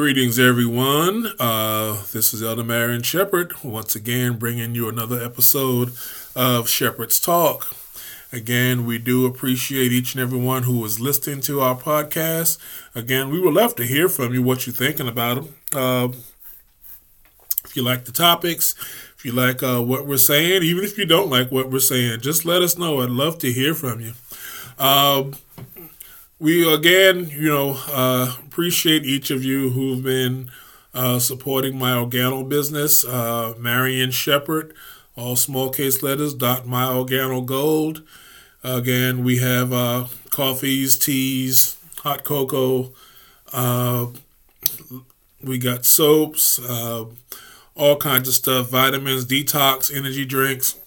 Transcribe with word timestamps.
Greetings, 0.00 0.38
everyone. 0.38 1.26
Uh, 1.38 2.04
this 2.10 2.32
is 2.32 2.42
Elder 2.42 2.64
Marion 2.64 3.02
Shepherd, 3.02 3.62
once 3.62 3.94
again 3.94 4.38
bringing 4.38 4.74
you 4.74 4.88
another 4.88 5.22
episode 5.22 5.92
of 6.34 6.70
Shepherd's 6.70 7.20
Talk. 7.20 7.76
Again, 8.32 8.86
we 8.86 8.96
do 8.96 9.26
appreciate 9.26 9.92
each 9.92 10.14
and 10.14 10.22
every 10.22 10.38
one 10.38 10.62
who 10.62 10.82
is 10.86 11.00
listening 11.00 11.42
to 11.42 11.60
our 11.60 11.76
podcast. 11.76 12.56
Again, 12.94 13.28
we 13.28 13.38
would 13.40 13.52
love 13.52 13.76
to 13.76 13.84
hear 13.84 14.08
from 14.08 14.32
you 14.32 14.42
what 14.42 14.66
you're 14.66 14.72
thinking 14.72 15.06
about 15.06 15.34
them. 15.34 15.54
Uh, 15.74 16.08
if 17.66 17.76
you 17.76 17.82
like 17.82 18.06
the 18.06 18.12
topics, 18.12 18.74
if 19.18 19.26
you 19.26 19.32
like 19.32 19.62
uh, 19.62 19.82
what 19.82 20.06
we're 20.06 20.16
saying, 20.16 20.62
even 20.62 20.82
if 20.82 20.96
you 20.96 21.04
don't 21.04 21.28
like 21.28 21.52
what 21.52 21.70
we're 21.70 21.78
saying, 21.78 22.22
just 22.22 22.46
let 22.46 22.62
us 22.62 22.78
know. 22.78 23.02
I'd 23.02 23.10
love 23.10 23.38
to 23.40 23.52
hear 23.52 23.74
from 23.74 24.00
you. 24.00 24.14
Uh, 24.78 25.24
we 26.40 26.72
again, 26.72 27.28
you 27.30 27.48
know, 27.48 27.78
uh, 27.88 28.34
appreciate 28.46 29.04
each 29.04 29.30
of 29.30 29.44
you 29.44 29.70
who've 29.70 30.02
been 30.02 30.50
uh, 30.94 31.18
supporting 31.18 31.78
my 31.78 31.92
organo 31.92 32.48
business. 32.48 33.04
Uh, 33.04 33.54
Marion 33.58 34.10
Shepherd, 34.10 34.74
all 35.16 35.36
small 35.36 35.68
case 35.68 36.02
letters, 36.02 36.32
dot 36.32 36.66
my 36.66 36.84
organo 36.84 37.44
gold. 37.44 38.02
Again, 38.64 39.22
we 39.22 39.38
have 39.38 39.72
uh, 39.72 40.06
coffees, 40.30 40.98
teas, 40.98 41.76
hot 41.98 42.24
cocoa. 42.24 42.92
Uh, 43.52 44.06
we 45.42 45.58
got 45.58 45.84
soaps, 45.84 46.58
uh, 46.58 47.04
all 47.74 47.96
kinds 47.96 48.28
of 48.28 48.34
stuff, 48.34 48.68
vitamins, 48.70 49.26
detox, 49.26 49.94
energy 49.94 50.24
drinks, 50.24 50.78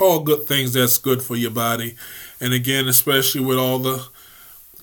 all 0.00 0.20
good 0.20 0.44
things 0.44 0.72
that's 0.72 0.98
good 0.98 1.22
for 1.22 1.36
your 1.36 1.50
body. 1.50 1.96
And 2.40 2.52
again, 2.52 2.88
especially 2.88 3.42
with 3.44 3.58
all 3.58 3.78
the 3.78 4.06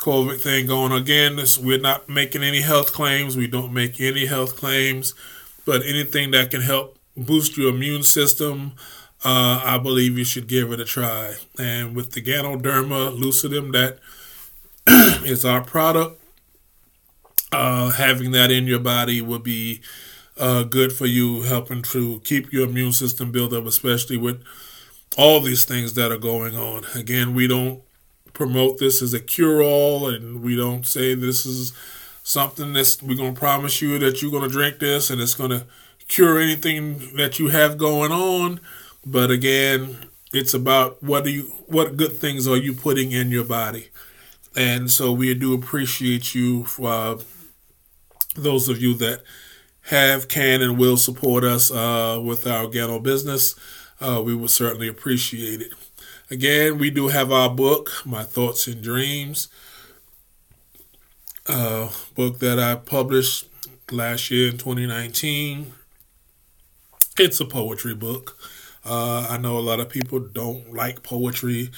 COVID 0.08 0.40
thing 0.40 0.68
going. 0.68 0.94
Again, 0.94 1.36
this, 1.36 1.58
we're 1.58 1.78
not 1.78 2.08
making 2.08 2.42
any 2.42 2.62
health 2.62 2.94
claims. 2.94 3.36
We 3.36 3.46
don't 3.46 3.74
make 3.74 4.00
any 4.00 4.26
health 4.26 4.56
claims, 4.56 5.14
but 5.66 5.86
anything 5.86 6.32
that 6.32 6.50
can 6.50 6.62
help 6.62 6.98
boost 7.18 7.58
your 7.58 7.76
immune 7.76 8.04
system, 8.04 8.72
uh, 9.26 9.62
I 9.66 9.78
believe 9.78 10.18
you 10.18 10.24
should 10.24 10.48
give 10.48 10.72
it 10.72 10.80
a 10.80 10.86
try. 10.86 11.36
And 11.60 11.94
with 11.94 12.14
the 12.14 12.22
Ganoderma 12.22 13.20
lucidum, 13.20 13.74
that 13.74 14.00
is 15.28 15.44
our 15.44 15.62
product. 15.62 16.22
Uh, 17.52 17.90
having 17.90 18.32
that 18.32 18.50
in 18.50 18.66
your 18.66 18.80
body 18.80 19.22
will 19.22 19.40
be 19.40 19.82
uh, 20.38 20.64
good 20.64 20.94
for 20.94 21.06
you, 21.06 21.42
helping 21.42 21.82
to 21.82 22.22
keep 22.24 22.54
your 22.54 22.70
immune 22.70 22.94
system 22.94 23.34
built 23.34 23.52
up, 23.52 23.66
especially 23.66 24.16
with 24.16 24.42
all 25.18 25.42
these 25.42 25.66
things 25.66 25.96
that 25.96 26.14
are 26.14 26.18
going 26.18 26.56
on. 26.56 26.86
Again, 26.96 27.34
we 27.34 27.48
don't 27.48 27.82
promote 28.38 28.78
this 28.78 29.02
as 29.02 29.16
a 29.16 29.20
cure 29.20 29.64
all, 29.64 30.08
and 30.08 30.44
we 30.44 30.56
don't 30.56 30.86
say 30.86 31.16
this 31.16 31.44
is 31.44 31.74
something 32.22 32.72
that's 32.72 33.02
we're 33.02 33.18
going 33.18 33.34
to 33.34 33.40
promise 33.40 33.82
you 33.82 33.98
that 33.98 34.22
you're 34.22 34.30
going 34.30 34.44
to 34.44 34.50
drink 34.50 34.78
this 34.78 35.10
and 35.10 35.20
it's 35.20 35.34
going 35.34 35.50
to 35.50 35.66
cure 36.08 36.38
anything 36.38 37.16
that 37.16 37.40
you 37.40 37.48
have 37.48 37.80
going 37.80 38.12
on. 38.12 38.60
But 39.04 39.32
again, 39.32 40.06
it's 40.32 40.54
about 40.54 41.02
what 41.02 41.24
do 41.24 41.32
you 41.32 41.44
what 41.66 41.98
good 41.98 42.14
things 42.14 42.48
are 42.48 42.58
you 42.58 42.74
putting 42.76 43.12
in 43.12 43.32
your 43.32 43.44
body, 43.44 43.90
and 44.56 44.92
so 44.92 45.12
we 45.12 45.34
do 45.34 45.56
appreciate 45.56 46.36
you 46.36 46.66
for 46.66 46.90
uh, 46.90 47.18
those 48.36 48.70
of 48.70 48.80
you 48.80 48.94
that 48.96 49.24
have, 49.86 50.28
can, 50.28 50.62
and 50.62 50.78
will 50.78 50.98
support 50.98 51.44
us 51.44 51.72
uh, 51.72 52.22
with 52.24 52.46
our 52.46 52.68
ghetto 52.68 53.00
business. 53.00 53.56
Uh, 54.00 54.22
we 54.24 54.36
would 54.36 54.52
certainly 54.52 54.88
appreciate 54.88 55.60
it. 55.62 55.74
Again, 56.30 56.78
we 56.78 56.90
do 56.90 57.08
have 57.08 57.32
our 57.32 57.50
book, 57.50 58.06
My 58.06 58.24
Thoughts 58.24 58.68
and 58.68 58.82
Dreams, 58.82 59.48
uh, 61.48 61.88
book 62.16 62.40
that 62.40 62.60
I 62.60 62.76
published 62.76 63.46
last 63.92 64.30
year 64.30 64.50
in 64.50 64.58
2019. 64.58 65.72
It's 67.18 67.40
a 67.40 67.46
poetry 67.46 67.96
book. 67.96 68.38
Uh, 68.84 69.26
I 69.30 69.38
know 69.38 69.58
a 69.58 69.60
lot 69.60 69.80
of 69.80 69.88
people 69.88 70.20
don't 70.20 70.74
like 70.74 71.02
poetry. 71.02 71.72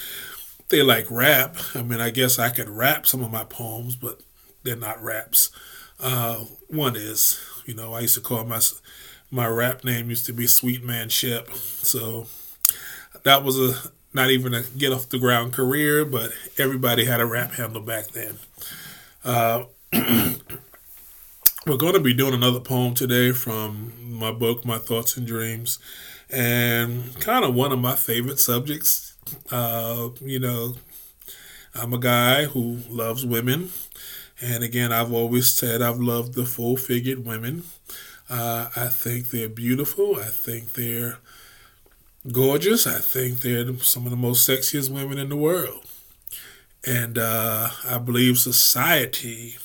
They 0.70 0.82
like 0.82 1.06
rap. 1.12 1.56
I 1.76 1.84
mean, 1.84 2.02
I 2.02 2.10
guess 2.10 2.40
I 2.40 2.50
could 2.50 2.70
rap 2.70 3.06
some 3.06 3.24
of 3.24 3.32
my 3.32 3.44
poems, 3.44 3.96
but 3.96 4.22
they're 4.64 4.76
not 4.76 5.02
raps. 5.04 5.52
Uh, 6.00 6.46
one 6.70 6.96
is, 6.96 7.40
you 7.68 7.76
know, 7.76 7.94
I 7.94 8.00
used 8.00 8.16
to 8.16 8.22
call 8.22 8.44
my 8.46 8.62
my 9.30 9.46
rap 9.46 9.84
name 9.84 10.10
used 10.10 10.26
to 10.26 10.34
be 10.34 10.48
Sweet 10.48 10.84
Man 10.84 11.10
Shep. 11.10 11.52
So 11.52 12.26
that 13.24 13.44
was 13.44 13.60
a 13.60 13.92
not 14.14 14.30
even 14.30 14.54
a 14.54 14.64
get 14.64 14.92
off 14.92 15.10
the 15.10 15.20
ground 15.20 15.54
career, 15.54 16.06
but 16.06 16.32
everybody 16.58 17.06
had 17.06 17.20
a 17.20 17.26
rap 17.26 17.52
handle 17.54 17.82
back 17.82 18.08
then. 18.08 18.40
Uh, 19.24 19.64
we're 21.66 21.78
going 21.78 21.94
to 21.94 22.00
be 22.00 22.14
doing 22.14 22.34
another 22.34 22.60
poem 22.60 22.94
today 22.94 23.32
from 23.32 23.94
my 24.00 24.32
book, 24.32 24.66
My 24.66 24.78
Thoughts 24.78 25.18
and 25.18 25.28
Dreams, 25.28 25.80
and 26.30 27.20
kind 27.20 27.46
of 27.46 27.54
one 27.54 27.72
of 27.72 27.80
my 27.80 27.96
favorite 27.96 28.40
subjects. 28.40 29.14
Uh, 29.52 30.10
you 30.22 30.40
know, 30.40 30.76
I'm 31.76 31.94
a 31.94 32.00
guy 32.00 32.46
who 32.46 32.80
loves 32.90 33.26
women, 33.26 33.70
and 34.42 34.64
again, 34.64 34.92
I've 34.92 35.14
always 35.14 35.52
said 35.54 35.82
I've 35.82 36.00
loved 36.00 36.34
the 36.34 36.46
full 36.46 36.78
figured 36.78 37.26
women. 37.26 37.64
Uh, 38.30 38.70
I 38.76 38.88
think 38.88 39.30
they're 39.30 39.50
beautiful. 39.50 40.16
I 40.16 40.26
think 40.26 40.74
they're 40.74 41.18
gorgeous. 42.32 42.86
I 42.86 43.00
think 43.00 43.40
they're 43.40 43.74
some 43.80 44.06
of 44.06 44.12
the 44.12 44.18
most 44.18 44.48
sexiest 44.48 44.90
women 44.90 45.18
in 45.18 45.30
the 45.30 45.36
world. 45.36 45.86
And 46.86 47.18
uh, 47.18 47.70
I 47.88 47.98
believe 47.98 48.38
society 48.38 49.58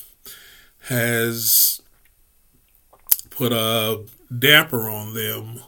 has 0.89 1.81
put 3.29 3.51
a 3.51 4.03
damper 4.37 4.89
on 4.89 5.13
them 5.13 5.61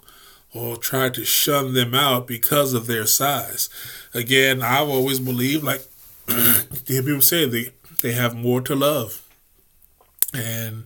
or 0.53 0.77
tried 0.77 1.13
to 1.15 1.25
shun 1.25 1.73
them 1.73 1.93
out 1.93 2.27
because 2.27 2.73
of 2.73 2.87
their 2.87 3.05
size. 3.05 3.69
Again, 4.13 4.61
I've 4.61 4.89
always 4.89 5.19
believed, 5.19 5.63
like 5.63 5.85
people 6.85 7.21
say, 7.21 7.45
they, 7.45 7.73
they 8.01 8.13
have 8.13 8.35
more 8.35 8.61
to 8.61 8.75
love. 8.75 9.23
And 10.33 10.85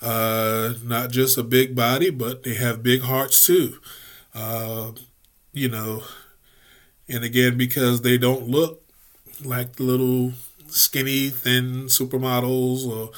uh, 0.00 0.74
not 0.84 1.10
just 1.10 1.38
a 1.38 1.42
big 1.42 1.74
body, 1.74 2.10
but 2.10 2.42
they 2.42 2.54
have 2.54 2.82
big 2.82 3.02
hearts 3.02 3.46
too. 3.46 3.78
Uh, 4.34 4.92
you 5.52 5.68
know, 5.68 6.02
and 7.08 7.24
again, 7.24 7.56
because 7.58 8.02
they 8.02 8.16
don't 8.16 8.48
look 8.48 8.82
like 9.44 9.76
the 9.76 9.82
little 9.82 10.32
skinny, 10.68 11.28
thin 11.28 11.84
supermodels 11.86 12.86
or 12.86 13.10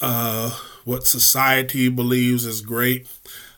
uh, 0.00 0.50
what 0.84 1.06
society 1.06 1.88
believes 1.88 2.44
is 2.44 2.60
great, 2.60 3.08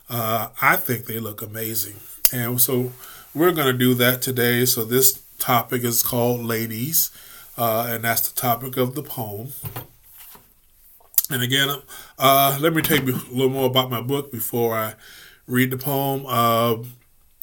uh, 0.09 0.49
I 0.61 0.75
think 0.77 1.05
they 1.05 1.19
look 1.19 1.41
amazing. 1.41 1.95
And 2.33 2.59
so 2.59 2.91
we're 3.33 3.51
going 3.51 3.71
to 3.71 3.77
do 3.77 3.93
that 3.95 4.21
today. 4.21 4.65
So 4.65 4.83
this 4.83 5.21
topic 5.37 5.83
is 5.83 6.01
called 6.01 6.41
Ladies, 6.41 7.11
uh, 7.57 7.87
and 7.89 8.03
that's 8.03 8.29
the 8.29 8.39
topic 8.39 8.77
of 8.77 8.95
the 8.95 9.03
poem. 9.03 9.49
And 11.29 11.43
again, 11.43 11.69
uh, 12.17 12.57
let 12.59 12.73
me 12.73 12.81
tell 12.81 12.97
you 12.97 13.13
a 13.13 13.31
little 13.31 13.49
more 13.49 13.67
about 13.67 13.91
my 13.91 14.01
book 14.01 14.31
before 14.31 14.75
I 14.75 14.95
read 15.45 15.69
the 15.69 15.77
poem. 15.77 16.25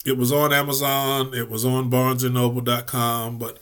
It 0.06 0.16
was 0.16 0.30
on 0.30 0.52
Amazon. 0.52 1.34
It 1.34 1.50
was 1.50 1.64
on 1.64 1.90
BarnesandNoble.com. 1.90 3.38
But 3.38 3.58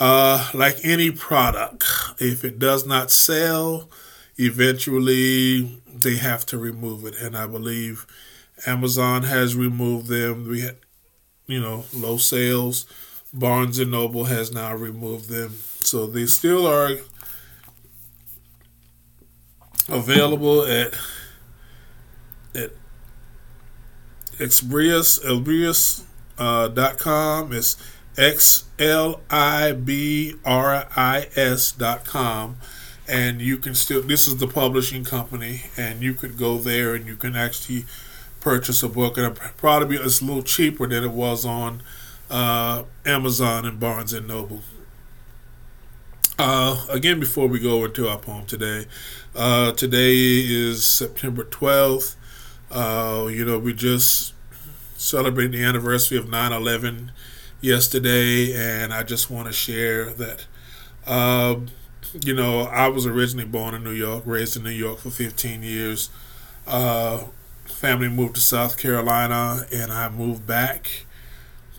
uh, 0.00 0.50
like 0.52 0.78
any 0.82 1.10
product, 1.12 1.84
if 2.18 2.44
it 2.44 2.58
does 2.58 2.84
not 2.86 3.10
sell, 3.10 3.88
eventually 4.36 5.80
they 5.86 6.16
have 6.16 6.44
to 6.46 6.58
remove 6.58 7.04
it. 7.04 7.14
And 7.20 7.36
I 7.36 7.46
believe 7.46 8.04
Amazon 8.66 9.22
has 9.22 9.54
removed 9.54 10.08
them. 10.08 10.48
We 10.48 10.62
had, 10.62 10.76
you 11.46 11.60
know, 11.60 11.84
low 11.94 12.16
sales. 12.16 12.86
Barnes 13.32 13.78
and 13.78 13.90
Noble 13.90 14.24
has 14.24 14.52
now 14.52 14.74
removed 14.74 15.28
them. 15.28 15.54
So 15.80 16.06
they 16.06 16.26
still 16.26 16.66
are 16.66 16.96
available 19.88 20.64
at 20.64 20.94
at 22.54 22.70
Exbrius, 24.38 25.22
Elbrius, 25.24 26.02
uh, 26.38 26.68
dot 26.68 26.98
com. 26.98 27.52
It's 27.52 27.76
X 28.16 28.64
L 28.78 29.20
I 29.30 29.72
B 29.72 30.34
R 30.44 30.86
I 30.96 31.28
S 31.36 31.72
dot 31.72 32.04
com. 32.04 32.56
And 33.06 33.42
you 33.42 33.58
can 33.58 33.74
still, 33.74 34.00
this 34.00 34.26
is 34.26 34.38
the 34.38 34.46
publishing 34.46 35.04
company, 35.04 35.64
and 35.76 36.00
you 36.00 36.14
could 36.14 36.38
go 36.38 36.56
there 36.56 36.94
and 36.94 37.06
you 37.06 37.16
can 37.16 37.36
actually 37.36 37.84
purchase 38.40 38.82
a 38.82 38.88
book. 38.88 39.18
And 39.18 39.36
probably 39.36 39.96
it's 39.96 40.22
a 40.22 40.24
little 40.24 40.42
cheaper 40.42 40.86
than 40.86 41.04
it 41.04 41.10
was 41.10 41.44
on 41.44 41.82
uh, 42.30 42.84
Amazon 43.04 43.66
and 43.66 43.78
Barnes 43.78 44.14
and 44.14 44.26
Noble. 44.26 44.62
Uh, 46.38 46.86
again, 46.88 47.20
before 47.20 47.46
we 47.46 47.60
go 47.60 47.84
into 47.84 48.08
our 48.08 48.18
poem 48.18 48.46
today, 48.46 48.86
uh, 49.36 49.72
today 49.72 50.14
is 50.16 50.84
September 50.84 51.44
12th. 51.44 52.16
Uh, 52.74 53.28
you 53.30 53.44
know, 53.44 53.58
we 53.58 53.72
just 53.72 54.34
celebrated 54.96 55.52
the 55.52 55.64
anniversary 55.64 56.18
of 56.18 56.28
9 56.28 56.52
11 56.52 57.12
yesterday, 57.60 58.52
and 58.54 58.92
I 58.92 59.04
just 59.04 59.30
want 59.30 59.46
to 59.46 59.52
share 59.52 60.06
that 60.06 60.46
uh, 61.06 61.56
you 62.22 62.34
know, 62.34 62.62
I 62.62 62.88
was 62.88 63.06
originally 63.06 63.46
born 63.46 63.74
in 63.74 63.82
New 63.84 63.92
York, 63.92 64.22
raised 64.26 64.56
in 64.56 64.62
New 64.62 64.70
York 64.70 64.98
for 64.98 65.10
15 65.10 65.62
years. 65.62 66.10
Uh, 66.66 67.24
family 67.64 68.08
moved 68.08 68.36
to 68.36 68.40
South 68.40 68.78
Carolina, 68.78 69.66
and 69.72 69.92
I 69.92 70.08
moved 70.08 70.46
back 70.46 71.06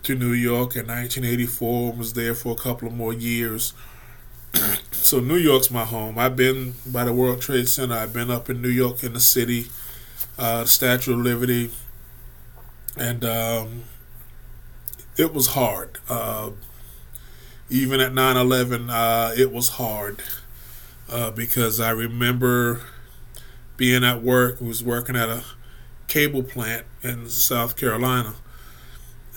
to 0.02 0.14
New 0.14 0.32
York 0.32 0.76
in 0.76 0.86
1984 0.86 1.90
and 1.90 1.98
was 1.98 2.12
there 2.12 2.34
for 2.34 2.52
a 2.52 2.56
couple 2.56 2.88
of 2.88 2.94
more 2.94 3.12
years. 3.12 3.72
so 4.90 5.20
New 5.20 5.36
York's 5.36 5.70
my 5.70 5.84
home. 5.84 6.18
I've 6.18 6.36
been 6.36 6.74
by 6.86 7.04
the 7.04 7.12
World 7.12 7.40
Trade 7.40 7.68
Center. 7.68 7.94
I've 7.94 8.12
been 8.12 8.30
up 8.30 8.50
in 8.50 8.62
New 8.62 8.68
York 8.68 9.02
in 9.02 9.14
the 9.14 9.20
city, 9.20 9.66
uh, 10.38 10.64
Statue 10.64 11.14
of 11.14 11.20
Liberty, 11.20 11.70
and 12.96 13.24
um, 13.24 13.84
it 15.16 15.32
was 15.32 15.48
hard. 15.48 15.98
Uh, 16.08 16.50
even 17.68 18.00
at 18.00 18.12
9/11, 18.12 18.90
uh, 18.90 19.32
it 19.36 19.52
was 19.52 19.70
hard 19.70 20.22
uh, 21.10 21.30
because 21.30 21.80
I 21.80 21.90
remember 21.90 22.82
being 23.76 24.04
at 24.04 24.22
work. 24.22 24.58
I 24.60 24.64
was 24.64 24.84
working 24.84 25.16
at 25.16 25.28
a 25.28 25.42
cable 26.06 26.42
plant 26.42 26.86
in 27.02 27.28
South 27.28 27.76
Carolina, 27.76 28.34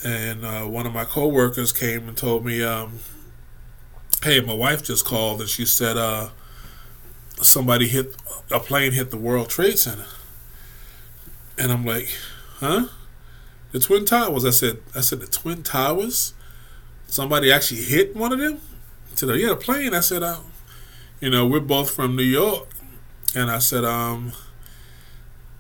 and 0.03 0.45
uh, 0.45 0.63
one 0.63 0.85
of 0.85 0.93
my 0.93 1.05
coworkers 1.05 1.71
came 1.71 2.07
and 2.07 2.17
told 2.17 2.45
me, 2.45 2.61
um, 2.63 2.99
"Hey, 4.23 4.41
my 4.41 4.53
wife 4.53 4.83
just 4.83 5.05
called 5.05 5.39
and 5.41 5.49
she 5.49 5.65
said 5.65 5.97
uh, 5.97 6.29
somebody 7.41 7.87
hit 7.87 8.15
a 8.51 8.59
plane 8.59 8.91
hit 8.91 9.11
the 9.11 9.17
World 9.17 9.49
Trade 9.49 9.79
Center." 9.79 10.05
And 11.59 11.71
I'm 11.71 11.85
like, 11.85 12.07
"Huh?" 12.59 12.87
The 13.71 13.79
Twin 13.79 14.05
Towers. 14.05 14.45
I 14.45 14.49
said, 14.49 14.77
"I 14.95 15.01
said 15.01 15.19
the 15.19 15.27
Twin 15.27 15.61
Towers." 15.61 16.33
Somebody 17.07 17.51
actually 17.51 17.81
hit 17.81 18.15
one 18.15 18.31
of 18.31 18.39
them. 18.39 18.61
I 19.11 19.15
said, 19.15 19.39
"Yeah, 19.39 19.51
a 19.51 19.55
plane." 19.55 19.93
I 19.93 19.99
said, 19.99 20.23
uh, 20.23 20.39
"You 21.19 21.29
know, 21.29 21.45
we're 21.45 21.59
both 21.59 21.91
from 21.91 22.15
New 22.15 22.23
York," 22.23 22.67
and 23.35 23.51
I 23.51 23.59
said, 23.59 23.85
"Um." 23.85 24.33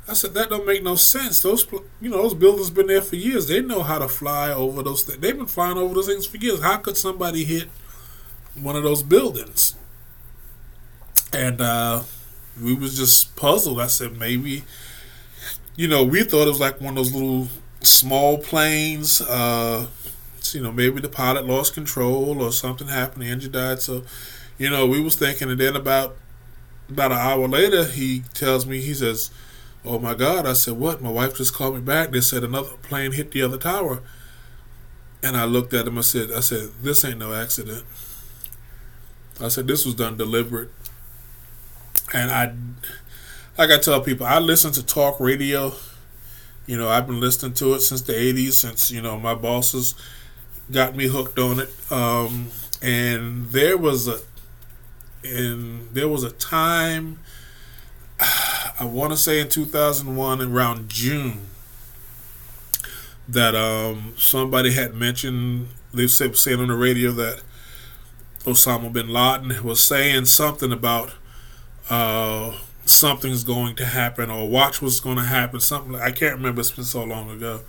I 0.07 0.13
said 0.13 0.33
that 0.33 0.49
don't 0.49 0.65
make 0.65 0.81
no 0.81 0.95
sense. 0.95 1.39
Those 1.41 1.67
you 2.01 2.09
know 2.09 2.23
those 2.23 2.33
buildings 2.33 2.71
been 2.71 2.87
there 2.87 3.01
for 3.01 3.15
years. 3.15 3.47
They 3.47 3.61
know 3.61 3.83
how 3.83 3.99
to 3.99 4.07
fly 4.07 4.51
over 4.51 4.81
those. 4.81 5.05
They've 5.05 5.37
been 5.37 5.45
flying 5.45 5.77
over 5.77 5.93
those 5.93 6.07
things 6.07 6.25
for 6.25 6.37
years. 6.37 6.63
How 6.63 6.77
could 6.77 6.97
somebody 6.97 7.43
hit 7.43 7.69
one 8.55 8.75
of 8.75 8.81
those 8.81 9.03
buildings? 9.03 9.75
And 11.31 11.61
uh, 11.61 12.03
we 12.59 12.73
was 12.73 12.97
just 12.97 13.35
puzzled. 13.35 13.79
I 13.79 13.85
said 13.85 14.17
maybe, 14.17 14.63
you 15.79 15.87
know, 15.87 16.03
we 16.03 16.23
thought 16.23 16.45
it 16.45 16.49
was 16.49 16.59
like 16.59 16.81
one 16.81 16.89
of 16.89 16.95
those 16.97 17.13
little 17.13 17.47
small 17.79 18.37
planes. 18.37 19.21
Uh, 19.21 19.87
you 20.51 20.61
know, 20.61 20.73
maybe 20.73 20.99
the 20.99 21.07
pilot 21.07 21.45
lost 21.47 21.73
control 21.73 22.41
or 22.41 22.51
something 22.51 22.89
happened. 22.89 23.21
The 23.21 23.29
engine 23.29 23.53
died. 23.53 23.81
So, 23.81 24.03
you 24.57 24.69
know, 24.69 24.85
we 24.85 24.99
was 24.99 25.15
thinking. 25.15 25.49
And 25.49 25.57
then 25.57 25.77
about 25.77 26.17
about 26.89 27.13
an 27.13 27.19
hour 27.19 27.47
later, 27.47 27.85
he 27.85 28.23
tells 28.33 28.65
me 28.65 28.81
he 28.81 28.93
says 28.93 29.31
Oh 29.85 29.99
my 29.99 30.15
God. 30.15 30.45
I 30.45 30.51
said, 30.51 30.73
What? 30.73 31.01
My 31.01 31.11
wife 31.11 31.37
just 31.37 31.53
called 31.53 31.75
me 31.75 31.81
back. 31.81 32.11
They 32.11 32.19
said 32.19 32.43
another 32.43 32.75
plane 32.81 33.13
hit 33.13 33.31
the 33.31 33.41
other 33.41 33.57
tower. 33.57 34.01
And 35.23 35.37
I 35.37 35.45
looked 35.45 35.73
at 35.73 35.87
him. 35.87 35.97
I 35.97 36.01
said, 36.01 36.29
I 36.33 36.41
said, 36.41 36.71
this 36.81 37.05
ain't 37.05 37.19
no 37.19 37.33
accident. 37.33 37.85
I 39.39 39.47
said, 39.47 39.67
this 39.67 39.85
was 39.85 39.95
done 39.95 40.17
deliberate. 40.17 40.71
And 42.13 42.31
I, 42.31 42.53
like 43.59 43.71
I 43.71 43.77
tell 43.77 43.99
people, 43.99 44.25
I 44.25 44.39
listen 44.39 44.71
to 44.71 44.85
talk 44.85 45.19
radio. 45.19 45.73
You 46.65 46.77
know, 46.77 46.87
I've 46.87 47.05
been 47.05 47.19
listening 47.19 47.53
to 47.55 47.73
it 47.73 47.81
since 47.81 48.01
the 48.01 48.13
80s, 48.13 48.53
since, 48.53 48.89
you 48.89 49.01
know, 49.01 49.19
my 49.19 49.35
bosses 49.35 49.95
got 50.71 50.95
me 50.95 51.07
hooked 51.07 51.37
on 51.37 51.59
it. 51.59 51.91
Um, 51.91 52.51
and 52.81 53.49
there 53.49 53.77
was 53.77 54.07
a, 54.07 54.19
and 55.25 55.89
there 55.93 56.07
was 56.07 56.23
a 56.23 56.31
time 56.31 57.19
I 58.79 58.85
want 58.85 59.11
to 59.11 59.17
say 59.17 59.41
in 59.41 59.49
2001, 59.49 60.41
around 60.41 60.87
June, 60.87 61.47
that 63.27 63.55
um, 63.55 64.13
somebody 64.17 64.71
had 64.71 64.93
mentioned, 64.93 65.67
they 65.93 66.07
said, 66.07 66.37
saying 66.37 66.61
on 66.61 66.69
the 66.69 66.75
radio 66.75 67.11
that 67.11 67.41
Osama 68.45 68.93
bin 68.93 69.09
Laden 69.09 69.61
was 69.65 69.81
saying 69.81 70.25
something 70.25 70.71
about 70.71 71.11
uh, 71.89 72.57
something's 72.89 73.43
going 73.43 73.75
to 73.77 73.85
happen 73.85 74.29
or 74.29 74.49
watch 74.49 74.81
what's 74.81 74.99
going 74.99 75.17
to 75.17 75.23
happen. 75.23 75.59
Something 75.59 75.95
I 75.95 76.11
can't 76.11 76.35
remember. 76.35 76.61
It's 76.61 76.71
been 76.71 76.83
so 76.83 77.03
long 77.03 77.29
ago, 77.29 77.61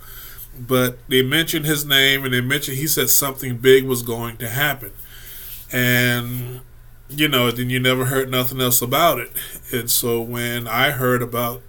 but 0.57 0.97
they 1.07 1.21
mentioned 1.21 1.65
his 1.65 1.85
name 1.85 2.25
and 2.25 2.33
they 2.33 2.41
mentioned 2.41 2.77
he 2.77 2.87
said 2.87 3.09
something 3.09 3.57
big 3.57 3.85
was 3.85 4.01
going 4.01 4.37
to 4.37 4.49
happen, 4.49 4.91
and 5.71 6.61
you 7.09 7.27
know, 7.27 7.51
then 7.51 7.69
you 7.69 7.79
never 7.79 8.05
heard 8.05 8.29
nothing 8.29 8.61
else 8.61 8.81
about 8.81 9.19
it. 9.19 9.31
And 9.71 9.91
so 9.91 10.21
when 10.21 10.67
I 10.67 10.91
heard 10.91 11.21
about 11.21 11.61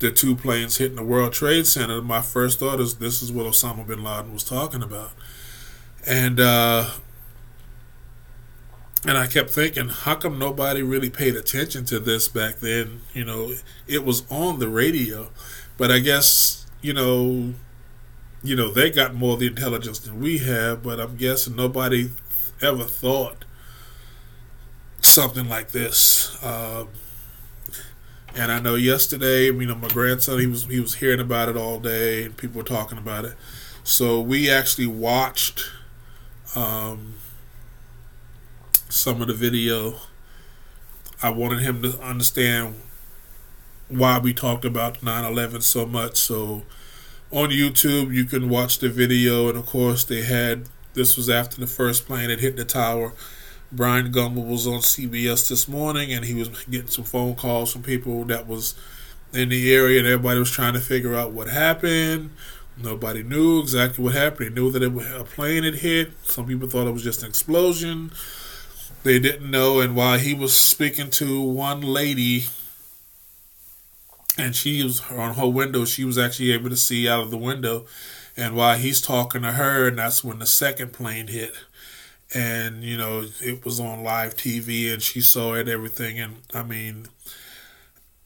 the 0.00 0.10
two 0.12 0.36
planes 0.36 0.76
hitting 0.76 0.96
the 0.96 1.02
World 1.02 1.32
Trade 1.32 1.66
Center, 1.66 2.00
my 2.02 2.20
first 2.20 2.58
thought 2.60 2.80
is 2.80 2.96
this 2.96 3.22
is 3.22 3.32
what 3.32 3.46
Osama 3.46 3.86
bin 3.86 4.04
Laden 4.04 4.32
was 4.32 4.44
talking 4.44 4.82
about. 4.82 5.10
And 6.06 6.38
uh, 6.38 6.90
and 9.06 9.16
I 9.16 9.26
kept 9.26 9.50
thinking, 9.50 9.88
how 9.88 10.16
come 10.16 10.38
nobody 10.38 10.82
really 10.82 11.10
paid 11.10 11.36
attention 11.36 11.84
to 11.86 12.00
this 12.00 12.28
back 12.28 12.56
then? 12.56 13.02
You 13.12 13.24
know, 13.24 13.52
it 13.86 14.04
was 14.04 14.24
on 14.30 14.58
the 14.58 14.68
radio, 14.68 15.30
but 15.76 15.90
I 15.90 16.00
guess 16.00 16.66
you 16.80 16.92
know, 16.92 17.54
you 18.42 18.56
know, 18.56 18.72
they 18.72 18.90
got 18.90 19.14
more 19.14 19.34
of 19.34 19.40
the 19.40 19.46
intelligence 19.46 19.98
than 19.98 20.20
we 20.20 20.38
have. 20.38 20.82
But 20.82 21.00
I'm 21.00 21.16
guessing 21.16 21.56
nobody 21.56 22.10
ever 22.60 22.84
thought 22.84 23.44
something 25.00 25.48
like 25.48 25.70
this. 25.70 26.42
Um, 26.44 26.88
and 28.36 28.52
I 28.52 28.60
know 28.60 28.74
yesterday, 28.74 29.46
you 29.46 29.66
know, 29.66 29.74
my 29.74 29.88
grandson 29.88 30.38
he 30.38 30.46
was 30.46 30.64
he 30.64 30.80
was 30.80 30.96
hearing 30.96 31.20
about 31.20 31.48
it 31.48 31.56
all 31.56 31.80
day, 31.80 32.24
and 32.24 32.36
people 32.36 32.58
were 32.58 32.66
talking 32.66 32.98
about 32.98 33.24
it. 33.24 33.34
So 33.84 34.20
we 34.20 34.50
actually 34.50 34.86
watched 34.86 35.64
um, 36.54 37.14
some 38.88 39.20
of 39.20 39.28
the 39.28 39.34
video. 39.34 39.96
I 41.22 41.30
wanted 41.30 41.60
him 41.60 41.82
to 41.82 41.98
understand 42.00 42.76
why 43.88 44.18
we 44.18 44.32
talked 44.32 44.64
about 44.64 45.02
9/11 45.02 45.62
so 45.62 45.86
much. 45.86 46.16
So 46.16 46.62
on 47.30 47.50
YouTube, 47.50 48.14
you 48.14 48.24
can 48.24 48.48
watch 48.48 48.78
the 48.78 48.88
video, 48.88 49.48
and 49.48 49.58
of 49.58 49.66
course, 49.66 50.04
they 50.04 50.22
had 50.22 50.68
this 50.94 51.16
was 51.16 51.28
after 51.28 51.60
the 51.60 51.66
first 51.66 52.06
plane 52.06 52.30
had 52.30 52.40
hit 52.40 52.56
the 52.56 52.64
tower 52.64 53.12
Bryant 53.70 54.14
Gumbel 54.14 54.46
was 54.46 54.66
on 54.66 54.80
CBS 54.80 55.48
this 55.48 55.68
morning, 55.68 56.12
and 56.12 56.24
he 56.24 56.34
was 56.34 56.48
getting 56.70 56.88
some 56.88 57.04
phone 57.04 57.34
calls 57.34 57.72
from 57.72 57.82
people 57.82 58.24
that 58.24 58.46
was 58.46 58.74
in 59.34 59.50
the 59.50 59.74
area, 59.74 59.98
and 59.98 60.08
everybody 60.08 60.38
was 60.38 60.50
trying 60.50 60.72
to 60.72 60.80
figure 60.80 61.14
out 61.14 61.32
what 61.32 61.48
happened. 61.48 62.30
Nobody 62.82 63.22
knew 63.22 63.60
exactly 63.60 64.02
what 64.02 64.14
happened. 64.14 64.56
They 64.56 64.60
knew 64.60 64.70
that 64.70 64.82
it, 64.82 65.20
a 65.20 65.24
plane 65.24 65.64
had 65.64 65.76
hit. 65.76 66.12
Some 66.22 66.46
people 66.46 66.68
thought 66.68 66.86
it 66.86 66.92
was 66.92 67.02
just 67.02 67.22
an 67.22 67.28
explosion. 67.28 68.10
They 69.02 69.18
didn't 69.18 69.50
know. 69.50 69.80
And 69.80 69.94
while 69.94 70.18
he 70.18 70.34
was 70.34 70.56
speaking 70.56 71.10
to 71.12 71.40
one 71.40 71.80
lady, 71.80 72.46
and 74.36 74.54
she 74.54 74.82
was 74.82 75.00
on 75.10 75.34
her 75.34 75.48
window, 75.48 75.84
she 75.84 76.04
was 76.04 76.18
actually 76.18 76.52
able 76.52 76.70
to 76.70 76.76
see 76.76 77.08
out 77.08 77.20
of 77.20 77.30
the 77.30 77.38
window. 77.38 77.86
And 78.36 78.54
while 78.54 78.76
he's 78.76 79.00
talking 79.00 79.42
to 79.42 79.52
her, 79.52 79.88
and 79.88 79.98
that's 79.98 80.22
when 80.22 80.38
the 80.38 80.46
second 80.46 80.92
plane 80.92 81.28
hit 81.28 81.54
and 82.34 82.84
you 82.84 82.96
know 82.96 83.24
it 83.40 83.64
was 83.64 83.80
on 83.80 84.04
live 84.04 84.36
TV 84.36 84.92
and 84.92 85.02
she 85.02 85.20
saw 85.20 85.54
it 85.54 85.68
everything 85.68 86.18
and 86.18 86.36
I 86.52 86.62
mean 86.62 87.06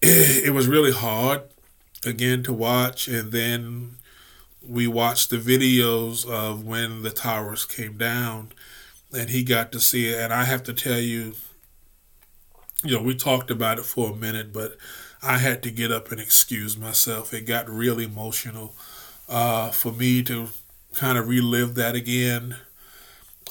it, 0.01 0.45
it 0.47 0.51
was 0.51 0.67
really 0.67 0.93
hard 0.93 1.43
again 2.05 2.43
to 2.45 2.53
watch 2.53 3.07
and 3.07 3.31
then 3.31 3.97
we 4.67 4.87
watched 4.87 5.31
the 5.31 5.37
videos 5.37 6.29
of 6.29 6.65
when 6.65 7.03
the 7.03 7.11
towers 7.11 7.65
came 7.65 7.97
down 7.97 8.53
and 9.13 9.31
he 9.31 9.43
got 9.43 9.73
to 9.73 9.81
see 9.81 10.09
it. 10.09 10.19
And 10.19 10.33
I 10.33 10.45
have 10.45 10.63
to 10.65 10.73
tell 10.73 10.99
you 10.99 11.35
you 12.85 12.97
know 12.97 13.03
we 13.03 13.15
talked 13.15 13.51
about 13.51 13.79
it 13.79 13.85
for 13.85 14.11
a 14.11 14.17
minute 14.17 14.53
but 14.53 14.77
I 15.23 15.39
had 15.39 15.63
to 15.63 15.71
get 15.71 15.93
up 15.93 16.11
and 16.11 16.21
excuse 16.21 16.77
myself. 16.77 17.33
It 17.33 17.43
got 17.43 17.71
real 17.71 18.01
emotional 18.01 18.75
uh, 19.29 19.71
for 19.71 19.93
me 19.93 20.23
to 20.25 20.49
kind 20.95 21.17
of 21.17 21.29
relive 21.29 21.77
that 21.77 21.95
again. 21.95 22.57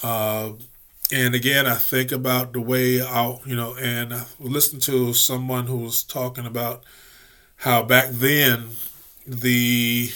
Uh, 0.02 0.52
and 1.10 1.34
again, 1.34 1.66
I 1.66 1.76
think 1.76 2.12
about 2.12 2.52
the 2.52 2.60
way 2.60 3.00
I, 3.00 3.38
you 3.46 3.56
know, 3.56 3.74
and 3.76 4.12
I 4.12 4.26
listened 4.38 4.82
to 4.82 5.14
someone 5.14 5.66
who 5.66 5.78
was 5.78 6.02
talking 6.02 6.44
about 6.44 6.84
how 7.56 7.82
back 7.82 8.10
then 8.10 8.68
the, 9.26 10.10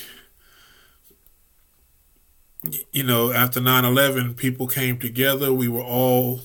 you 2.93 3.03
know, 3.03 3.33
after 3.33 3.61
9 3.61 3.85
11, 3.85 4.35
people 4.35 4.67
came 4.67 4.99
together. 4.99 5.53
We 5.53 5.69
were 5.69 5.83
all, 5.83 6.41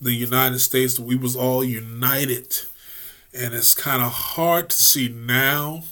the 0.00 0.12
United 0.12 0.58
States, 0.58 0.98
we 0.98 1.16
was 1.16 1.36
all 1.36 1.62
united. 1.62 2.56
And 3.34 3.54
it's 3.54 3.74
kind 3.74 4.02
of 4.02 4.12
hard 4.12 4.70
to 4.70 4.76
see 4.76 5.08
now 5.08 5.84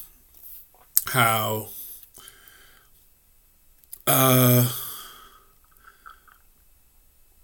how, 1.07 1.69
uh, 4.07 4.71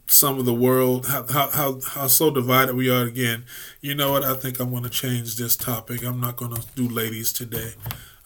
some 0.06 0.38
of 0.38 0.44
the 0.44 0.54
world, 0.54 1.06
how, 1.06 1.26
how, 1.26 1.50
how, 1.50 1.80
how 1.84 2.06
so 2.06 2.30
divided 2.30 2.74
we 2.74 2.88
are 2.88 3.04
again. 3.04 3.44
You 3.80 3.94
know 3.94 4.12
what? 4.12 4.24
I 4.24 4.34
think 4.34 4.58
I'm 4.60 4.70
going 4.70 4.84
to 4.84 4.90
change 4.90 5.36
this 5.36 5.56
topic. 5.56 6.02
I'm 6.04 6.20
not 6.20 6.36
going 6.36 6.54
to 6.54 6.62
do 6.74 6.88
ladies 6.88 7.32
today. 7.32 7.74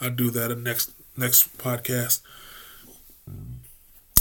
I'll 0.01 0.11
do 0.11 0.31
that 0.31 0.51
in 0.51 0.63
next 0.63 0.93
next 1.17 1.59
podcast. 1.59 2.21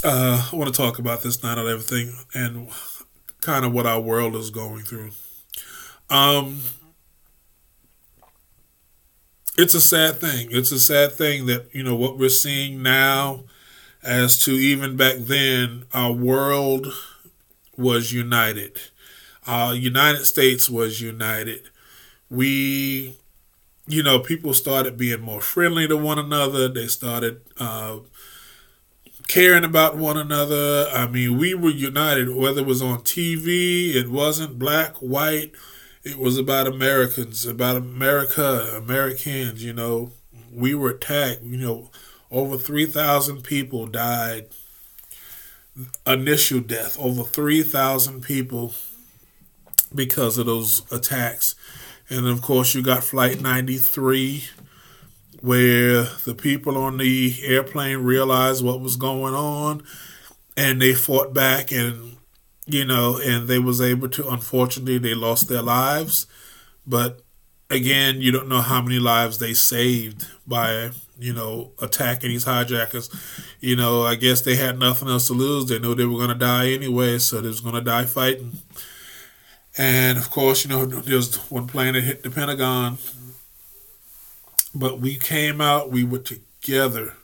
Uh, 0.02 0.48
I 0.50 0.56
want 0.56 0.72
to 0.72 0.76
talk 0.76 0.98
about 0.98 1.22
this 1.22 1.42
night 1.42 1.58
on 1.58 1.68
everything 1.68 2.14
and 2.32 2.68
kind 3.42 3.64
of 3.66 3.72
what 3.72 3.86
our 3.86 4.00
world 4.00 4.34
is 4.34 4.48
going 4.50 4.82
through. 4.82 5.10
Um, 6.08 6.62
it's 9.58 9.74
a 9.74 9.80
sad 9.80 10.16
thing. 10.18 10.48
It's 10.50 10.72
a 10.72 10.80
sad 10.80 11.12
thing 11.12 11.46
that 11.46 11.66
you 11.74 11.82
know 11.82 11.94
what 11.94 12.18
we're 12.18 12.30
seeing 12.30 12.82
now, 12.82 13.44
as 14.02 14.42
to 14.44 14.52
even 14.52 14.96
back 14.96 15.16
then, 15.18 15.84
our 15.92 16.12
world 16.12 16.86
was 17.76 18.12
united. 18.12 18.80
Our 19.46 19.74
United 19.74 20.24
States 20.24 20.70
was 20.70 21.00
united. 21.02 21.68
We, 22.30 23.16
you 23.86 24.02
know, 24.02 24.20
people 24.20 24.54
started 24.54 24.96
being 24.96 25.20
more 25.20 25.40
friendly 25.40 25.88
to 25.88 25.96
one 25.96 26.18
another. 26.18 26.68
They 26.68 26.86
started 26.86 27.42
uh, 27.58 27.98
caring 29.30 29.62
about 29.62 29.96
one 29.96 30.16
another. 30.16 30.88
I 30.92 31.06
mean, 31.06 31.38
we 31.38 31.54
were 31.54 31.70
united, 31.70 32.34
whether 32.34 32.62
it 32.62 32.66
was 32.66 32.82
on 32.82 33.02
TV, 33.02 33.94
it 33.94 34.08
wasn't 34.08 34.58
black, 34.58 34.96
white, 34.96 35.52
it 36.02 36.18
was 36.18 36.36
about 36.36 36.66
Americans, 36.66 37.46
about 37.46 37.76
America, 37.76 38.74
Americans, 38.76 39.62
you 39.62 39.72
know. 39.72 40.10
We 40.52 40.74
were 40.74 40.90
attacked, 40.90 41.42
you 41.44 41.58
know, 41.58 41.90
over 42.32 42.58
3,000 42.58 43.44
people 43.44 43.86
died. 43.86 44.48
Initial 46.04 46.58
death, 46.58 46.98
over 46.98 47.22
3,000 47.22 48.22
people 48.22 48.74
because 49.94 50.38
of 50.38 50.46
those 50.46 50.82
attacks. 50.90 51.54
And 52.08 52.26
of 52.26 52.42
course, 52.42 52.74
you 52.74 52.82
got 52.82 53.04
Flight 53.04 53.40
93, 53.40 54.42
where 55.42 56.04
the 56.24 56.34
people 56.34 56.76
on 56.76 56.98
the 56.98 57.34
airplane 57.42 57.98
realized 57.98 58.64
what 58.64 58.80
was 58.80 58.96
going 58.96 59.34
on 59.34 59.82
and 60.56 60.80
they 60.80 60.92
fought 60.92 61.32
back 61.32 61.72
and 61.72 62.16
you 62.66 62.84
know 62.84 63.18
and 63.22 63.48
they 63.48 63.58
was 63.58 63.80
able 63.80 64.08
to 64.08 64.28
unfortunately 64.28 64.98
they 64.98 65.14
lost 65.14 65.48
their 65.48 65.62
lives. 65.62 66.26
But 66.86 67.22
again 67.70 68.20
you 68.20 68.32
don't 68.32 68.48
know 68.48 68.60
how 68.60 68.82
many 68.82 68.98
lives 68.98 69.38
they 69.38 69.54
saved 69.54 70.26
by 70.46 70.90
you 71.18 71.32
know 71.32 71.72
attacking 71.80 72.30
these 72.30 72.44
hijackers. 72.44 73.08
You 73.60 73.76
know 73.76 74.02
i 74.02 74.14
guess 74.14 74.42
they 74.42 74.56
had 74.56 74.78
nothing 74.78 75.08
else 75.08 75.28
to 75.28 75.32
lose. 75.32 75.66
They 75.66 75.78
knew 75.78 75.94
they 75.94 76.04
were 76.04 76.18
going 76.18 76.28
to 76.28 76.34
die 76.34 76.70
anyway 76.70 77.18
so 77.18 77.40
they 77.40 77.48
was 77.48 77.60
going 77.60 77.76
to 77.76 77.80
die 77.80 78.04
fighting. 78.04 78.58
And 79.78 80.18
of 80.18 80.30
course 80.30 80.64
you 80.64 80.70
know 80.70 80.84
there's 80.84 81.34
one 81.50 81.66
plane 81.66 81.94
that 81.94 82.02
hit 82.02 82.22
the 82.22 82.30
pentagon 82.30 82.98
but 84.74 85.00
we 85.00 85.16
came 85.16 85.60
out, 85.60 85.90
we 85.90 86.04
were 86.04 86.18
together. 86.18 87.14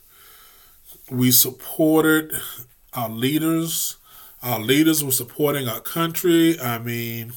We 1.11 1.31
supported 1.31 2.33
our 2.93 3.09
leaders. 3.09 3.97
Our 4.43 4.61
leaders 4.61 5.05
were 5.05 5.13
supporting 5.13 5.69
our 5.69 5.81
country. 5.81 6.59
I 6.61 6.79
mean, 6.79 7.33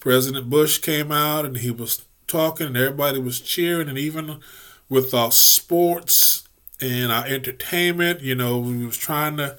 President 0.00 0.50
Bush 0.50 0.78
came 0.78 1.12
out 1.12 1.44
and 1.44 1.56
he 1.58 1.70
was 1.70 2.04
talking, 2.26 2.66
and 2.66 2.76
everybody 2.76 3.18
was 3.18 3.40
cheering, 3.40 3.88
and 3.88 3.98
even 3.98 4.40
with 4.88 5.14
our 5.14 5.32
sports 5.32 6.46
and 6.80 7.12
our 7.12 7.26
entertainment, 7.26 8.20
you 8.20 8.34
know, 8.34 8.58
we 8.58 8.84
was 8.84 8.96
trying 8.96 9.36
to 9.36 9.58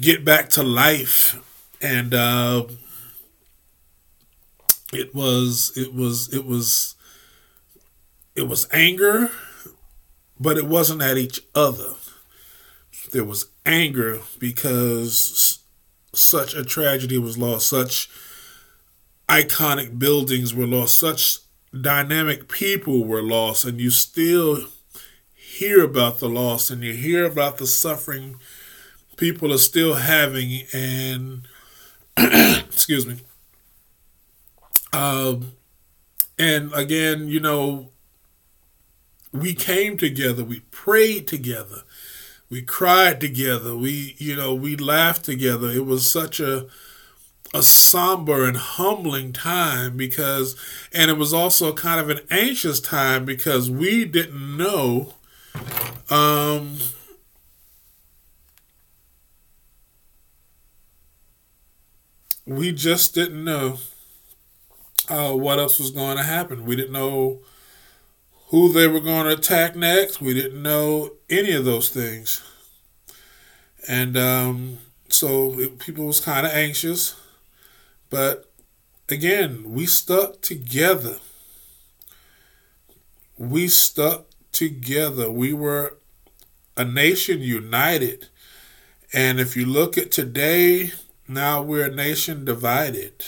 get 0.00 0.24
back 0.24 0.48
to 0.50 0.62
life, 0.62 1.40
and 1.80 2.14
uh, 2.14 2.64
it 4.92 5.14
was 5.14 5.72
it 5.76 5.94
was 5.94 6.32
it 6.32 6.44
was 6.44 6.94
it 8.34 8.48
was 8.48 8.68
anger 8.72 9.30
but 10.42 10.58
it 10.58 10.66
wasn't 10.66 11.00
at 11.00 11.16
each 11.16 11.40
other. 11.54 11.94
There 13.12 13.24
was 13.24 13.46
anger 13.64 14.20
because 14.38 15.60
such 16.12 16.54
a 16.54 16.64
tragedy 16.64 17.16
was 17.16 17.38
lost 17.38 17.68
such 17.68 18.10
iconic 19.28 19.98
buildings 19.98 20.52
were 20.52 20.66
lost 20.66 20.98
such 20.98 21.38
dynamic 21.80 22.48
people 22.48 23.04
were 23.04 23.22
lost 23.22 23.64
and 23.64 23.80
you 23.80 23.88
still 23.88 24.66
hear 25.34 25.82
about 25.82 26.18
the 26.18 26.28
loss 26.28 26.68
and 26.68 26.82
you 26.82 26.92
hear 26.92 27.24
about 27.24 27.56
the 27.56 27.66
suffering 27.66 28.36
people 29.16 29.52
are 29.52 29.58
still 29.58 29.94
having 29.94 30.64
and 30.74 31.48
excuse 32.18 33.06
me 33.06 33.20
um, 34.92 35.52
and 36.38 36.72
again, 36.74 37.28
you 37.28 37.40
know, 37.40 37.90
we 39.32 39.54
came 39.54 39.96
together, 39.96 40.44
we 40.44 40.60
prayed 40.70 41.26
together, 41.26 41.82
we 42.50 42.62
cried 42.62 43.20
together, 43.20 43.76
we, 43.76 44.14
you 44.18 44.36
know, 44.36 44.54
we 44.54 44.76
laughed 44.76 45.24
together. 45.24 45.70
It 45.70 45.86
was 45.86 46.10
such 46.10 46.40
a 46.40 46.66
a 47.54 47.62
somber 47.62 48.44
and 48.46 48.56
humbling 48.56 49.32
time 49.32 49.96
because 49.96 50.56
and 50.92 51.10
it 51.10 51.18
was 51.18 51.32
also 51.34 51.72
kind 51.72 52.00
of 52.00 52.10
an 52.10 52.20
anxious 52.30 52.80
time 52.80 53.24
because 53.24 53.70
we 53.70 54.04
didn't 54.04 54.56
know 54.56 55.14
um 56.10 56.78
we 62.46 62.72
just 62.72 63.14
didn't 63.14 63.44
know 63.44 63.78
uh, 65.08 65.32
what 65.32 65.58
else 65.58 65.78
was 65.78 65.90
going 65.90 66.16
to 66.16 66.22
happen. 66.22 66.64
We 66.64 66.76
didn't 66.76 66.92
know 66.92 67.40
who 68.48 68.72
they 68.72 68.86
were 68.86 69.00
going 69.00 69.26
to 69.26 69.32
attack 69.32 69.74
next. 69.74 70.20
We 70.20 70.34
didn't 70.34 70.62
know 70.62 71.12
any 71.30 71.52
of 71.52 71.64
those 71.64 71.88
things. 71.88 72.42
And 73.88 74.16
um, 74.16 74.78
so 75.08 75.58
it, 75.58 75.78
people 75.78 76.06
was 76.06 76.20
kind 76.20 76.46
of 76.46 76.52
anxious. 76.52 77.16
But 78.10 78.50
again, 79.08 79.72
we 79.72 79.86
stuck 79.86 80.42
together. 80.42 81.16
We 83.38 83.68
stuck 83.68 84.26
together. 84.52 85.30
We 85.30 85.52
were 85.52 85.96
a 86.76 86.84
nation 86.84 87.40
united. 87.40 88.28
And 89.12 89.40
if 89.40 89.56
you 89.56 89.66
look 89.66 89.98
at 89.98 90.12
today, 90.12 90.92
now 91.26 91.62
we're 91.62 91.86
a 91.86 91.94
nation 91.94 92.44
divided. 92.44 93.24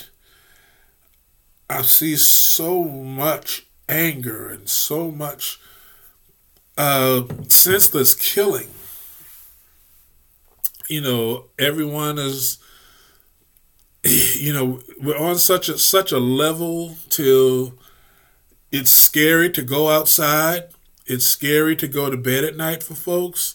I 1.69 1.83
see 1.83 2.17
so 2.17 2.85
much 2.85 3.67
anger 3.89 4.49
and 4.49 4.69
so 4.69 5.11
much 5.11 5.59
uh, 6.77 7.23
senseless 7.49 8.15
killing. 8.15 8.69
You 10.89 11.01
know, 11.01 11.47
everyone 11.59 12.19
is. 12.19 12.59
You 14.07 14.53
know, 14.53 14.83
we're 15.01 15.17
on 15.17 15.39
such 15.39 15.71
a 15.71 15.79
such 15.79 16.13
a 16.13 16.19
level 16.19 16.97
till 17.09 17.73
it's 18.71 18.91
scary 18.91 19.49
to 19.53 19.63
go 19.63 19.89
outside. 19.89 20.65
It's 21.07 21.25
scary 21.25 21.75
to 21.77 21.89
go 21.89 22.11
to 22.11 22.17
bed 22.19 22.45
at 22.45 22.55
night 22.55 22.83
for 22.83 22.95
folks. 22.95 23.55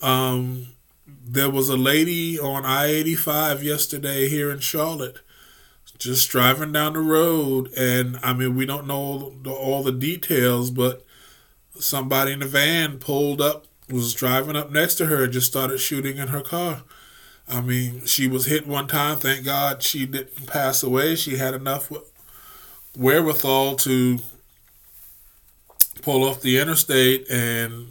Um, 0.00 0.68
there 1.06 1.50
was 1.50 1.68
a 1.68 1.76
lady 1.76 2.38
on 2.38 2.64
I 2.64 2.86
eighty 2.86 3.14
five 3.14 3.62
yesterday 3.62 4.28
here 4.30 4.50
in 4.50 4.60
Charlotte 4.60 5.18
just 5.98 6.30
driving 6.30 6.72
down 6.72 6.94
the 6.94 7.00
road, 7.00 7.72
and 7.76 8.18
I 8.22 8.32
mean, 8.32 8.56
we 8.56 8.66
don't 8.66 8.86
know 8.86 9.34
the, 9.42 9.52
all 9.52 9.82
the 9.82 9.92
details, 9.92 10.70
but 10.70 11.04
somebody 11.78 12.32
in 12.32 12.40
the 12.40 12.46
van 12.46 12.98
pulled 12.98 13.40
up, 13.40 13.66
was 13.88 14.14
driving 14.14 14.56
up 14.56 14.70
next 14.70 14.96
to 14.96 15.06
her, 15.06 15.24
and 15.24 15.32
just 15.32 15.46
started 15.46 15.78
shooting 15.78 16.16
in 16.16 16.28
her 16.28 16.40
car. 16.40 16.82
I 17.48 17.60
mean, 17.60 18.04
she 18.06 18.26
was 18.26 18.46
hit 18.46 18.66
one 18.66 18.86
time. 18.86 19.18
Thank 19.18 19.44
God 19.44 19.82
she 19.82 20.06
didn't 20.06 20.46
pass 20.46 20.82
away. 20.82 21.16
She 21.16 21.36
had 21.36 21.54
enough 21.54 21.92
wherewithal 22.96 23.76
to 23.76 24.18
pull 26.02 26.24
off 26.24 26.40
the 26.40 26.58
interstate 26.58 27.30
and 27.30 27.88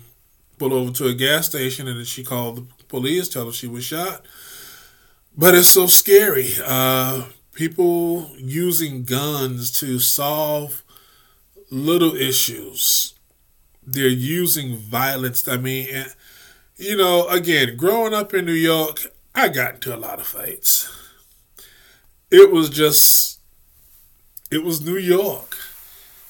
pull 0.57 0.73
over 0.73 0.91
to 0.91 1.07
a 1.07 1.13
gas 1.13 1.47
station, 1.47 1.87
and 1.87 1.97
then 1.97 2.05
she 2.05 2.23
called 2.23 2.57
the 2.57 2.83
police, 2.85 3.29
tell 3.29 3.45
her 3.45 3.51
she 3.51 3.67
was 3.67 3.83
shot. 3.83 4.25
But 5.35 5.55
it's 5.55 5.69
so 5.69 5.87
scary. 5.87 6.53
Uh, 6.63 7.23
people 7.61 8.27
using 8.39 9.03
guns 9.03 9.71
to 9.71 9.99
solve 9.99 10.81
little 11.69 12.15
issues. 12.15 13.13
They're 13.85 14.07
using 14.07 14.77
violence. 14.77 15.47
I 15.47 15.57
mean, 15.57 15.87
you 16.77 16.97
know, 16.97 17.27
again, 17.27 17.77
growing 17.77 18.15
up 18.15 18.33
in 18.33 18.45
New 18.45 18.51
York, 18.51 19.01
I 19.35 19.49
got 19.49 19.75
into 19.75 19.95
a 19.95 20.03
lot 20.07 20.19
of 20.19 20.25
fights. 20.25 20.89
It 22.31 22.51
was 22.51 22.67
just, 22.71 23.39
it 24.49 24.63
was 24.63 24.83
New 24.83 24.97
York. 24.97 25.55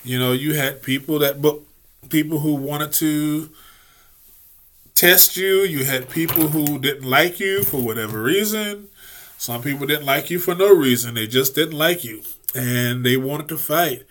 You 0.03 0.19
know, 0.19 0.33
you 0.33 0.55
had 0.55 0.83
people 0.83 1.17
that, 1.19 1.41
but 1.41 1.59
people 2.09 2.39
who 2.39 2.55
wanted 2.55 2.91
to 2.95 3.51
test 4.95 5.37
you. 5.37 5.61
You 5.61 5.85
had 5.85 6.09
people 6.09 6.49
who 6.49 6.77
didn't 6.77 7.09
like 7.09 7.39
you 7.39 7.63
for 7.63 7.77
whatever 7.77 8.21
reason. 8.21 8.89
Some 9.41 9.63
people 9.63 9.87
didn't 9.87 10.05
like 10.05 10.29
you 10.29 10.37
for 10.37 10.53
no 10.53 10.71
reason. 10.71 11.15
They 11.15 11.25
just 11.25 11.55
didn't 11.55 11.75
like 11.75 12.03
you 12.03 12.21
and 12.53 13.03
they 13.03 13.17
wanted 13.17 13.47
to 13.47 13.57
fight. 13.57 14.05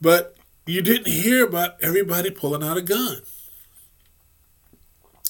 But 0.00 0.36
you 0.66 0.82
didn't 0.82 1.06
hear 1.06 1.46
about 1.46 1.76
everybody 1.80 2.32
pulling 2.32 2.64
out 2.64 2.76
a 2.76 2.82
gun. 2.82 3.18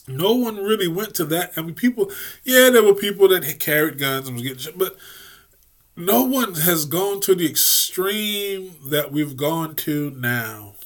No 0.09 0.33
one 0.33 0.57
really 0.57 0.89
went 0.89 1.15
to 1.17 1.27
that. 1.27 1.53
I 1.55 1.61
mean, 1.61 1.75
people, 1.75 2.11
yeah, 2.45 2.71
there 2.71 2.83
were 2.83 2.95
people 2.95 3.29
that 3.29 3.61
carried 3.61 3.99
guns 3.99 4.27
and 4.27 4.39
was 4.39 4.43
getting, 4.43 4.79
but 4.79 4.97
no 5.97 6.23
one 6.23 6.55
has 6.55 6.87
gone 6.87 7.21
to 7.21 7.35
the 7.35 7.47
extreme 7.47 8.77
that 8.87 9.13
we've 9.13 9.37
gone 9.37 9.75
to 9.75 10.13
now. 10.13 10.77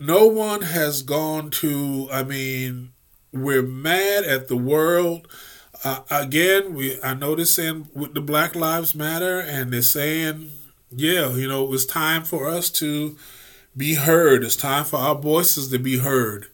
No 0.00 0.26
one 0.26 0.62
has 0.62 1.02
gone 1.02 1.50
to, 1.50 2.08
I 2.10 2.24
mean, 2.24 2.90
we're 3.32 3.62
mad 3.62 4.24
at 4.24 4.48
the 4.48 4.56
world. 4.56 5.28
Uh, 5.86 6.02
again, 6.10 6.74
we 6.74 7.00
I 7.00 7.14
they're 7.14 7.44
saying 7.44 7.86
with 7.94 8.12
the 8.12 8.20
Black 8.20 8.56
Lives 8.56 8.96
Matter, 8.96 9.38
and 9.38 9.72
they're 9.72 9.82
saying, 9.82 10.50
yeah, 10.90 11.32
you 11.36 11.46
know, 11.46 11.62
it 11.62 11.70
was 11.70 11.86
time 11.86 12.24
for 12.24 12.48
us 12.48 12.70
to 12.70 13.16
be 13.76 13.94
heard. 13.94 14.42
It's 14.42 14.56
time 14.56 14.84
for 14.84 14.96
our 14.96 15.14
voices 15.14 15.68
to 15.68 15.78
be 15.78 15.98
heard. 15.98 16.46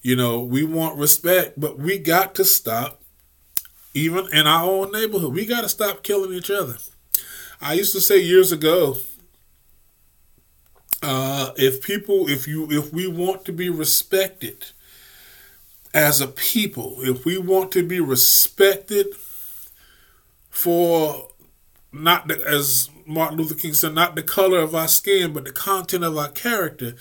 You 0.00 0.16
know, 0.16 0.40
we 0.40 0.64
want 0.64 0.98
respect, 0.98 1.60
but 1.60 1.78
we 1.78 1.96
got 1.96 2.34
to 2.34 2.44
stop, 2.44 3.00
even 3.94 4.26
in 4.32 4.48
our 4.48 4.68
own 4.68 4.90
neighborhood, 4.90 5.32
we 5.32 5.46
got 5.46 5.60
to 5.60 5.68
stop 5.68 6.02
killing 6.02 6.32
each 6.32 6.50
other. 6.50 6.74
I 7.60 7.74
used 7.74 7.92
to 7.92 8.00
say 8.00 8.18
years 8.18 8.50
ago, 8.50 8.96
uh, 11.04 11.52
if 11.54 11.82
people, 11.82 12.28
if 12.28 12.48
you, 12.48 12.68
if 12.72 12.92
we 12.92 13.06
want 13.06 13.44
to 13.44 13.52
be 13.52 13.70
respected 13.70 14.72
as 15.94 16.20
a 16.20 16.28
people, 16.28 16.96
if 17.00 17.24
we 17.24 17.38
want 17.38 17.72
to 17.72 17.86
be 17.86 18.00
respected 18.00 19.08
for 20.48 21.28
not 21.92 22.28
the, 22.28 22.46
as 22.46 22.88
Martin 23.06 23.38
Luther 23.38 23.54
King 23.54 23.74
said, 23.74 23.94
not 23.94 24.14
the 24.14 24.22
color 24.22 24.58
of 24.60 24.74
our 24.74 24.88
skin, 24.88 25.32
but 25.32 25.44
the 25.44 25.52
content 25.52 26.04
of 26.04 26.16
our 26.16 26.30
character, 26.30 26.94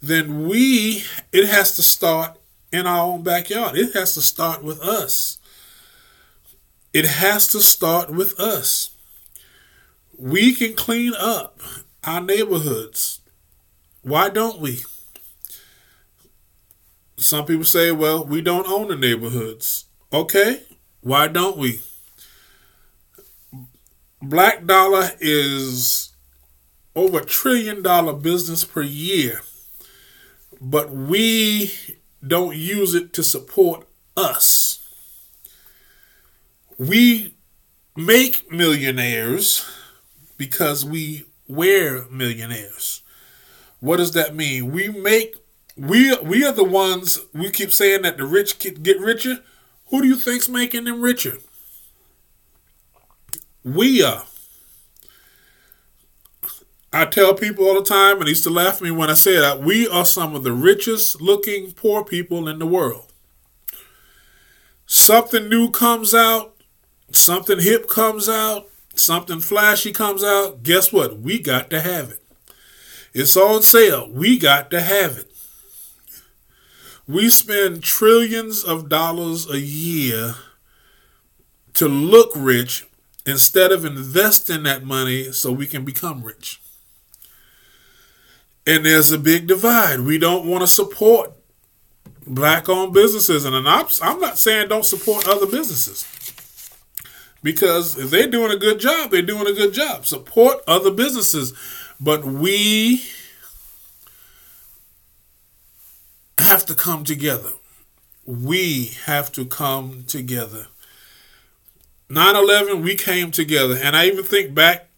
then 0.00 0.48
we, 0.48 1.04
it 1.32 1.48
has 1.48 1.76
to 1.76 1.82
start 1.82 2.38
in 2.72 2.86
our 2.86 3.04
own 3.04 3.22
backyard. 3.22 3.76
It 3.76 3.92
has 3.94 4.14
to 4.14 4.22
start 4.22 4.62
with 4.62 4.80
us. 4.80 5.38
It 6.92 7.04
has 7.04 7.46
to 7.48 7.60
start 7.60 8.10
with 8.10 8.38
us. 8.40 8.90
We 10.18 10.54
can 10.54 10.74
clean 10.74 11.12
up 11.18 11.60
our 12.04 12.20
neighborhoods. 12.20 13.20
Why 14.02 14.30
don't 14.30 14.60
we? 14.60 14.80
Some 17.18 17.46
people 17.46 17.64
say, 17.64 17.90
well, 17.90 18.24
we 18.24 18.40
don't 18.40 18.68
own 18.68 18.88
the 18.88 18.96
neighborhoods. 18.96 19.86
Okay, 20.12 20.62
why 21.00 21.26
don't 21.26 21.56
we? 21.56 21.80
Black 24.22 24.66
Dollar 24.66 25.10
is 25.20 26.12
over 26.94 27.18
a 27.18 27.24
trillion 27.24 27.82
dollar 27.82 28.12
business 28.12 28.64
per 28.64 28.82
year, 28.82 29.42
but 30.60 30.90
we 30.90 31.72
don't 32.26 32.56
use 32.56 32.94
it 32.94 33.12
to 33.14 33.22
support 33.22 33.86
us. 34.16 34.88
We 36.78 37.34
make 37.96 38.50
millionaires 38.50 39.66
because 40.36 40.84
we 40.84 41.26
wear 41.48 42.04
millionaires. 42.10 43.02
What 43.80 43.96
does 43.96 44.12
that 44.12 44.36
mean? 44.36 44.70
We 44.70 44.88
make 44.88 45.34
we 45.78 46.16
we 46.18 46.44
are 46.44 46.52
the 46.52 46.64
ones 46.64 47.20
we 47.32 47.50
keep 47.50 47.72
saying 47.72 48.02
that 48.02 48.16
the 48.16 48.26
rich 48.26 48.58
get 48.58 49.00
richer. 49.00 49.38
Who 49.86 50.02
do 50.02 50.08
you 50.08 50.16
think's 50.16 50.48
making 50.48 50.84
them 50.84 51.00
richer? 51.00 51.38
We 53.64 54.02
are. 54.02 54.24
I 56.92 57.04
tell 57.04 57.34
people 57.34 57.66
all 57.66 57.74
the 57.74 57.84
time, 57.84 58.16
and 58.16 58.26
they 58.26 58.30
used 58.30 58.44
to 58.44 58.50
laugh 58.50 58.76
at 58.76 58.82
me 58.82 58.90
when 58.90 59.10
I 59.10 59.14
say 59.14 59.36
that, 59.36 59.58
uh, 59.58 59.60
we 59.60 59.86
are 59.86 60.06
some 60.06 60.34
of 60.34 60.42
the 60.42 60.52
richest 60.52 61.20
looking 61.20 61.72
poor 61.72 62.02
people 62.02 62.48
in 62.48 62.58
the 62.58 62.66
world. 62.66 63.12
Something 64.86 65.50
new 65.50 65.70
comes 65.70 66.14
out, 66.14 66.56
something 67.12 67.60
hip 67.60 67.88
comes 67.88 68.26
out, 68.26 68.68
something 68.94 69.40
flashy 69.40 69.92
comes 69.92 70.24
out. 70.24 70.62
Guess 70.62 70.92
what? 70.92 71.18
We 71.18 71.38
got 71.38 71.68
to 71.70 71.80
have 71.82 72.10
it. 72.10 72.22
It's 73.12 73.36
on 73.36 73.62
sale. 73.62 74.10
We 74.10 74.38
got 74.38 74.70
to 74.70 74.80
have 74.80 75.18
it. 75.18 75.27
We 77.08 77.30
spend 77.30 77.82
trillions 77.82 78.62
of 78.62 78.90
dollars 78.90 79.48
a 79.48 79.58
year 79.58 80.34
to 81.72 81.88
look 81.88 82.30
rich 82.36 82.86
instead 83.24 83.72
of 83.72 83.86
investing 83.86 84.64
that 84.64 84.84
money 84.84 85.32
so 85.32 85.50
we 85.50 85.66
can 85.66 85.86
become 85.86 86.22
rich. 86.22 86.60
And 88.66 88.84
there's 88.84 89.10
a 89.10 89.18
big 89.18 89.46
divide. 89.46 90.00
We 90.00 90.18
don't 90.18 90.46
want 90.46 90.60
to 90.60 90.66
support 90.66 91.32
black 92.26 92.68
owned 92.68 92.92
businesses. 92.92 93.46
And 93.46 93.56
I'm, 93.56 94.20
not 94.20 94.36
saying 94.36 94.68
don't 94.68 94.84
support 94.84 95.26
other 95.26 95.46
businesses. 95.46 96.06
Because 97.42 97.96
if 97.96 98.10
they're 98.10 98.28
doing 98.28 98.52
a 98.52 98.58
good 98.58 98.80
job, 98.80 99.10
they're 99.10 99.22
doing 99.22 99.46
a 99.46 99.54
good 99.54 99.72
job. 99.72 100.04
Support 100.04 100.58
other 100.66 100.90
businesses. 100.90 101.54
But 101.98 102.26
we 102.26 103.02
have 106.48 106.64
to 106.64 106.74
come 106.74 107.04
together. 107.04 107.50
We 108.24 108.92
have 109.04 109.30
to 109.32 109.44
come 109.44 110.04
together. 110.06 110.68
9 112.08 112.36
11, 112.36 112.82
we 112.82 112.94
came 112.94 113.30
together. 113.30 113.76
And 113.76 113.94
I 113.94 114.06
even 114.06 114.24
think 114.24 114.54
back 114.54 114.88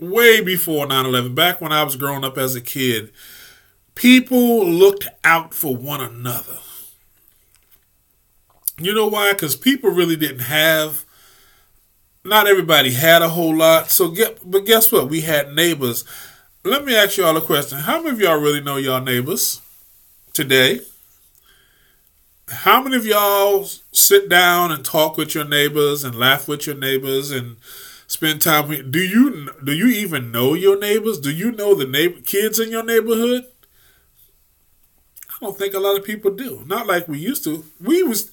way 0.00 0.40
before 0.40 0.88
9 0.88 1.06
11, 1.06 1.32
back 1.32 1.60
when 1.60 1.70
I 1.70 1.84
was 1.84 1.94
growing 1.94 2.24
up 2.24 2.36
as 2.36 2.56
a 2.56 2.60
kid, 2.60 3.12
people 3.94 4.66
looked 4.66 5.06
out 5.22 5.54
for 5.54 5.76
one 5.76 6.00
another. 6.00 6.58
You 8.76 8.92
know 8.94 9.06
why? 9.06 9.32
Because 9.32 9.54
people 9.54 9.90
really 9.90 10.16
didn't 10.16 10.40
have, 10.40 11.04
not 12.24 12.48
everybody 12.48 12.94
had 12.94 13.22
a 13.22 13.28
whole 13.28 13.54
lot. 13.54 13.92
So, 13.92 14.10
get, 14.10 14.40
but 14.44 14.66
guess 14.66 14.90
what? 14.90 15.08
We 15.08 15.20
had 15.20 15.54
neighbors. 15.54 16.04
Let 16.64 16.84
me 16.84 16.96
ask 16.96 17.16
y'all 17.16 17.36
a 17.36 17.40
question. 17.40 17.78
How 17.78 17.98
many 17.98 18.10
of 18.10 18.20
y'all 18.20 18.40
really 18.40 18.60
know 18.60 18.76
y'all 18.76 19.00
neighbors 19.00 19.60
today? 20.34 20.80
How 22.48 22.82
many 22.82 22.96
of 22.96 23.06
y'all 23.06 23.64
sit 23.92 24.28
down 24.28 24.70
and 24.70 24.84
talk 24.84 25.16
with 25.16 25.34
your 25.34 25.46
neighbors 25.46 26.04
and 26.04 26.14
laugh 26.14 26.46
with 26.46 26.66
your 26.66 26.76
neighbors 26.76 27.30
and 27.30 27.56
spend 28.06 28.42
time 28.42 28.68
with. 28.68 28.90
Do 28.90 29.00
you 29.00 29.50
do 29.62 29.72
you 29.72 29.88
even 29.88 30.30
know 30.30 30.54
your 30.54 30.78
neighbors? 30.78 31.18
Do 31.18 31.30
you 31.30 31.52
know 31.52 31.74
the 31.74 31.86
neighbor 31.86 32.20
kids 32.20 32.58
in 32.58 32.70
your 32.70 32.84
neighborhood? 32.84 33.44
I 35.30 35.34
don't 35.40 35.58
think 35.58 35.74
a 35.74 35.80
lot 35.80 35.98
of 35.98 36.04
people 36.04 36.30
do. 36.30 36.62
Not 36.66 36.86
like 36.86 37.08
we 37.08 37.18
used 37.18 37.44
to. 37.44 37.64
We 37.80 38.02
was 38.02 38.30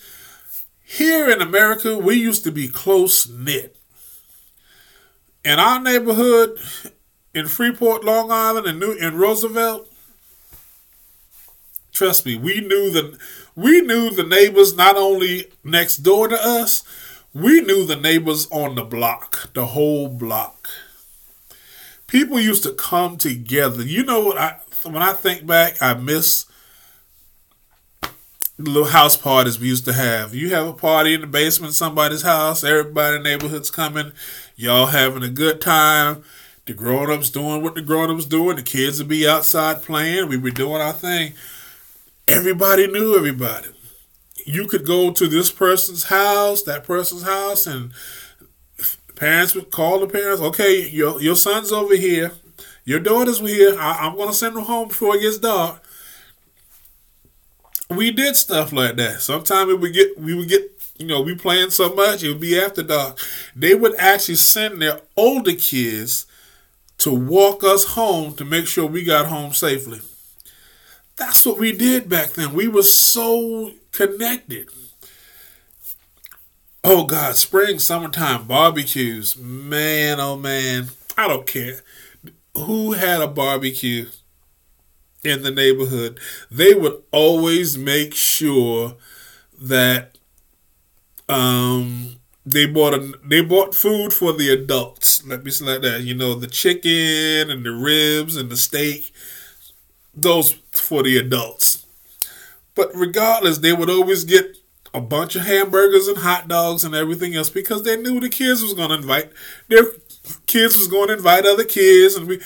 here 0.84 1.30
in 1.30 1.42
America. 1.42 1.98
We 1.98 2.16
used 2.16 2.44
to 2.44 2.52
be 2.52 2.68
close 2.68 3.28
knit. 3.28 3.76
In 5.44 5.58
our 5.58 5.82
neighborhood, 5.82 6.60
in 7.34 7.48
Freeport, 7.48 8.04
Long 8.04 8.32
Island, 8.32 8.68
and 8.68 8.80
New 8.80 8.92
in 8.92 9.18
Roosevelt, 9.18 9.91
trust 12.02 12.26
me, 12.26 12.36
we 12.36 12.60
knew 12.62 12.90
the 12.90 13.16
we 13.56 13.80
knew 13.82 14.10
the 14.10 14.24
neighbors 14.24 14.76
not 14.76 14.98
only 14.98 15.52
next 15.64 15.98
door 15.98 16.28
to 16.28 16.36
us, 16.36 16.84
we 17.32 17.62
knew 17.62 17.86
the 17.86 17.96
neighbors 17.96 18.48
on 18.50 18.74
the 18.74 18.84
block, 18.84 19.54
the 19.54 19.68
whole 19.68 20.08
block. 20.08 20.68
People 22.08 22.40
used 22.40 22.64
to 22.64 22.72
come 22.72 23.18
together. 23.18 23.84
You 23.84 24.04
know 24.04 24.22
what? 24.22 24.38
I 24.40 24.60
when 24.84 25.04
I 25.04 25.14
think 25.14 25.46
back, 25.46 25.80
I 25.80 25.94
miss 25.94 26.48
the 28.02 28.72
little 28.72 28.90
house 28.90 29.16
parties 29.16 29.60
we 29.60 29.68
used 29.68 29.86
to 29.86 29.94
have. 29.94 30.34
You 30.34 30.50
have 30.56 30.66
a 30.66 30.74
party 30.74 31.14
in 31.14 31.22
the 31.22 31.28
basement 31.28 31.76
somebody's 31.76 32.24
house. 32.24 32.64
Everybody 32.64 33.18
in 33.18 33.24
the 33.24 33.30
neighborhood's 33.30 33.70
coming. 33.70 34.12
Y'all 34.56 34.88
having 34.88 35.22
a 35.22 35.30
good 35.30 35.62
time. 35.62 36.24
The 36.66 36.74
grown 36.74 37.12
ups 37.12 37.30
doing 37.30 37.62
what 37.62 37.76
the 37.76 37.84
grown 37.84 38.10
ups 38.10 38.26
doing. 38.26 38.56
The 38.56 38.64
kids 38.64 38.98
would 38.98 39.08
be 39.08 39.28
outside 39.28 39.84
playing. 39.84 40.30
We 40.30 40.38
were 40.38 40.50
doing 40.50 40.82
our 40.82 40.94
thing. 40.94 41.34
Everybody 42.28 42.88
knew 42.88 43.16
everybody 43.16 43.70
you 44.46 44.68
could 44.68 44.86
go 44.86 45.12
to 45.12 45.28
this 45.28 45.52
person's 45.52 46.04
house, 46.06 46.64
that 46.64 46.84
person's 46.84 47.24
house, 47.24 47.68
and 47.68 47.92
parents 49.16 49.56
would 49.56 49.72
call 49.72 50.00
the 50.00 50.08
parents. 50.08 50.42
Okay, 50.42 50.88
your 50.90 51.22
your 51.22 51.36
son's 51.36 51.72
over 51.72 51.96
here, 51.96 52.32
your 52.86 53.00
daughter's 53.00 53.40
here. 53.40 53.78
I, 53.80 54.08
am 54.08 54.18
gonna 54.18 54.34
send 54.34 54.56
them 54.56 54.64
home 54.64 54.90
before 54.90 55.16
it 55.16 55.22
gets 55.22 55.38
dark. 55.38 55.82
We 57.90 58.12
did 58.12 58.36
stuff 58.36 58.72
like 58.72 58.96
that. 58.98 59.22
Sometimes 59.22 59.68
we 59.68 59.76
would 59.76 59.94
get 59.94 60.18
we 60.18 60.34
would 60.34 60.50
get 60.50 60.72
you 60.98 61.08
know 61.08 61.22
we 61.22 61.36
playing 61.36 61.72
so 61.72 61.94
much 61.94 62.24
it 62.24 62.30
would 62.30 62.40
be 62.40 62.60
after 62.60 62.84
dark. 62.84 63.18
They 63.56 63.76
would 63.76 63.96
actually 63.96 64.36
send 64.36 64.82
their 64.82 65.02
older 65.16 65.54
kids 65.54 66.26
to 67.00 67.12
walk 67.12 67.64
us 67.64 67.84
home 67.96 68.36
to 68.36 68.46
make 68.46 68.68
sure 68.68 68.86
we 68.86 69.04
got 69.04 69.26
home 69.26 69.54
safely. 69.54 70.02
That's 71.22 71.46
what 71.46 71.60
we 71.60 71.72
did 71.72 72.10
back 72.10 72.32
then. 72.32 72.52
We 72.52 72.68
were 72.68 72.82
so 72.82 73.74
connected. 73.92 74.70
Oh 76.84 77.06
God, 77.06 77.36
spring, 77.36 77.78
summertime 77.78 78.48
barbecues. 78.48 79.38
Man, 79.38 80.20
oh 80.20 80.36
man, 80.36 80.88
I 81.16 81.28
don't 81.28 81.46
care 81.46 81.82
who 82.56 82.94
had 82.94 83.22
a 83.22 83.28
barbecue 83.28 84.08
in 85.24 85.44
the 85.44 85.52
neighborhood. 85.52 86.20
They 86.50 86.74
would 86.74 87.04
always 87.12 87.78
make 87.78 88.16
sure 88.16 88.96
that 89.62 90.18
um 91.30 92.16
they 92.48 92.66
bought 92.66 92.96
a 92.96 93.14
they 93.24 93.42
bought 93.42 93.76
food 93.76 94.12
for 94.12 94.34
the 94.34 94.50
adults. 94.50 95.24
Let 95.24 95.44
me 95.44 95.52
say 95.52 95.66
like 95.66 95.82
that. 95.84 96.02
You 96.02 96.16
know, 96.16 96.34
the 96.34 96.48
chicken 96.48 97.52
and 97.52 97.64
the 97.64 97.74
ribs 97.74 98.36
and 98.36 98.50
the 98.50 98.58
steak. 98.58 99.14
Those 100.16 100.56
for 100.72 101.04
the 101.04 101.18
adults. 101.18 101.86
But 102.76 102.92
regardless, 102.96 103.58
they 103.60 103.74
would 103.74 103.90
always 103.90 104.24
get 104.24 104.58
a 104.94 105.02
bunch 105.02 105.36
of 105.36 105.44
hamburgers 105.44 106.08
and 106.08 106.20
hot 106.20 106.48
dogs 106.48 106.84
and 106.84 106.96
everything 106.96 107.36
else 107.36 107.50
because 107.50 107.84
they 107.84 107.96
knew 107.96 108.20
the 108.20 108.30
kids 108.30 108.62
was 108.62 108.74
gonna 108.74 108.96
invite 108.96 109.32
their 109.70 109.86
kids 110.48 110.78
was 110.78 110.88
gonna 110.88 111.14
invite 111.14 111.46
other 111.46 111.64
kids 111.64 112.16
and 112.16 112.28
we 112.28 112.42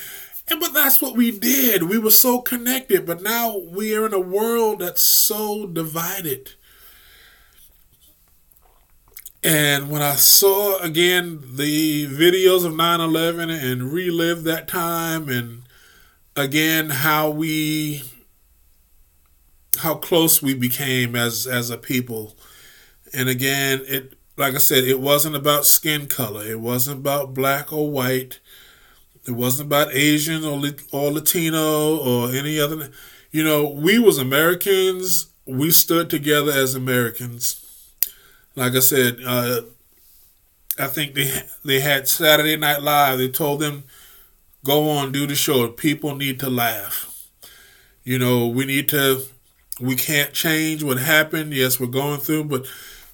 and 0.48 0.60
but 0.60 0.74
that's 0.74 1.02
what 1.02 1.16
we 1.16 1.32
did. 1.32 1.84
We 1.84 1.98
were 1.98 2.12
so 2.12 2.40
connected, 2.40 3.06
but 3.06 3.22
now 3.22 3.58
we 3.58 3.96
are 3.96 4.06
in 4.06 4.14
a 4.14 4.20
world 4.20 4.80
that's 4.80 5.02
so 5.02 5.66
divided. 5.66 6.54
And 9.44 9.90
when 9.90 10.02
I 10.02 10.16
saw 10.16 10.80
again 10.80 11.40
the 11.56 12.08
videos 12.08 12.66
of 12.66 12.76
9 12.76 13.02
11 13.02 13.50
and 13.50 13.92
relived 13.92 14.44
that 14.44 14.68
time, 14.68 15.30
and 15.30 15.64
again 16.36 16.90
how 16.90 17.30
we, 17.30 18.04
how 19.78 19.96
close 19.96 20.42
we 20.42 20.54
became 20.54 21.16
as, 21.16 21.48
as 21.48 21.70
a 21.70 21.78
people. 21.78 22.36
And 23.14 23.30
again, 23.30 23.82
it, 23.88 24.14
like 24.38 24.56
I 24.56 24.60
said, 24.60 24.84
it 24.84 25.00
wasn't 25.00 25.36
about 25.36 25.66
skin 25.66 26.08
color, 26.08 26.44
it 26.44 26.60
wasn't 26.60 27.00
about 27.00 27.34
black 27.34 27.72
or 27.72 27.90
white, 27.90 28.40
it 29.28 29.32
wasn't 29.32 29.68
about 29.68 29.94
Asian 29.94 30.44
or, 30.44 30.62
or 30.92 31.12
Latino 31.12 31.98
or 31.98 32.32
any 32.32 32.60
other. 32.60 32.92
You 33.32 33.44
know, 33.44 33.68
we 33.68 34.00
was 34.00 34.18
Americans, 34.18 35.28
we 35.46 35.72
stood 35.72 36.10
together 36.10 36.52
as 36.52 36.76
Americans 36.76 37.66
like 38.56 38.74
I 38.74 38.80
said, 38.80 39.18
uh, 39.26 39.62
I 40.80 40.88
think 40.88 41.14
they 41.14 41.32
they 41.64 41.80
had 41.80 42.08
Saturday 42.08 42.58
Night 42.58 42.82
Live. 42.82 43.18
They 43.18 43.30
told 43.30 43.60
them 43.62 43.84
go 44.64 44.90
on 44.90 45.12
do 45.12 45.28
the 45.28 45.36
show. 45.36 45.68
People 45.70 46.16
need 46.16 46.40
to 46.40 46.50
laugh. 46.50 47.30
You 48.04 48.20
know, 48.20 48.48
we 48.48 48.66
need 48.66 48.90
to. 48.90 49.24
We 49.80 49.96
can't 49.96 50.34
change 50.34 50.84
what 50.84 50.98
happened. 50.98 51.54
Yes, 51.54 51.80
we're 51.80 51.88
going 51.88 52.20
through, 52.20 52.46
but 52.46 52.66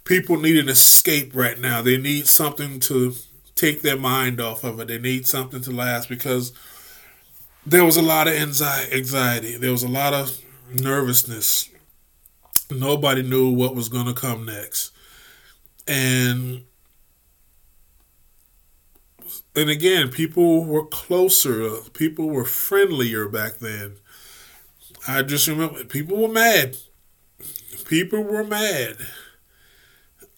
people 0.03 0.37
need 0.37 0.57
an 0.57 0.69
escape 0.69 1.31
right 1.33 1.59
now. 1.59 1.81
They 1.81 1.97
need 1.97 2.27
something 2.27 2.79
to 2.81 3.13
take 3.55 3.81
their 3.81 3.97
mind 3.97 4.39
off 4.39 4.63
of 4.63 4.79
it. 4.79 4.87
They 4.87 4.99
need 4.99 5.27
something 5.27 5.61
to 5.61 5.71
last 5.71 6.07
because 6.09 6.53
there 7.65 7.85
was 7.85 7.97
a 7.97 8.01
lot 8.01 8.27
of 8.27 8.33
anxiety. 8.33 9.57
There 9.57 9.71
was 9.71 9.83
a 9.83 9.87
lot 9.87 10.13
of 10.13 10.39
nervousness. 10.73 11.69
Nobody 12.69 13.23
knew 13.23 13.49
what 13.49 13.75
was 13.75 13.89
going 13.89 14.05
to 14.05 14.13
come 14.13 14.45
next 14.45 14.91
and 15.87 16.63
and 19.53 19.69
again, 19.69 20.09
people 20.09 20.63
were 20.63 20.85
closer. 20.85 21.69
People 21.93 22.29
were 22.29 22.45
friendlier 22.45 23.27
back 23.27 23.59
then. 23.59 23.97
I 25.07 25.21
just 25.23 25.47
remember 25.47 25.83
people 25.83 26.17
were 26.17 26.27
mad. 26.27 26.77
People 27.85 28.23
were 28.23 28.43
mad. 28.43 28.97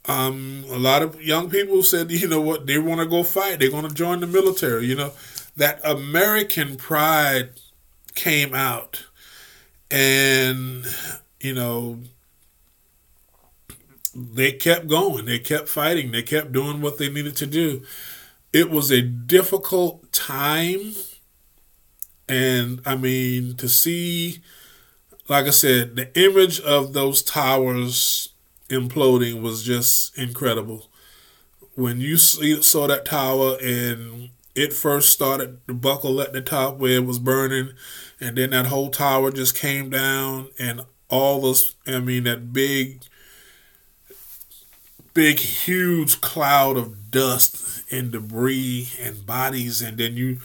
Um, 0.06 0.66
a 0.70 0.78
lot 0.78 1.02
of 1.02 1.22
young 1.22 1.50
people 1.50 1.82
said, 1.84 2.12
you 2.12 2.28
know 2.28 2.42
what, 2.42 2.66
they 2.66 2.78
want 2.78 3.00
to 3.00 3.06
go 3.06 3.24
fight. 3.24 3.60
They're 3.60 3.70
going 3.70 3.88
to 3.88 3.94
join 3.94 4.20
the 4.20 4.28
military. 4.28 4.86
You 4.86 4.96
know, 4.96 5.12
that 5.56 5.80
American 5.84 6.76
pride 6.76 7.52
came 8.16 8.54
out, 8.54 9.06
and 9.90 10.86
you 11.40 11.54
know, 11.54 12.00
they 14.14 14.52
kept 14.52 14.88
going. 14.88 15.26
They 15.26 15.40
kept 15.40 15.70
fighting. 15.70 16.12
They 16.12 16.24
kept 16.24 16.52
doing 16.52 16.82
what 16.82 16.98
they 16.98 17.10
needed 17.10 17.36
to 17.38 17.46
do. 17.46 17.84
It 18.52 18.70
was 18.70 18.92
a 18.92 19.02
difficult 19.02 20.12
time. 20.12 20.94
And 22.28 22.82
I 22.86 22.96
mean, 22.96 23.56
to 23.58 23.68
see, 23.68 24.42
like 25.28 25.46
I 25.46 25.52
said, 25.52 25.96
the 25.96 26.10
image 26.20 26.60
of 26.62 26.94
those 26.94 27.22
towers 27.22 28.30
imploding 28.70 29.42
was 29.42 29.64
just 29.64 30.18
incredible. 30.18 30.90
When 31.76 32.00
you 32.00 32.18
see, 32.18 32.62
saw 32.62 32.88
that 32.88 33.06
tower 33.06 33.58
and 33.62 34.30
it 34.56 34.74
first 34.74 35.10
started 35.10 35.66
to 35.68 35.74
buckle 35.74 36.22
at 36.22 36.34
the 36.34 36.42
top 36.42 36.78
where 36.78 36.98
it 36.98 37.06
was 37.06 37.20
burning, 37.20 37.74
and 38.20 38.38
then 38.38 38.52
that 38.52 38.68
whole 38.68 38.90
tower 38.90 39.32
just 39.32 39.58
came 39.58 39.90
down, 39.90 40.50
and 40.60 40.82
all 41.10 41.42
those, 41.42 41.76
I 41.88 42.00
mean, 42.00 42.26
that 42.26 42.54
big 42.54 43.04
big, 45.14 45.40
huge 45.40 46.22
cloud 46.22 46.78
of 46.78 47.12
dust 47.12 47.84
and 47.92 48.12
debris 48.12 48.90
and 49.00 49.26
bodies, 49.26 49.82
and 49.82 49.98
then 49.98 50.18
you 50.18 50.40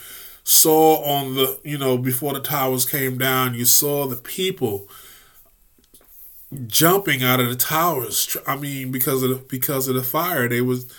saw 0.49 1.03
on 1.05 1.35
the, 1.35 1.61
you 1.63 1.77
know, 1.77 1.99
before 1.99 2.33
the 2.33 2.41
towers 2.41 2.87
came 2.87 3.19
down, 3.19 3.53
you 3.53 3.67
saw 3.67 4.07
the 4.07 4.17
people 4.17 4.89
jumping 6.67 7.23
out 7.23 7.39
of 7.39 7.51
the 7.51 7.55
towers. 7.55 8.35
I 8.47 8.57
mean, 8.57 8.91
because 8.91 9.23
of 9.23 9.29
the, 9.29 9.37
because 9.37 9.89
of 9.89 9.95
the 9.95 10.03
fire, 10.03 10.49
they 10.49 10.63
was 10.63 10.91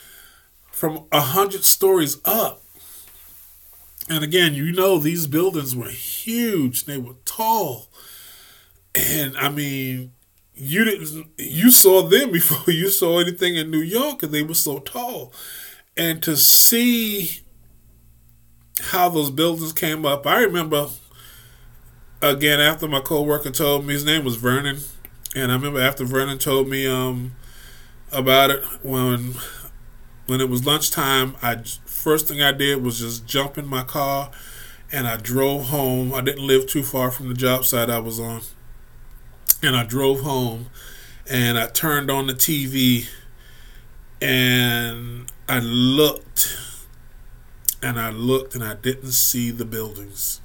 from 0.72 1.06
a 1.12 1.20
hundred 1.20 1.64
stories 1.64 2.20
up. 2.26 2.62
And 4.08 4.24
again, 4.24 4.54
you 4.54 4.72
know, 4.72 5.00
these 5.00 5.26
buildings 5.26 5.76
were 5.76 5.90
huge. 5.90 6.86
They 6.86 7.00
were 7.00 7.16
tall. 7.26 7.88
And 8.94 9.36
I 9.36 9.50
mean, 9.50 10.12
you 10.54 10.84
didn't 10.84 11.26
you 11.40 11.72
saw 11.72 12.04
them 12.04 12.32
before 12.40 12.72
you 12.72 12.90
saw 12.90 13.18
anything 13.18 13.56
in 13.56 13.72
New 13.72 13.82
York 13.82 14.22
and 14.22 14.32
they 14.32 14.44
were 14.44 14.54
so 14.54 14.78
tall. 14.78 15.34
And 15.98 16.22
to 16.22 16.38
see 16.38 17.42
how 18.80 19.10
those 19.10 19.30
buildings 19.30 19.74
came 19.74 20.06
up, 20.06 20.26
I 20.26 20.42
remember 20.42 20.88
again 22.22 22.60
after 22.60 22.88
my 22.88 23.00
coworker 23.00 23.52
told 23.52 23.86
me 23.86 23.94
his 23.94 24.06
name 24.06 24.24
was 24.24 24.36
Vernon, 24.36 24.80
and 25.36 25.52
I 25.52 25.56
remember 25.56 25.80
after 25.80 26.04
Vernon 26.06 26.38
told 26.38 26.68
me 26.68 26.88
um 26.88 27.36
about 28.12 28.50
it 28.50 28.64
when 28.82 29.36
when 30.28 30.42
it 30.42 30.50
was 30.50 30.66
lunchtime, 30.66 31.36
I 31.42 31.58
first 31.86 32.28
thing 32.28 32.42
I 32.42 32.52
did 32.52 32.84
was 32.84 33.00
just 33.00 33.26
jump 33.26 33.58
in 33.58 33.68
my 33.68 33.84
car 33.84 34.32
and 34.92 35.08
I 35.08 35.18
drove 35.18 35.70
home. 35.70 36.14
I 36.14 36.22
didn't 36.22 36.46
live 36.46 36.68
too 36.68 36.84
far 36.84 37.12
from 37.12 37.28
the 37.30 37.34
job 37.34 37.66
site 37.66 37.90
I 37.90 38.00
was 38.00 38.20
on 38.20 38.42
and 39.62 39.76
I 39.76 39.84
drove 39.84 40.22
home 40.22 40.68
and 41.30 41.58
I 41.58 41.68
turned 41.68 42.10
on 42.10 42.28
the 42.28 42.34
TV 42.34 43.08
and 44.22 45.32
I 45.48 45.60
looked 45.60 46.58
and 47.82 48.00
I 48.00 48.10
looked 48.10 48.56
and 48.56 48.64
I 48.64 48.76
didn't 48.76 49.12
see 49.12 49.52
the 49.52 49.66
buildings. 49.66 50.42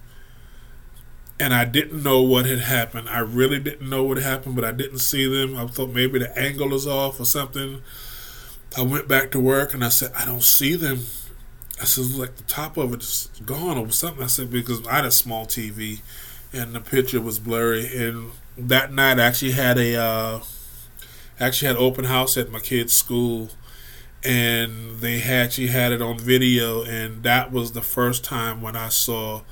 And 1.41 1.53
I 1.53 1.65
didn't 1.65 2.03
know 2.03 2.23
what 2.23 2.47
had 2.47 2.61
happened. 2.61 3.09
I 3.09 3.19
really 3.19 3.59
didn't 3.59 3.89
know 3.89 4.05
what 4.05 4.19
happened, 4.19 4.55
but 4.55 4.65
I 4.65 4.71
didn't 4.71 5.01
see 5.01 5.27
them. 5.27 5.57
I 5.57 5.67
thought 5.67 5.91
maybe 5.91 6.21
the 6.21 6.37
angle 6.39 6.73
is 6.75 6.87
off 6.87 7.19
or 7.19 7.25
something. 7.25 7.83
I 8.77 8.83
went 8.83 9.09
back 9.09 9.31
to 9.33 9.41
work 9.41 9.75
and 9.75 9.85
I 9.85 9.89
said, 9.89 10.13
I 10.17 10.25
don't 10.25 10.43
see 10.43 10.77
them. 10.77 11.01
I 11.81 11.87
said, 11.87 12.11
like 12.17 12.37
the 12.37 12.45
top 12.45 12.77
of 12.77 12.95
it 12.95 13.03
is 13.03 13.29
gone 13.45 13.79
or 13.79 13.91
something. 13.91 14.23
I 14.23 14.29
said, 14.29 14.51
because 14.51 14.87
I 14.87 14.97
had 14.97 15.05
a 15.05 15.11
small 15.11 15.45
TV 15.45 16.03
and 16.53 16.73
the 16.73 16.81
picture 16.81 17.21
was 17.21 17.41
blurry. 17.41 17.87
And 17.97 18.31
that 18.57 18.93
night 18.93 19.19
I 19.19 19.25
actually 19.25 19.53
had 19.53 19.77
a 19.77 19.97
uh, 19.97 20.41
actually 21.41 21.69
had 21.69 21.77
open 21.77 22.05
house 22.05 22.37
at 22.37 22.51
my 22.51 22.61
kid's 22.61 22.93
school 22.93 23.51
and 24.25 25.01
they 25.01 25.19
had 25.19 25.53
she 25.53 25.67
had 25.69 25.93
it 25.93 26.01
on 26.01 26.19
video 26.19 26.83
and 26.85 27.23
that 27.23 27.53
was 27.53 27.73
the 27.73 27.83
first 27.83 28.25
time 28.25 28.63
when 28.63 28.75
I 28.75 28.89
saw 28.89 29.43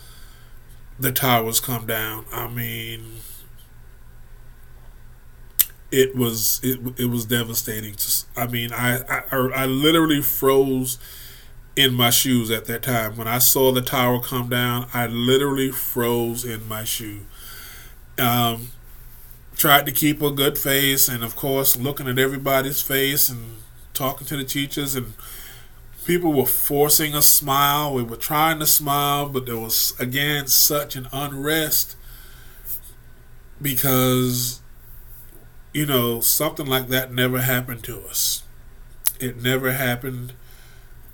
the 0.99 1.13
towers 1.13 1.61
come 1.61 1.87
down. 1.87 2.25
I 2.33 2.49
mean 2.49 3.19
it 5.91 6.17
was 6.17 6.61
it 6.63 6.81
it 6.99 7.07
was 7.07 7.27
devastating. 7.27 7.95
I 8.37 8.47
mean 8.47 8.73
I 8.73 9.01
I, 9.09 9.23
I 9.31 9.67
literally 9.67 10.23
froze 10.23 10.99
in 11.77 11.95
my 11.95 12.11
shoes 12.11 12.51
at 12.51 12.67
that 12.67 12.83
time 12.83 13.17
when 13.17 13.29
I 13.29 13.39
saw 13.39 13.73
the 13.73 13.83
tower 13.83 14.21
come 14.21 14.49
down. 14.49 14.89
I 14.95 15.07
literally 15.07 15.71
froze 15.71 16.45
in 16.45 16.67
my 16.67 16.85
shoe. 16.85 17.21
Um, 18.19 18.69
tried 19.57 19.87
to 19.87 19.93
keep 19.93 20.23
a 20.23 20.31
good 20.31 20.59
face 20.59 21.09
and 21.09 21.23
of 21.23 21.37
course 21.37 21.77
looking 21.77 22.09
at 22.09 22.19
everybody's 22.19 22.83
face 22.83 23.29
and 23.29 23.57
talking 23.95 24.27
to 24.27 24.37
the 24.37 24.45
teachers 24.45 24.95
and 24.95 25.15
people 26.05 26.33
were 26.33 26.47
forcing 26.47 27.15
a 27.15 27.23
smile 27.23 27.95
we 27.95 28.03
were 28.03 28.17
trying 28.17 28.59
to 28.59 28.67
smile 28.67 29.29
but 29.29 29.47
there 29.47 29.59
was 29.59 29.95
again 30.01 30.47
such 30.47 30.97
an 30.97 31.07
unrest 31.13 31.97
because 33.61 34.63
you 35.73 35.87
know, 35.87 36.21
something 36.21 36.67
like 36.67 36.89
that 36.89 37.13
never 37.13 37.41
happened 37.41 37.83
to 37.85 38.01
us. 38.03 38.43
It 39.19 39.41
never 39.43 39.73
happened. 39.73 40.35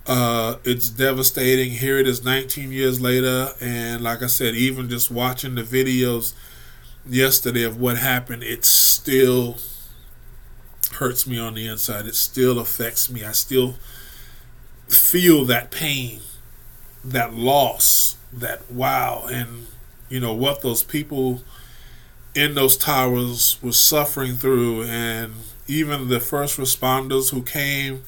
Uh, 0.05 0.55
it's 0.63 0.89
devastating. 0.89 1.71
Here 1.71 1.97
it 1.97 2.07
is 2.07 2.23
19 2.23 2.71
years 2.71 2.99
later. 2.99 3.53
And 3.61 4.01
like 4.01 4.21
I 4.21 4.27
said, 4.27 4.55
even 4.55 4.89
just 4.89 5.09
watching 5.09 5.55
the 5.55 5.63
videos 5.63 6.33
yesterday 7.07 7.63
of 7.63 7.79
what 7.79 7.97
happened, 7.97 8.43
it's 8.43 8.67
still 8.67 9.57
hurts 10.99 11.25
me 11.25 11.39
on 11.39 11.55
the 11.55 11.65
inside. 11.65 12.05
It 12.05 12.15
still 12.15 12.59
affects 12.59 13.09
me. 13.09 13.23
I 13.23 13.31
still 13.31 13.75
feel 14.87 15.45
that 15.45 15.71
pain, 15.71 16.19
that 17.03 17.33
loss, 17.33 18.17
that 18.33 18.71
wow. 18.71 19.25
And, 19.31 19.67
you 20.09 20.19
know, 20.19 20.33
what 20.33 20.61
those 20.61 20.83
people 20.83 21.41
in 22.35 22.53
those 22.53 22.77
towers 22.77 23.57
was 23.61 23.79
suffering 23.79 24.35
through, 24.35 24.83
and 24.83 25.33
even 25.67 26.09
the 26.09 26.19
first 26.19 26.57
responders 26.57 27.31
who 27.31 27.41
came 27.41 28.03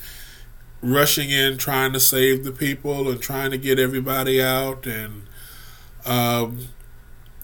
rushing 0.81 1.29
in 1.29 1.57
trying 1.57 1.93
to 1.93 1.99
save 1.99 2.43
the 2.43 2.51
people 2.51 3.09
and 3.09 3.21
trying 3.21 3.51
to 3.51 3.57
get 3.57 3.79
everybody 3.79 4.41
out, 4.41 4.85
and 4.85 5.23
um, 6.05 6.67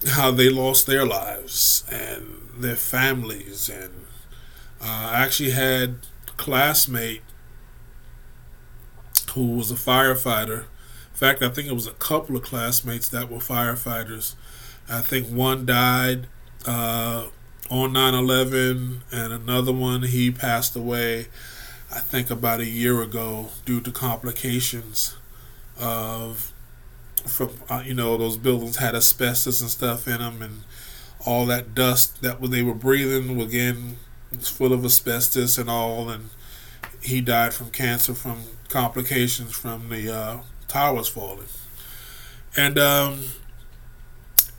how 0.09 0.29
they 0.31 0.49
lost 0.49 0.87
their 0.87 1.05
lives 1.05 1.83
and 1.91 2.49
their 2.57 2.75
families. 2.75 3.69
And 3.69 4.06
uh, 4.81 5.09
I 5.11 5.23
actually 5.23 5.51
had 5.51 5.97
a 6.27 6.31
classmate 6.37 7.21
who 9.31 9.51
was 9.51 9.71
a 9.71 9.75
firefighter. 9.75 10.61
In 10.61 11.19
fact, 11.19 11.41
I 11.41 11.49
think 11.49 11.67
it 11.67 11.73
was 11.73 11.87
a 11.87 11.91
couple 11.91 12.35
of 12.35 12.43
classmates 12.43 13.09
that 13.09 13.29
were 13.29 13.37
firefighters. 13.37 14.35
I 14.89 15.01
think 15.01 15.27
one 15.27 15.65
died 15.65 16.27
uh, 16.65 17.27
on 17.69 17.93
9 17.93 18.13
11, 18.13 19.01
and 19.11 19.33
another 19.33 19.73
one, 19.73 20.03
he 20.03 20.31
passed 20.31 20.75
away, 20.75 21.27
I 21.91 21.99
think, 21.99 22.29
about 22.29 22.59
a 22.59 22.65
year 22.65 23.01
ago 23.01 23.49
due 23.65 23.81
to 23.81 23.91
complications 23.91 25.15
of, 25.79 26.53
from, 27.25 27.51
uh, 27.69 27.83
you 27.85 27.93
know, 27.93 28.17
those 28.17 28.37
buildings 28.37 28.77
had 28.77 28.95
asbestos 28.95 29.61
and 29.61 29.69
stuff 29.69 30.07
in 30.07 30.19
them, 30.19 30.41
and 30.41 30.63
all 31.25 31.45
that 31.47 31.75
dust 31.75 32.21
that 32.21 32.41
they 32.41 32.63
were 32.63 32.73
breathing, 32.73 33.39
again, 33.41 33.97
was 34.31 34.49
full 34.49 34.73
of 34.73 34.83
asbestos 34.83 35.57
and 35.57 35.69
all, 35.69 36.09
and 36.09 36.29
he 37.01 37.21
died 37.21 37.53
from 37.53 37.69
cancer 37.69 38.13
from 38.13 38.43
complications 38.69 39.55
from 39.55 39.89
the 39.89 40.13
uh, 40.13 40.37
towers 40.67 41.07
falling. 41.07 41.47
And, 42.55 42.77
um, 42.77 43.23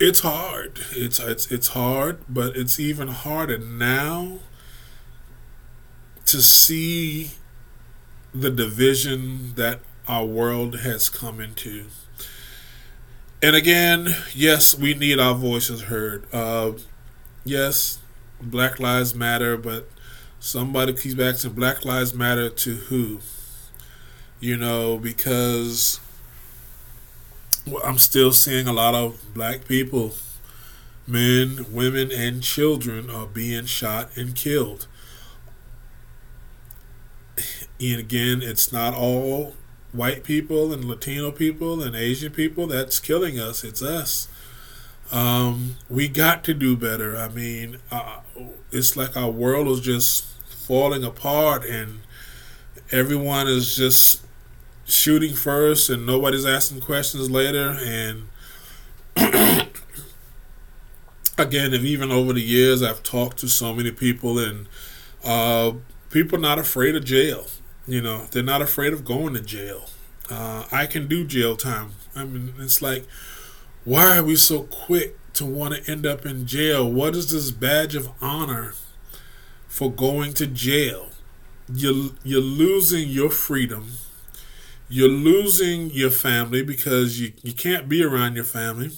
it's 0.00 0.20
hard. 0.20 0.78
It's 0.92 1.18
it's 1.18 1.50
it's 1.50 1.68
hard, 1.68 2.18
but 2.28 2.56
it's 2.56 2.78
even 2.78 3.08
harder 3.08 3.58
now 3.58 4.38
to 6.26 6.42
see 6.42 7.32
the 8.32 8.50
division 8.50 9.54
that 9.56 9.80
our 10.06 10.24
world 10.24 10.80
has 10.80 11.08
come 11.08 11.40
into. 11.40 11.86
And 13.42 13.56
again, 13.56 14.14
yes, 14.34 14.76
we 14.76 14.94
need 14.94 15.18
our 15.18 15.34
voices 15.34 15.82
heard. 15.82 16.32
Uh, 16.32 16.72
yes, 17.44 17.98
Black 18.40 18.78
Lives 18.78 19.14
Matter, 19.14 19.56
but 19.56 19.88
somebody 20.40 20.92
keeps 20.92 21.42
to 21.42 21.50
Black 21.50 21.84
Lives 21.84 22.14
Matter 22.14 22.48
to 22.48 22.74
who? 22.74 23.20
You 24.40 24.56
know, 24.56 24.98
because 24.98 26.00
I'm 27.84 27.98
still 27.98 28.32
seeing 28.32 28.66
a 28.66 28.72
lot 28.72 28.94
of 28.94 29.34
black 29.34 29.66
people, 29.66 30.12
men, 31.06 31.66
women, 31.70 32.10
and 32.12 32.42
children 32.42 33.10
are 33.10 33.26
being 33.26 33.66
shot 33.66 34.16
and 34.16 34.34
killed. 34.34 34.86
And 37.80 38.00
again, 38.00 38.42
it's 38.42 38.72
not 38.72 38.94
all 38.94 39.54
white 39.92 40.24
people 40.24 40.72
and 40.72 40.84
Latino 40.84 41.30
people 41.30 41.82
and 41.82 41.94
Asian 41.94 42.32
people 42.32 42.66
that's 42.66 43.00
killing 43.00 43.38
us. 43.38 43.64
It's 43.64 43.82
us. 43.82 44.28
Um, 45.10 45.76
we 45.88 46.08
got 46.08 46.44
to 46.44 46.54
do 46.54 46.76
better. 46.76 47.16
I 47.16 47.28
mean, 47.28 47.78
uh, 47.90 48.20
it's 48.70 48.96
like 48.96 49.16
our 49.16 49.30
world 49.30 49.68
is 49.68 49.80
just 49.80 50.26
falling 50.50 51.02
apart, 51.04 51.64
and 51.64 52.00
everyone 52.92 53.48
is 53.48 53.74
just 53.74 54.22
shooting 54.84 55.34
first 55.34 55.90
and 55.90 56.06
nobody's 56.06 56.46
asking 56.46 56.80
questions 56.80 57.30
later. 57.30 57.76
And 57.80 58.28
again 61.38 61.72
if 61.72 61.84
even 61.84 62.10
over 62.10 62.32
the 62.32 62.42
years 62.42 62.82
i've 62.82 63.02
talked 63.02 63.38
to 63.38 63.48
so 63.48 63.72
many 63.72 63.92
people 63.92 64.38
and 64.38 64.66
uh, 65.24 65.72
people 66.10 66.38
not 66.38 66.58
afraid 66.58 66.96
of 66.96 67.04
jail 67.04 67.46
you 67.86 68.02
know 68.02 68.26
they're 68.30 68.42
not 68.42 68.60
afraid 68.62 68.92
of 68.92 69.04
going 69.04 69.34
to 69.34 69.40
jail. 69.40 69.86
Uh, 70.30 70.64
i 70.70 70.84
can 70.86 71.08
do 71.08 71.24
jail 71.24 71.56
time. 71.56 71.92
I 72.14 72.24
mean 72.24 72.52
it's 72.58 72.82
like 72.82 73.06
why 73.84 74.18
are 74.18 74.24
we 74.24 74.36
so 74.36 74.62
quick 74.64 75.16
to 75.32 75.44
want 75.44 75.74
to 75.74 75.90
end 75.90 76.06
up 76.06 76.26
in 76.26 76.46
jail 76.46 76.90
what 76.90 77.14
is 77.14 77.30
this 77.30 77.50
badge 77.50 77.94
of 77.94 78.10
honor 78.20 78.74
for 79.66 79.90
going 79.90 80.32
to 80.32 80.46
jail 80.46 81.10
you're, 81.72 82.10
you're 82.24 82.40
losing 82.40 83.08
your 83.08 83.30
freedom 83.30 83.92
you're 84.90 85.08
losing 85.08 85.90
your 85.90 86.10
family 86.10 86.62
because 86.62 87.20
you, 87.20 87.32
you 87.42 87.52
can't 87.52 87.88
be 87.90 88.02
around 88.02 88.36
your 88.36 88.44
family. 88.44 88.90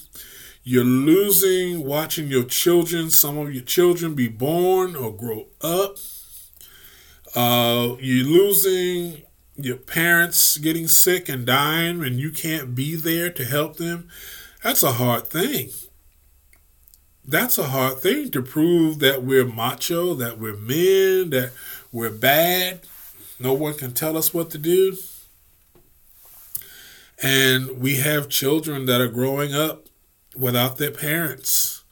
You're 0.63 0.85
losing 0.85 1.85
watching 1.85 2.29
your 2.29 2.45
children, 2.45 3.11
some 3.11 3.37
of 3.39 3.53
your 3.53 3.65
children 3.65 4.15
be 4.15 4.29
born 4.29 4.95
or 4.95 5.13
grow 5.13 5.47
up. 5.61 5.97
Uh, 7.35 7.97
you're 7.99 8.27
losing 8.27 9.23
your 9.57 9.77
parents 9.77 10.59
getting 10.59 10.87
sick 10.87 11.29
and 11.29 11.45
dying 11.45 12.05
and 12.05 12.21
you 12.21 12.31
can't 12.31 12.75
be 12.75 12.95
there 12.95 13.31
to 13.31 13.45
help 13.45 13.77
them. 13.77 14.09
That's 14.63 14.83
a 14.83 14.93
hard 14.93 15.27
thing. 15.27 15.71
That's 17.25 17.59
a 17.59 17.69
hard 17.69 17.99
thing 17.99 18.31
to 18.33 18.43
prove 18.43 18.99
that 18.99 19.23
we're 19.23 19.47
macho, 19.47 20.15
that 20.15 20.39
we're 20.39 20.57
men, 20.57 21.31
that 21.31 21.53
we're 21.93 22.11
bad. 22.11 22.81
No 23.39 23.53
one 23.55 23.75
can 23.75 23.93
tell 23.93 24.17
us 24.17 24.35
what 24.35 24.51
to 24.51 24.59
do. 24.59 24.97
And 27.23 27.79
we 27.81 27.97
have 27.97 28.29
children 28.29 28.87
that 28.87 29.01
are 29.01 29.09
growing 29.09 29.55
up 29.55 29.87
without 30.37 30.79
their 30.79 30.91
parents, 30.91 31.85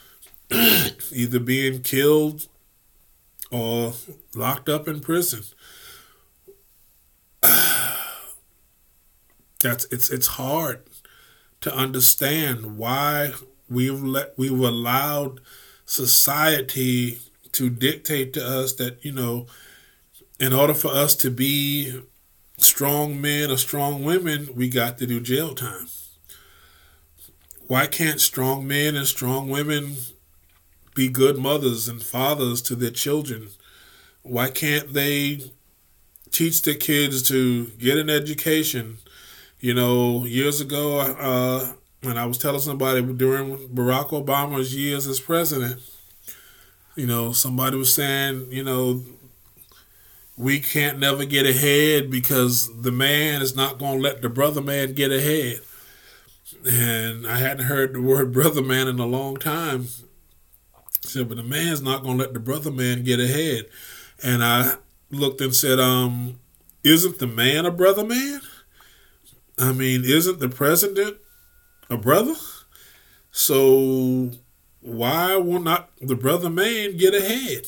either 0.50 1.40
being 1.40 1.82
killed 1.82 2.46
or 3.50 3.94
locked 4.34 4.68
up 4.68 4.88
in 4.88 5.00
prison. 5.00 5.42
That's 9.60 9.86
it's 9.90 10.10
it's 10.10 10.26
hard 10.26 10.82
to 11.60 11.74
understand 11.74 12.76
why 12.78 13.32
we've 13.68 14.02
let 14.02 14.38
we've 14.38 14.52
allowed 14.52 15.40
society 15.84 17.18
to 17.52 17.70
dictate 17.70 18.32
to 18.34 18.46
us 18.46 18.72
that 18.74 19.04
you 19.04 19.12
know 19.12 19.46
in 20.38 20.52
order 20.52 20.74
for 20.74 20.88
us 20.88 21.14
to 21.16 21.30
be 21.30 22.02
strong 22.58 23.20
men 23.20 23.50
or 23.50 23.56
strong 23.56 24.04
women, 24.04 24.48
we 24.54 24.68
got 24.68 24.98
to 24.98 25.06
do 25.06 25.20
jail 25.20 25.54
time. 25.54 25.88
Why 27.66 27.86
can't 27.86 28.20
strong 28.20 28.66
men 28.66 28.94
and 28.94 29.06
strong 29.06 29.48
women 29.48 29.96
be 30.94 31.08
good 31.08 31.36
mothers 31.36 31.88
and 31.88 32.02
fathers 32.02 32.62
to 32.62 32.76
their 32.76 32.90
children? 32.90 33.48
Why 34.22 34.50
can't 34.50 34.92
they 34.92 35.52
teach 36.30 36.62
their 36.62 36.74
kids 36.74 37.22
to 37.28 37.66
get 37.78 37.98
an 37.98 38.08
education? 38.08 38.98
You 39.58 39.72
know, 39.72 40.24
years 40.26 40.60
ago, 40.60 41.00
uh, 41.00 41.72
when 42.02 42.18
I 42.18 42.26
was 42.26 42.38
telling 42.38 42.60
somebody 42.60 43.00
during 43.00 43.56
Barack 43.68 44.10
Obama's 44.10 44.74
years 44.76 45.06
as 45.06 45.18
president, 45.18 45.80
you 46.94 47.06
know, 47.06 47.32
somebody 47.32 47.76
was 47.76 47.94
saying, 47.94 48.48
you 48.50 48.62
know, 48.62 49.02
we 50.36 50.60
can't 50.60 50.98
never 50.98 51.24
get 51.24 51.46
ahead 51.46 52.10
because 52.10 52.82
the 52.82 52.92
man 52.92 53.40
is 53.40 53.56
not 53.56 53.78
going 53.78 53.96
to 53.96 54.02
let 54.02 54.20
the 54.20 54.28
brother 54.28 54.60
man 54.60 54.92
get 54.92 55.10
ahead. 55.10 55.60
And 56.66 57.26
I 57.26 57.38
hadn't 57.38 57.66
heard 57.66 57.94
the 57.94 58.02
word 58.02 58.32
brother 58.34 58.62
man 58.62 58.88
in 58.88 58.98
a 58.98 59.06
long 59.06 59.36
time. 59.36 59.88
I 60.76 61.08
said, 61.08 61.28
but 61.28 61.38
the 61.38 61.42
man's 61.42 61.80
not 61.80 62.02
going 62.02 62.18
to 62.18 62.24
let 62.24 62.34
the 62.34 62.40
brother 62.40 62.70
man 62.70 63.04
get 63.04 63.20
ahead. 63.20 63.66
And 64.22 64.44
I 64.44 64.74
looked 65.10 65.40
and 65.40 65.54
said, 65.54 65.78
um, 65.78 66.40
isn't 66.84 67.18
the 67.18 67.26
man 67.26 67.64
a 67.64 67.70
brother 67.70 68.04
man? 68.04 68.40
I 69.58 69.72
mean, 69.72 70.04
isn't 70.04 70.38
the 70.38 70.48
president 70.48 71.16
a 71.88 71.96
brother? 71.96 72.34
So 73.30 74.30
why 74.80 75.36
will 75.36 75.60
not 75.60 75.90
the 76.00 76.16
brother 76.16 76.50
man 76.50 76.96
get 76.96 77.14
ahead? 77.14 77.66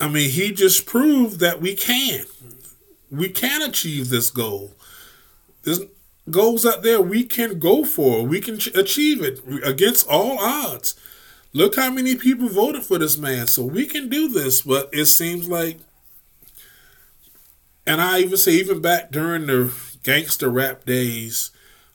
I 0.00 0.08
mean, 0.08 0.30
he 0.30 0.52
just 0.52 0.86
proved 0.86 1.40
that 1.40 1.60
we 1.60 1.74
can. 1.74 2.24
We 3.10 3.28
can 3.28 3.62
achieve 3.62 4.08
this 4.08 4.30
goal. 4.30 4.72
There's 5.62 5.80
goals 6.30 6.64
out 6.64 6.82
there 6.82 7.00
we 7.00 7.24
can 7.24 7.58
go 7.58 7.84
for. 7.84 8.24
We 8.24 8.40
can 8.40 8.58
achieve 8.74 9.22
it 9.22 9.40
against 9.64 10.08
all 10.08 10.38
odds. 10.38 10.94
look 11.52 11.76
how 11.76 11.90
many 11.90 12.16
people 12.16 12.48
voted 12.48 12.82
for 12.82 12.98
this 12.98 13.18
man. 13.18 13.46
So 13.46 13.64
we 13.64 13.86
can 13.86 14.08
do 14.08 14.28
this. 14.28 14.62
But 14.62 14.88
it 14.92 15.06
seems 15.06 15.48
like, 15.48 15.78
and 17.86 18.00
I 18.00 18.20
even 18.20 18.38
say, 18.38 18.52
even 18.52 18.80
back 18.80 19.10
during 19.10 19.46
the 19.46 19.72
gangster 20.02 20.50
rap 20.50 20.84
days, 20.84 21.50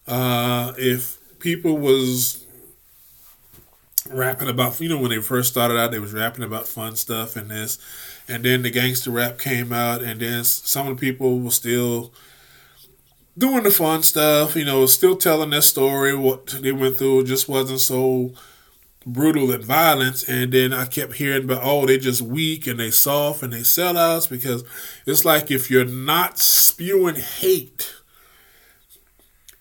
uh, 0.07 0.73
if 0.77 1.17
people 1.39 1.77
was 1.77 2.45
rapping 4.09 4.47
about, 4.47 4.79
you 4.79 4.89
know, 4.89 4.99
when 4.99 5.11
they 5.11 5.21
first 5.21 5.49
started 5.49 5.77
out, 5.77 5.91
they 5.91 5.99
was 5.99 6.13
rapping 6.13 6.43
about 6.43 6.67
fun 6.67 6.95
stuff 6.95 7.35
and 7.35 7.51
this, 7.51 7.77
and 8.27 8.43
then 8.43 8.61
the 8.61 8.69
gangster 8.69 9.11
rap 9.11 9.37
came 9.37 9.71
out, 9.73 10.01
and 10.01 10.21
then 10.21 10.43
some 10.43 10.87
of 10.87 10.97
the 10.97 10.99
people 10.99 11.39
were 11.39 11.51
still 11.51 12.13
doing 13.37 13.63
the 13.63 13.71
fun 13.71 14.03
stuff, 14.03 14.55
you 14.55 14.65
know, 14.65 14.85
still 14.85 15.15
telling 15.15 15.51
their 15.51 15.61
story, 15.61 16.15
what 16.15 16.47
they 16.47 16.71
went 16.71 16.97
through, 16.97 17.23
just 17.25 17.47
wasn't 17.47 17.79
so 17.79 18.33
brutal 19.05 19.51
and 19.51 19.63
violent. 19.63 20.27
And 20.27 20.51
then 20.51 20.73
I 20.73 20.85
kept 20.85 21.13
hearing 21.13 21.45
about, 21.45 21.61
oh, 21.63 21.85
they 21.85 21.97
just 21.97 22.21
weak 22.21 22.67
and 22.67 22.79
they 22.79 22.91
soft 22.91 23.43
and 23.43 23.53
they 23.53 23.61
sellouts 23.61 24.29
because 24.29 24.63
it's 25.05 25.23
like 25.23 25.51
if 25.51 25.69
you're 25.69 25.85
not 25.85 26.39
spewing 26.39 27.15
hate, 27.15 27.93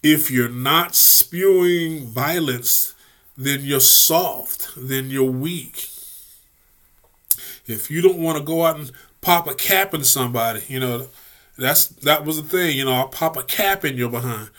if 0.06 0.30
you're 0.30 0.48
not 0.48 0.94
spewing 0.94 2.06
violence, 2.06 2.94
then 3.36 3.62
you're 3.62 3.80
soft, 3.80 4.70
then 4.76 5.10
you're 5.10 5.24
weak. 5.24 5.88
If 7.66 7.90
you 7.90 8.00
don't 8.00 8.18
want 8.18 8.38
to 8.38 8.44
go 8.44 8.64
out 8.64 8.78
and 8.78 8.92
pop 9.20 9.48
a 9.48 9.54
cap 9.54 9.94
in 9.94 10.04
somebody, 10.04 10.62
you 10.68 10.78
know, 10.78 11.08
that's 11.58 11.86
that 11.88 12.24
was 12.24 12.40
the 12.40 12.48
thing, 12.48 12.76
you 12.76 12.84
know, 12.84 12.92
I'll 12.92 13.08
pop 13.08 13.36
a 13.36 13.42
cap 13.42 13.84
in 13.84 13.96
your 13.96 14.08
behind. 14.08 14.50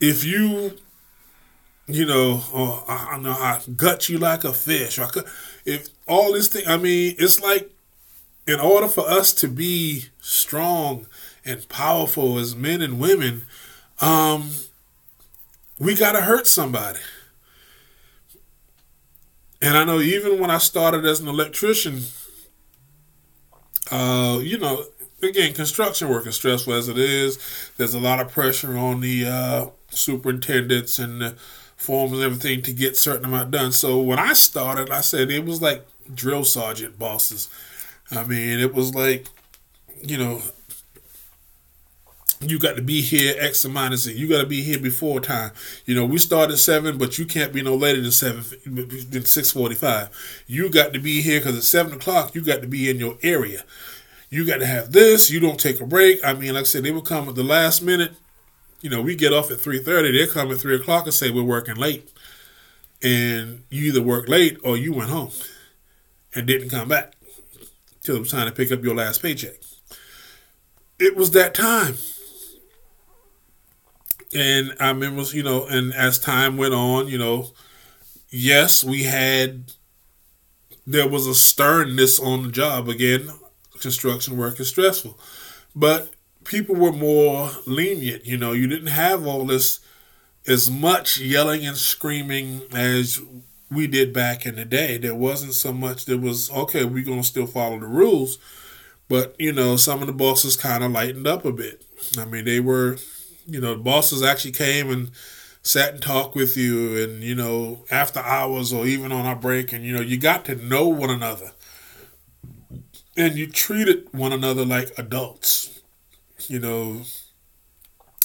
If 0.00 0.24
you, 0.24 0.72
you 1.86 2.04
know, 2.04 2.42
oh, 2.52 2.84
I, 2.88 3.14
I 3.14 3.18
know 3.18 3.30
I 3.30 3.60
gut 3.76 4.08
you 4.08 4.18
like 4.18 4.42
a 4.42 4.52
fish. 4.52 4.98
Or 4.98 5.08
if 5.64 5.90
all 6.08 6.32
this 6.32 6.48
thing, 6.48 6.64
I 6.66 6.76
mean, 6.76 7.14
it's 7.20 7.40
like 7.40 7.70
in 8.48 8.58
order 8.58 8.88
for 8.88 9.08
us 9.08 9.32
to 9.34 9.48
be 9.48 10.06
strong 10.20 11.06
and 11.44 11.68
powerful 11.68 12.38
as 12.38 12.56
men 12.56 12.82
and 12.82 12.98
women, 12.98 13.46
um, 14.00 14.50
we 15.78 15.94
gotta 15.94 16.22
hurt 16.22 16.46
somebody. 16.46 17.00
And 19.62 19.76
I 19.76 19.84
know 19.84 20.00
even 20.00 20.38
when 20.38 20.50
I 20.50 20.58
started 20.58 21.04
as 21.04 21.20
an 21.20 21.28
electrician, 21.28 22.02
uh, 23.90 24.38
you 24.42 24.58
know, 24.58 24.84
again, 25.22 25.54
construction 25.54 26.08
work 26.08 26.26
is 26.26 26.36
stressful 26.36 26.72
as 26.74 26.88
it 26.88 26.98
is. 26.98 27.38
There's 27.76 27.94
a 27.94 28.00
lot 28.00 28.20
of 28.20 28.30
pressure 28.30 28.76
on 28.76 29.00
the 29.00 29.26
uh, 29.26 29.66
superintendents 29.90 30.98
and 30.98 31.20
the 31.20 31.36
forms 31.76 32.12
and 32.12 32.22
everything 32.22 32.62
to 32.62 32.72
get 32.72 32.96
certain 32.96 33.26
amount 33.26 33.50
done. 33.50 33.72
So 33.72 34.00
when 34.00 34.18
I 34.18 34.32
started, 34.32 34.90
I 34.90 35.00
said 35.00 35.30
it 35.30 35.44
was 35.44 35.62
like 35.62 35.86
drill 36.14 36.44
sergeant 36.44 36.98
bosses. 36.98 37.48
I 38.10 38.24
mean, 38.24 38.58
it 38.60 38.74
was 38.74 38.94
like, 38.94 39.26
you 40.02 40.16
know, 40.18 40.42
you 42.50 42.58
got 42.58 42.76
to 42.76 42.82
be 42.82 43.00
here 43.00 43.34
X 43.38 43.64
amount 43.64 43.94
of 43.94 44.06
You 44.06 44.28
got 44.28 44.40
to 44.40 44.46
be 44.46 44.62
here 44.62 44.78
before 44.78 45.20
time. 45.20 45.52
You 45.84 45.94
know, 45.94 46.04
we 46.04 46.18
start 46.18 46.50
at 46.50 46.58
seven, 46.58 46.98
but 46.98 47.18
you 47.18 47.26
can't 47.26 47.52
be 47.52 47.62
no 47.62 47.74
later 47.74 48.00
than 48.00 48.12
seven 48.12 48.44
than 48.64 49.24
six 49.24 49.52
forty 49.52 49.74
five. 49.74 50.10
You 50.46 50.70
got 50.70 50.92
to 50.92 50.98
be 50.98 51.22
here 51.22 51.40
because 51.40 51.56
at 51.56 51.64
seven 51.64 51.94
o'clock 51.94 52.34
you 52.34 52.42
got 52.42 52.62
to 52.62 52.68
be 52.68 52.90
in 52.90 52.98
your 52.98 53.18
area 53.22 53.64
you 54.30 54.44
got 54.44 54.58
to 54.58 54.66
have 54.66 54.92
this. 54.92 55.30
You 55.30 55.40
don't 55.40 55.58
take 55.58 55.80
a 55.80 55.86
break. 55.86 56.24
I 56.24 56.32
mean, 56.32 56.54
like 56.54 56.62
I 56.62 56.64
said, 56.64 56.84
they 56.84 56.90
would 56.90 57.04
come 57.04 57.28
at 57.28 57.34
the 57.34 57.44
last 57.44 57.82
minute. 57.82 58.12
You 58.80 58.90
know, 58.90 59.00
we 59.00 59.16
get 59.16 59.32
off 59.32 59.50
at 59.50 59.60
three 59.60 59.78
thirty. 59.78 60.12
They 60.12 60.30
come 60.30 60.50
at 60.50 60.58
three 60.58 60.76
o'clock 60.76 61.04
and 61.04 61.14
say 61.14 61.30
we're 61.30 61.42
working 61.42 61.76
late, 61.76 62.10
and 63.02 63.64
you 63.70 63.84
either 63.84 64.02
work 64.02 64.28
late 64.28 64.58
or 64.62 64.76
you 64.76 64.92
went 64.92 65.10
home 65.10 65.30
and 66.34 66.46
didn't 66.46 66.68
come 66.68 66.88
back 66.88 67.14
till 68.02 68.16
it 68.16 68.20
was 68.20 68.30
time 68.30 68.46
to 68.46 68.52
pick 68.52 68.70
up 68.70 68.82
your 68.84 68.94
last 68.94 69.22
paycheck. 69.22 69.54
It 70.98 71.16
was 71.16 71.30
that 71.32 71.54
time. 71.54 71.96
And 74.36 74.76
I 74.78 74.88
remember, 74.90 75.22
you 75.22 75.42
know, 75.42 75.66
and 75.66 75.94
as 75.94 76.18
time 76.18 76.56
went 76.56 76.74
on, 76.74 77.08
you 77.08 77.18
know, 77.18 77.52
yes, 78.30 78.84
we 78.84 79.04
had, 79.04 79.72
there 80.86 81.08
was 81.08 81.26
a 81.26 81.34
sternness 81.34 82.20
on 82.20 82.42
the 82.42 82.52
job 82.52 82.88
again 82.88 83.30
construction 83.78 84.36
work 84.36 84.58
is 84.60 84.68
stressful. 84.68 85.18
But 85.74 86.10
people 86.44 86.74
were 86.74 86.92
more 86.92 87.50
lenient. 87.66 88.26
You 88.26 88.36
know, 88.36 88.52
you 88.52 88.66
didn't 88.66 88.88
have 88.88 89.26
all 89.26 89.46
this 89.46 89.80
as 90.46 90.70
much 90.70 91.18
yelling 91.18 91.66
and 91.66 91.76
screaming 91.76 92.62
as 92.72 93.20
we 93.70 93.86
did 93.86 94.12
back 94.12 94.46
in 94.46 94.56
the 94.56 94.64
day. 94.64 94.96
There 94.96 95.14
wasn't 95.14 95.54
so 95.54 95.72
much. 95.72 96.06
There 96.06 96.18
was 96.18 96.50
okay. 96.50 96.84
We're 96.84 97.04
gonna 97.04 97.24
still 97.24 97.46
follow 97.46 97.80
the 97.80 97.86
rules, 97.86 98.38
but 99.08 99.34
you 99.38 99.52
know, 99.52 99.76
some 99.76 100.00
of 100.00 100.06
the 100.06 100.12
bosses 100.12 100.56
kind 100.56 100.84
of 100.84 100.92
lightened 100.92 101.26
up 101.26 101.44
a 101.44 101.52
bit. 101.52 101.82
I 102.18 102.24
mean, 102.24 102.44
they 102.44 102.60
were, 102.60 102.98
you 103.46 103.60
know, 103.60 103.76
bosses 103.76 104.22
actually 104.22 104.52
came 104.52 104.90
and 104.90 105.10
sat 105.62 105.94
and 105.94 106.02
talked 106.02 106.34
with 106.34 106.56
you, 106.56 107.02
and 107.02 107.22
you 107.22 107.34
know, 107.34 107.84
after 107.90 108.20
hours 108.20 108.72
or 108.72 108.86
even 108.86 109.12
on 109.12 109.26
our 109.26 109.36
break, 109.36 109.72
and 109.72 109.84
you 109.84 109.94
know, 109.94 110.02
you 110.02 110.16
got 110.16 110.44
to 110.46 110.54
know 110.54 110.88
one 110.88 111.10
another 111.10 111.52
and 113.16 113.36
you 113.36 113.46
treated 113.46 114.12
one 114.12 114.32
another 114.32 114.64
like 114.64 114.96
adults. 114.98 115.80
You 116.48 116.60
know, 116.60 117.02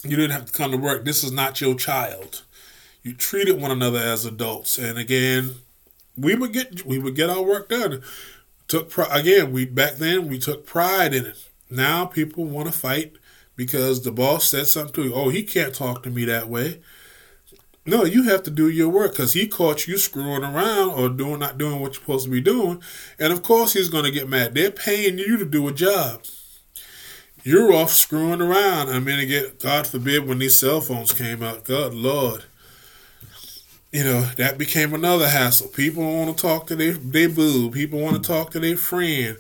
you 0.04 0.16
didn't 0.16 0.32
have 0.32 0.46
to 0.46 0.52
come 0.52 0.72
to 0.72 0.78
work. 0.78 1.06
This 1.06 1.24
is 1.24 1.32
not 1.32 1.62
your 1.62 1.76
child. 1.76 2.44
You 3.04 3.14
treated 3.14 3.60
one 3.60 3.72
another 3.72 4.00
as 4.00 4.26
adults, 4.26 4.78
and 4.78 4.98
again, 4.98 5.56
we 6.16 6.36
would 6.36 6.54
get 6.54 6.86
we 6.86 7.00
would 7.00 7.16
get 7.16 7.30
our 7.30 7.42
work 7.42 7.70
done. 7.70 8.04
Took 8.68 8.96
again, 9.10 9.52
we 9.52 9.66
back 9.66 9.96
then 9.96 10.28
we 10.28 10.38
took 10.38 10.66
pride 10.66 11.14
in 11.14 11.26
it. 11.26 11.48
Now 11.70 12.06
people 12.06 12.46
want 12.46 12.68
to 12.68 12.74
fight 12.74 13.16
because 13.62 14.02
the 14.02 14.12
boss 14.12 14.50
said 14.50 14.66
something 14.66 14.92
to 14.92 15.04
you. 15.04 15.14
Oh, 15.14 15.30
he 15.30 15.44
can't 15.44 15.76
talk 15.76 16.02
to 16.02 16.10
me 16.10 16.26
that 16.26 16.50
way. 16.50 16.80
No, 17.86 18.06
you 18.06 18.24
have 18.24 18.42
to 18.42 18.50
do 18.50 18.68
your 18.68 18.90
work 18.90 19.12
because 19.12 19.34
he 19.34 19.48
caught 19.48 19.88
you 19.88 20.00
screwing 20.00 20.44
around 20.44 20.90
or 20.90 21.10
doing 21.10 21.38
not 21.38 21.60
doing 21.60 21.80
what 21.80 21.94
you're 21.94 22.02
supposed 22.02 22.26
to 22.26 22.32
be 22.32 22.42
doing, 22.42 22.82
and 23.20 23.32
of 23.32 23.44
course 23.44 23.74
he's 23.74 23.88
going 23.88 24.06
to 24.06 24.10
get 24.10 24.28
mad. 24.28 24.56
They're 24.56 24.72
paying 24.72 25.20
you 25.20 25.38
to 25.38 25.46
do 25.46 25.68
a 25.68 25.72
job. 25.72 26.24
You're 27.44 27.72
off 27.72 27.92
screwing 27.92 28.42
around. 28.42 28.90
I 28.90 28.98
mean, 28.98 29.20
again, 29.20 29.52
God 29.60 29.86
forbid 29.86 30.28
when 30.28 30.40
these 30.40 30.60
cell 30.60 30.82
phones 30.82 31.14
came 31.14 31.44
out. 31.44 31.64
God, 31.64 31.94
Lord, 31.94 32.46
you 33.92 34.04
know 34.04 34.22
that 34.38 34.58
became 34.58 34.92
another 34.92 35.30
hassle. 35.30 35.68
People 35.68 36.02
want 36.02 36.36
to 36.36 36.42
talk 36.42 36.66
to 36.68 36.76
their 36.76 37.30
boo. 37.30 37.70
People 37.70 38.00
want 38.00 38.16
to 38.16 38.28
talk 38.28 38.50
to 38.52 38.60
their 38.60 38.76
friend 38.76 39.38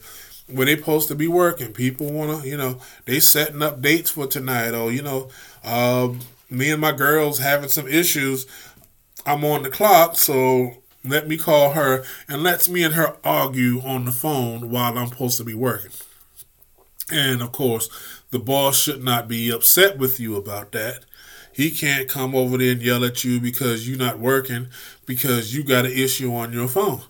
when 0.53 0.67
they 0.67 0.75
supposed 0.75 1.07
to 1.09 1.15
be 1.15 1.27
working. 1.27 1.73
People 1.73 2.11
want 2.11 2.41
to, 2.41 2.47
you 2.47 2.57
know, 2.57 2.79
they 3.05 3.19
setting 3.19 3.61
up 3.61 3.81
dates 3.81 4.11
for 4.11 4.27
tonight. 4.27 4.73
Or 4.73 4.91
you 4.91 5.01
know, 5.01 5.29
um, 5.63 6.19
me 6.49 6.69
and 6.71 6.81
my 6.81 6.91
girls 6.91 7.39
having 7.39 7.69
some 7.69 7.87
issues. 7.87 8.45
I'm 9.25 9.45
on 9.45 9.63
the 9.63 9.69
clock, 9.69 10.17
so 10.17 10.77
let 11.03 11.27
me 11.27 11.37
call 11.37 11.71
her 11.71 12.03
and 12.27 12.43
lets 12.43 12.67
me 12.67 12.83
and 12.83 12.95
her 12.95 13.17
argue 13.23 13.81
on 13.81 14.05
the 14.05 14.11
phone 14.11 14.69
while 14.69 14.97
I'm 14.97 15.07
supposed 15.07 15.37
to 15.37 15.43
be 15.43 15.53
working. 15.53 15.91
And 17.11 17.41
of 17.41 17.51
course, 17.51 17.89
the 18.31 18.39
boss 18.39 18.79
should 18.79 19.03
not 19.03 19.27
be 19.27 19.51
upset 19.51 19.97
with 19.97 20.19
you 20.19 20.35
about 20.35 20.71
that. 20.71 21.05
He 21.53 21.69
can't 21.69 22.07
come 22.07 22.33
over 22.33 22.57
there 22.57 22.71
and 22.71 22.81
yell 22.81 23.03
at 23.03 23.23
you 23.23 23.39
because 23.39 23.87
you're 23.87 23.97
not 23.97 24.19
working 24.19 24.67
because 25.05 25.53
you 25.53 25.63
got 25.63 25.85
an 25.85 25.91
issue 25.91 26.33
on 26.33 26.53
your 26.53 26.67
phone. 26.67 27.01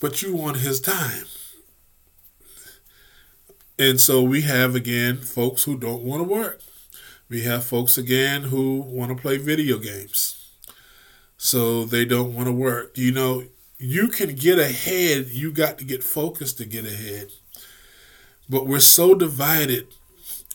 But 0.00 0.22
you 0.22 0.34
want 0.34 0.58
his 0.58 0.80
time. 0.80 1.26
And 3.78 4.00
so 4.00 4.22
we 4.22 4.42
have 4.42 4.74
again 4.74 5.18
folks 5.18 5.64
who 5.64 5.76
don't 5.76 6.02
want 6.02 6.20
to 6.20 6.28
work. 6.28 6.60
We 7.28 7.42
have 7.42 7.64
folks 7.64 7.98
again 7.98 8.44
who 8.44 8.80
want 8.80 9.10
to 9.10 9.20
play 9.20 9.38
video 9.38 9.78
games. 9.78 10.50
So 11.36 11.84
they 11.84 12.04
don't 12.04 12.34
want 12.34 12.46
to 12.46 12.52
work. 12.52 12.96
You 12.96 13.12
know, 13.12 13.44
you 13.78 14.08
can 14.08 14.34
get 14.34 14.58
ahead, 14.58 15.28
you 15.28 15.52
got 15.52 15.78
to 15.78 15.84
get 15.84 16.02
focused 16.04 16.58
to 16.58 16.64
get 16.64 16.84
ahead. 16.84 17.32
But 18.48 18.66
we're 18.66 18.80
so 18.80 19.14
divided 19.14 19.88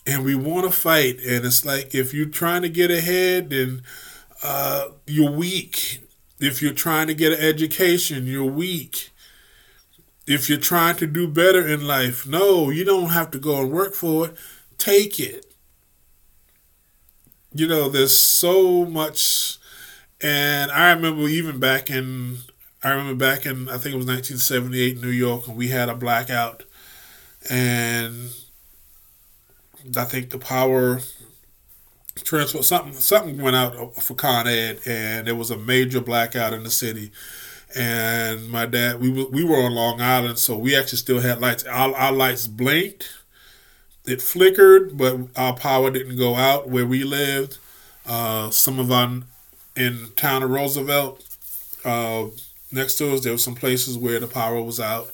and 0.06 0.24
we 0.24 0.34
want 0.34 0.64
to 0.64 0.72
fight. 0.72 1.20
And 1.20 1.44
it's 1.44 1.64
like 1.64 1.94
if 1.94 2.14
you're 2.14 2.26
trying 2.26 2.62
to 2.62 2.68
get 2.68 2.90
ahead, 2.90 3.50
then 3.50 3.82
uh, 4.42 4.88
you're 5.06 5.30
weak. 5.30 6.00
If 6.38 6.62
you're 6.62 6.72
trying 6.72 7.08
to 7.08 7.14
get 7.14 7.32
an 7.32 7.40
education, 7.40 8.26
you're 8.26 8.44
weak. 8.44 9.10
If 10.26 10.48
you're 10.48 10.58
trying 10.58 10.96
to 10.96 11.06
do 11.06 11.26
better 11.26 11.66
in 11.66 11.86
life, 11.86 12.26
no, 12.26 12.70
you 12.70 12.84
don't 12.84 13.10
have 13.10 13.30
to 13.32 13.38
go 13.38 13.60
and 13.60 13.70
work 13.70 13.94
for 13.94 14.26
it. 14.26 14.36
Take 14.78 15.18
it 15.18 15.50
you 17.52 17.66
know, 17.66 17.88
there's 17.88 18.16
so 18.16 18.84
much. 18.84 19.58
And 20.22 20.70
I 20.70 20.92
remember 20.92 21.22
even 21.22 21.58
back 21.58 21.90
in, 21.90 22.38
I 22.82 22.90
remember 22.90 23.14
back 23.14 23.46
in, 23.46 23.68
I 23.68 23.78
think 23.78 23.94
it 23.94 23.98
was 23.98 24.06
1978 24.06 24.96
in 24.96 25.02
New 25.02 25.08
York, 25.08 25.48
and 25.48 25.56
we 25.56 25.68
had 25.68 25.88
a 25.88 25.94
blackout. 25.94 26.64
And 27.48 28.30
I 29.96 30.04
think 30.04 30.30
the 30.30 30.38
power 30.38 31.00
transfer 32.22 32.62
something 32.62 32.92
something 32.92 33.40
went 33.40 33.56
out 33.56 33.94
for 33.96 34.14
Con 34.14 34.46
Ed, 34.46 34.80
and 34.86 35.26
there 35.26 35.34
was 35.34 35.50
a 35.50 35.56
major 35.56 36.00
blackout 36.00 36.52
in 36.52 36.64
the 36.64 36.70
city. 36.70 37.10
And 37.76 38.48
my 38.48 38.66
dad 38.66 39.00
we 39.00 39.10
were, 39.10 39.26
we 39.26 39.44
were 39.44 39.56
on 39.56 39.74
Long 39.74 40.00
Island, 40.00 40.38
so 40.38 40.56
we 40.56 40.76
actually 40.76 40.98
still 40.98 41.20
had 41.20 41.40
lights. 41.40 41.64
Our, 41.64 41.94
our 41.94 42.12
lights 42.12 42.46
blinked. 42.46 43.08
It 44.06 44.22
flickered, 44.22 44.96
but 44.96 45.18
our 45.36 45.54
power 45.54 45.90
didn't 45.90 46.16
go 46.16 46.34
out 46.34 46.68
where 46.68 46.86
we 46.86 47.04
lived. 47.04 47.58
Uh, 48.06 48.50
some 48.50 48.78
of 48.78 48.90
our 48.90 49.22
in 49.76 50.08
town 50.16 50.42
of 50.42 50.50
Roosevelt, 50.50 51.24
uh, 51.84 52.26
next 52.72 52.96
to 52.96 53.12
us, 53.12 53.20
there 53.22 53.32
were 53.32 53.38
some 53.38 53.54
places 53.54 53.96
where 53.96 54.18
the 54.18 54.26
power 54.26 54.60
was 54.62 54.80
out, 54.80 55.12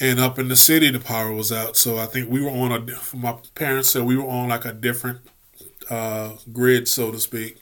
and 0.00 0.18
up 0.18 0.38
in 0.38 0.48
the 0.48 0.56
city, 0.56 0.90
the 0.90 0.98
power 0.98 1.32
was 1.32 1.52
out. 1.52 1.76
So 1.76 1.98
I 1.98 2.06
think 2.06 2.30
we 2.30 2.42
were 2.42 2.50
on 2.50 2.72
a. 2.72 3.16
My 3.16 3.36
parents 3.54 3.90
said 3.90 4.02
we 4.02 4.16
were 4.16 4.28
on 4.28 4.48
like 4.48 4.64
a 4.64 4.72
different 4.72 5.20
uh, 5.88 6.32
grid, 6.52 6.88
so 6.88 7.12
to 7.12 7.20
speak. 7.20 7.58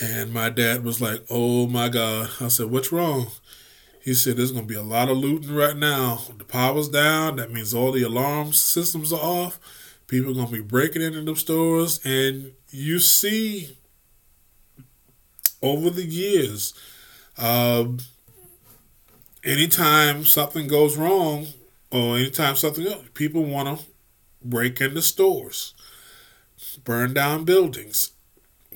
And 0.00 0.32
my 0.32 0.50
dad 0.50 0.84
was 0.84 1.00
like, 1.00 1.24
"Oh 1.30 1.66
my 1.66 1.88
God!" 1.88 2.30
I 2.40 2.48
said, 2.48 2.66
"What's 2.66 2.92
wrong?" 2.92 3.30
He 4.04 4.14
said, 4.14 4.36
"There's 4.36 4.52
gonna 4.52 4.66
be 4.66 4.74
a 4.74 4.82
lot 4.82 5.08
of 5.08 5.16
looting 5.16 5.54
right 5.54 5.76
now. 5.76 6.22
The 6.36 6.44
power's 6.44 6.88
down. 6.88 7.36
That 7.36 7.50
means 7.50 7.72
all 7.72 7.92
the 7.92 8.02
alarm 8.02 8.52
systems 8.52 9.12
are 9.12 9.20
off. 9.20 9.58
People 10.06 10.32
are 10.32 10.34
gonna 10.34 10.50
be 10.50 10.60
breaking 10.60 11.02
into 11.02 11.22
the 11.22 11.34
stores, 11.34 11.98
and 12.04 12.52
you 12.70 13.00
see 13.00 13.76
over 15.62 15.88
the 15.88 16.04
years, 16.04 16.74
um, 17.38 17.98
anytime 19.42 20.24
something 20.26 20.68
goes 20.68 20.96
wrong, 20.96 21.48
or 21.90 22.18
anytime 22.18 22.54
something 22.54 22.86
people 23.14 23.44
want 23.44 23.80
to 23.80 23.86
break 24.44 24.80
into 24.80 25.00
stores, 25.00 25.72
burn 26.84 27.14
down 27.14 27.44
buildings." 27.44 28.10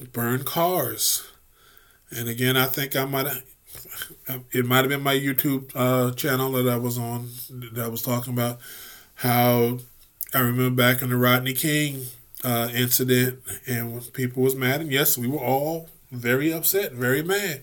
Burn 0.05 0.45
cars. 0.45 1.27
And 2.11 2.29
again, 2.29 2.57
I 2.57 2.67
think 2.67 2.97
I 2.97 3.05
might 3.05 3.27
have, 3.27 3.45
it 4.53 4.67
might 4.67 4.79
have 4.79 4.89
been 4.89 5.03
my 5.03 5.15
YouTube 5.15 5.71
uh, 5.75 6.13
channel 6.15 6.53
that 6.53 6.69
I 6.69 6.77
was 6.77 6.99
on 6.99 7.31
that 7.51 7.85
I 7.85 7.89
was 7.89 8.03
talking 8.03 8.33
about 8.33 8.59
how 9.17 9.79
I 10.35 10.41
remember 10.41 10.83
back 10.83 11.03
in 11.03 11.11
the 11.11 11.17
Rodney 11.17 11.53
King 11.53 12.07
uh, 12.43 12.71
incident 12.75 13.41
and 13.67 14.13
people 14.13 14.43
was 14.43 14.57
mad 14.57 14.81
and 14.81 14.91
yes, 14.91 15.19
we 15.19 15.29
were 15.29 15.39
all 15.39 15.89
very 16.11 16.53
upset, 16.53 16.93
very 16.93 17.23
mad. 17.23 17.63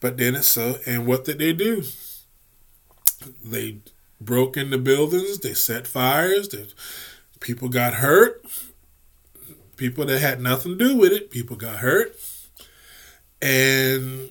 But 0.00 0.16
then 0.16 0.34
it's 0.34 0.48
so, 0.48 0.78
and 0.86 1.06
what 1.06 1.24
did 1.24 1.38
they 1.38 1.52
do? 1.52 1.82
They 3.44 3.78
broke 4.20 4.56
into 4.56 4.78
buildings, 4.78 5.38
they 5.38 5.54
set 5.54 5.86
fires, 5.86 6.48
they, 6.48 6.66
people 7.40 7.68
got 7.68 7.94
hurt, 7.94 8.44
people 9.82 10.06
that 10.06 10.20
had 10.20 10.40
nothing 10.40 10.78
to 10.78 10.84
do 10.84 10.96
with 10.96 11.10
it. 11.10 11.28
People 11.28 11.56
got 11.56 11.78
hurt, 11.78 12.14
and 13.40 14.30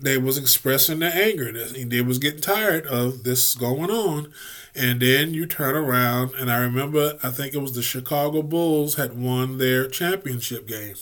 they 0.00 0.16
was 0.16 0.38
expressing 0.38 1.00
their 1.00 1.12
anger. 1.14 1.52
They 1.52 2.00
was 2.00 2.18
getting 2.18 2.40
tired 2.40 2.86
of 2.86 3.22
this 3.22 3.54
going 3.54 3.90
on, 3.90 4.32
and 4.74 5.00
then 5.00 5.34
you 5.34 5.44
turn 5.44 5.76
around, 5.76 6.32
and 6.36 6.50
I 6.50 6.56
remember 6.60 7.18
I 7.22 7.28
think 7.28 7.52
it 7.52 7.58
was 7.58 7.74
the 7.74 7.82
Chicago 7.82 8.40
Bulls 8.40 8.94
had 8.94 9.18
won 9.18 9.58
their 9.58 9.86
championship 9.86 10.66
game. 10.66 10.96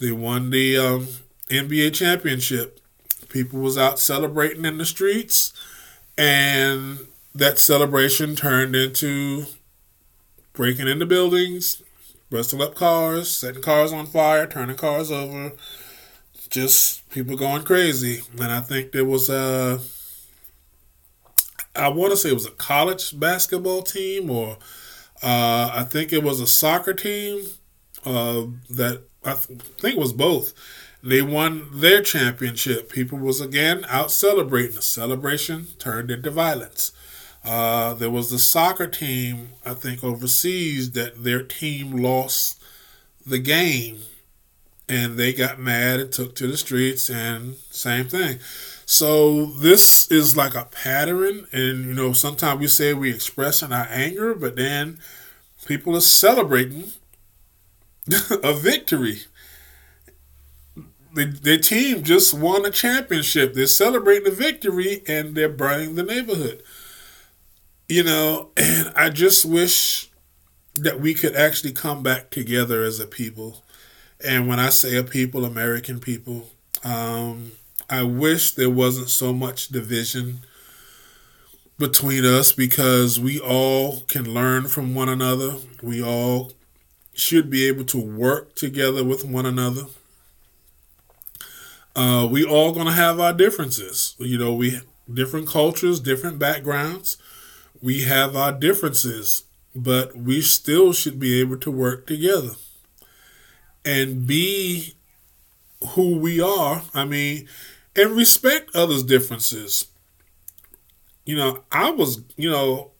They 0.00 0.12
won 0.12 0.48
the 0.48 0.78
um, 0.78 1.08
NBA 1.50 1.92
championship. 1.92 2.80
People 3.28 3.60
was 3.60 3.76
out 3.76 3.98
celebrating 3.98 4.64
in 4.64 4.78
the 4.78 4.86
streets, 4.86 5.52
and 6.16 7.00
that 7.34 7.58
celebration 7.58 8.36
turned 8.36 8.74
into 8.74 9.44
breaking 10.54 10.88
into 10.88 11.04
buildings, 11.04 11.82
busting 12.30 12.62
up 12.62 12.74
cars, 12.74 13.30
setting 13.30 13.62
cars 13.62 13.92
on 13.92 14.06
fire, 14.06 14.46
turning 14.46 14.76
cars 14.76 15.10
over, 15.10 15.52
just 16.48 17.08
people 17.10 17.36
going 17.36 17.62
crazy. 17.62 18.22
And 18.32 18.52
I 18.52 18.60
think 18.60 18.92
there 18.92 19.04
was 19.04 19.28
a, 19.28 19.80
I 21.74 21.88
want 21.88 22.12
to 22.12 22.16
say 22.16 22.30
it 22.30 22.34
was 22.34 22.46
a 22.46 22.52
college 22.52 23.18
basketball 23.18 23.82
team, 23.82 24.30
or 24.30 24.58
uh, 25.22 25.70
I 25.72 25.84
think 25.88 26.12
it 26.12 26.22
was 26.22 26.40
a 26.40 26.46
soccer 26.46 26.94
team 26.94 27.44
uh, 28.04 28.44
that 28.70 29.02
I 29.24 29.34
think 29.34 29.96
it 29.96 30.00
was 30.00 30.12
both. 30.12 30.54
They 31.02 31.22
won 31.22 31.68
their 31.72 32.02
championship. 32.02 32.90
People 32.90 33.18
was 33.18 33.40
again 33.40 33.84
out 33.88 34.10
celebrating. 34.10 34.76
The 34.76 34.82
celebration 34.82 35.68
turned 35.78 36.10
into 36.10 36.30
violence. 36.30 36.92
Uh, 37.44 37.94
there 37.94 38.10
was 38.10 38.30
the 38.30 38.38
soccer 38.38 38.86
team, 38.86 39.50
I 39.64 39.74
think, 39.74 40.04
overseas 40.04 40.92
that 40.92 41.24
their 41.24 41.42
team 41.42 41.92
lost 41.92 42.62
the 43.26 43.38
game 43.38 44.00
and 44.88 45.16
they 45.16 45.32
got 45.32 45.58
mad 45.58 46.00
and 46.00 46.12
took 46.12 46.34
to 46.36 46.48
the 46.48 46.56
streets 46.56 47.08
and 47.08 47.56
same 47.70 48.06
thing. 48.08 48.38
So 48.84 49.46
this 49.46 50.10
is 50.10 50.36
like 50.36 50.54
a 50.54 50.64
pattern 50.64 51.46
and 51.52 51.84
you 51.84 51.94
know 51.94 52.12
sometimes 52.12 52.60
we 52.60 52.66
say 52.66 52.92
we 52.92 53.10
expressing 53.10 53.72
our 53.72 53.86
anger 53.88 54.34
but 54.34 54.56
then 54.56 54.98
people 55.64 55.96
are 55.96 56.00
celebrating 56.00 56.90
a 58.42 58.52
victory. 58.52 59.20
The, 61.12 61.24
their 61.24 61.58
team 61.58 62.02
just 62.02 62.34
won 62.34 62.64
a 62.64 62.70
championship. 62.70 63.54
They're 63.54 63.66
celebrating 63.66 64.24
the 64.24 64.30
victory 64.30 65.02
and 65.08 65.34
they're 65.34 65.48
burning 65.48 65.94
the 65.96 66.02
neighborhood. 66.04 66.62
You 67.90 68.04
know, 68.04 68.50
and 68.56 68.92
I 68.94 69.10
just 69.10 69.44
wish 69.44 70.10
that 70.76 71.00
we 71.00 71.12
could 71.12 71.34
actually 71.34 71.72
come 71.72 72.04
back 72.04 72.30
together 72.30 72.84
as 72.84 73.00
a 73.00 73.06
people. 73.06 73.64
And 74.24 74.46
when 74.46 74.60
I 74.60 74.68
say 74.68 74.94
a 74.94 75.02
people, 75.02 75.44
American 75.44 75.98
people, 75.98 76.48
um, 76.84 77.50
I 77.90 78.04
wish 78.04 78.52
there 78.52 78.70
wasn't 78.70 79.10
so 79.10 79.32
much 79.32 79.70
division 79.70 80.42
between 81.80 82.24
us 82.24 82.52
because 82.52 83.18
we 83.18 83.40
all 83.40 84.02
can 84.02 84.32
learn 84.32 84.68
from 84.68 84.94
one 84.94 85.08
another. 85.08 85.56
We 85.82 86.00
all 86.00 86.52
should 87.12 87.50
be 87.50 87.66
able 87.66 87.84
to 87.86 87.98
work 87.98 88.54
together 88.54 89.02
with 89.02 89.24
one 89.24 89.46
another. 89.46 89.86
Uh, 91.96 92.28
we 92.30 92.44
all 92.44 92.70
gonna 92.70 92.92
have 92.92 93.18
our 93.18 93.32
differences. 93.32 94.14
You 94.20 94.38
know, 94.38 94.54
we 94.54 94.78
different 95.12 95.48
cultures, 95.48 95.98
different 95.98 96.38
backgrounds 96.38 97.16
we 97.82 98.02
have 98.02 98.36
our 98.36 98.52
differences, 98.52 99.44
but 99.74 100.16
we 100.16 100.40
still 100.40 100.92
should 100.92 101.18
be 101.18 101.40
able 101.40 101.56
to 101.58 101.70
work 101.70 102.06
together 102.06 102.54
and 103.84 104.26
be 104.26 104.94
who 105.90 106.18
we 106.18 106.40
are. 106.40 106.82
I 106.94 107.04
mean, 107.04 107.48
and 107.96 108.10
respect 108.12 108.74
others' 108.74 109.02
differences. 109.02 109.86
You 111.24 111.36
know, 111.36 111.64
I 111.70 111.90
was, 111.90 112.22
you 112.36 112.50
know, 112.50 112.92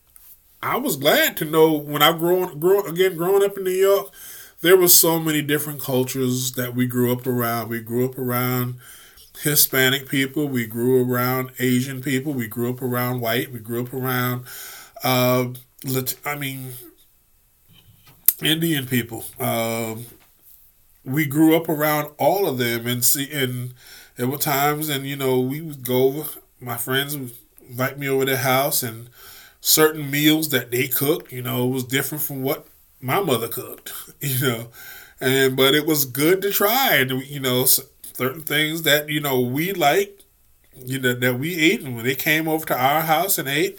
I 0.62 0.76
was 0.76 0.96
glad 0.96 1.36
to 1.38 1.44
know 1.44 1.72
when 1.72 2.02
I 2.02 2.16
grew, 2.16 2.54
grew 2.54 2.84
again 2.84 3.16
growing 3.16 3.42
up 3.42 3.56
in 3.56 3.64
New 3.64 3.70
York, 3.70 4.12
there 4.60 4.76
were 4.76 4.88
so 4.88 5.18
many 5.18 5.40
different 5.40 5.80
cultures 5.80 6.52
that 6.52 6.74
we 6.74 6.86
grew 6.86 7.12
up 7.12 7.26
around. 7.26 7.70
We 7.70 7.80
grew 7.80 8.04
up 8.04 8.18
around 8.18 8.76
Hispanic 9.42 10.08
people. 10.08 10.48
We 10.48 10.66
grew 10.66 11.10
around 11.10 11.52
Asian 11.58 12.02
people. 12.02 12.32
We 12.32 12.46
grew 12.46 12.70
up 12.70 12.82
around 12.82 13.20
white. 13.20 13.52
We 13.52 13.58
grew 13.58 13.82
up 13.82 13.92
around, 13.92 14.44
uh, 15.02 15.48
I 16.24 16.34
mean, 16.36 16.72
Indian 18.42 18.86
people. 18.86 19.24
Uh, 19.38 19.96
we 21.04 21.26
grew 21.26 21.56
up 21.56 21.68
around 21.68 22.12
all 22.18 22.46
of 22.46 22.58
them, 22.58 22.86
and 22.86 23.04
see, 23.04 23.30
and 23.32 23.74
there 24.16 24.28
were 24.28 24.36
times, 24.36 24.88
and 24.88 25.06
you 25.06 25.16
know, 25.16 25.40
we 25.40 25.60
would 25.60 25.84
go. 25.84 26.26
My 26.60 26.76
friends 26.76 27.16
would 27.16 27.32
invite 27.66 27.98
me 27.98 28.08
over 28.08 28.24
their 28.26 28.36
house, 28.36 28.82
and 28.82 29.08
certain 29.60 30.10
meals 30.10 30.50
that 30.50 30.70
they 30.70 30.88
cooked, 30.88 31.32
you 31.32 31.42
know, 31.42 31.66
was 31.66 31.84
different 31.84 32.22
from 32.22 32.42
what 32.42 32.66
my 33.00 33.20
mother 33.20 33.48
cooked. 33.48 33.92
You 34.22 34.46
know, 34.46 34.66
and 35.18 35.56
but 35.56 35.74
it 35.74 35.86
was 35.86 36.04
good 36.04 36.42
to 36.42 36.50
try, 36.50 36.96
and 36.96 37.22
you 37.22 37.40
know, 37.40 37.64
certain 38.20 38.42
things 38.42 38.82
that 38.82 39.08
you 39.08 39.18
know 39.18 39.40
we 39.40 39.72
like, 39.72 40.24
you 40.76 41.00
know 41.00 41.14
that 41.14 41.38
we 41.38 41.56
ate, 41.58 41.80
and 41.80 41.96
when 41.96 42.04
they 42.04 42.14
came 42.14 42.46
over 42.46 42.66
to 42.66 42.76
our 42.76 43.00
house 43.00 43.38
and 43.38 43.48
ate, 43.48 43.78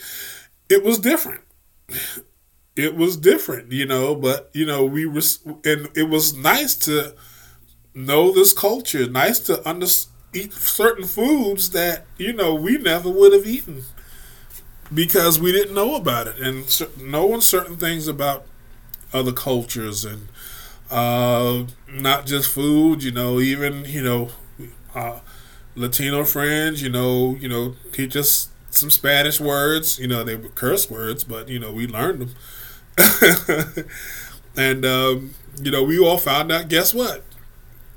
it 0.69 0.83
was 0.83 0.99
different. 0.99 1.41
It 2.73 2.95
was 2.95 3.17
different, 3.17 3.73
you 3.73 3.85
know, 3.85 4.15
but 4.15 4.49
you 4.53 4.65
know 4.65 4.85
we 4.85 5.05
were, 5.05 5.21
and 5.65 5.89
it 5.93 6.07
was 6.07 6.33
nice 6.33 6.73
to 6.87 7.13
know 7.93 8.31
this 8.31 8.53
culture. 8.53 9.09
Nice 9.09 9.39
to 9.39 9.53
under, 9.69 9.87
eat 10.33 10.53
certain 10.53 11.05
foods 11.05 11.71
that 11.71 12.05
you 12.17 12.31
know 12.31 12.55
we 12.55 12.77
never 12.77 13.09
would 13.09 13.33
have 13.33 13.45
eaten 13.45 13.83
because 14.91 15.37
we 15.37 15.51
didn't 15.51 15.75
know 15.75 15.95
about 15.95 16.27
it, 16.27 16.39
and 16.39 16.63
knowing 16.97 17.41
certain 17.41 17.75
things 17.75 18.07
about 18.07 18.45
other 19.11 19.33
cultures 19.33 20.05
and 20.05 20.29
uh, 20.91 21.63
not 21.89 22.25
just 22.25 22.51
food, 22.51 23.03
you 23.03 23.11
know, 23.11 23.39
even 23.39 23.85
you 23.85 24.03
know, 24.03 24.29
uh, 24.93 25.19
Latino 25.75 26.23
friends, 26.25 26.81
you 26.81 26.89
know, 26.89 27.35
you 27.39 27.47
know, 27.47 27.75
teach 27.93 28.15
us 28.15 28.49
some 28.69 28.89
Spanish 28.89 29.39
words. 29.39 29.99
You 29.99 30.07
know, 30.07 30.23
they 30.23 30.35
were 30.35 30.49
curse 30.49 30.89
words, 30.89 31.23
but 31.23 31.49
you 31.49 31.59
know, 31.59 31.71
we 31.71 31.87
learned 31.87 32.21
them. 32.21 32.35
and 34.57 34.85
um, 34.85 35.33
you 35.61 35.71
know, 35.71 35.83
we 35.83 35.97
all 35.97 36.17
found 36.17 36.51
out. 36.51 36.67
Guess 36.67 36.93
what? 36.93 37.23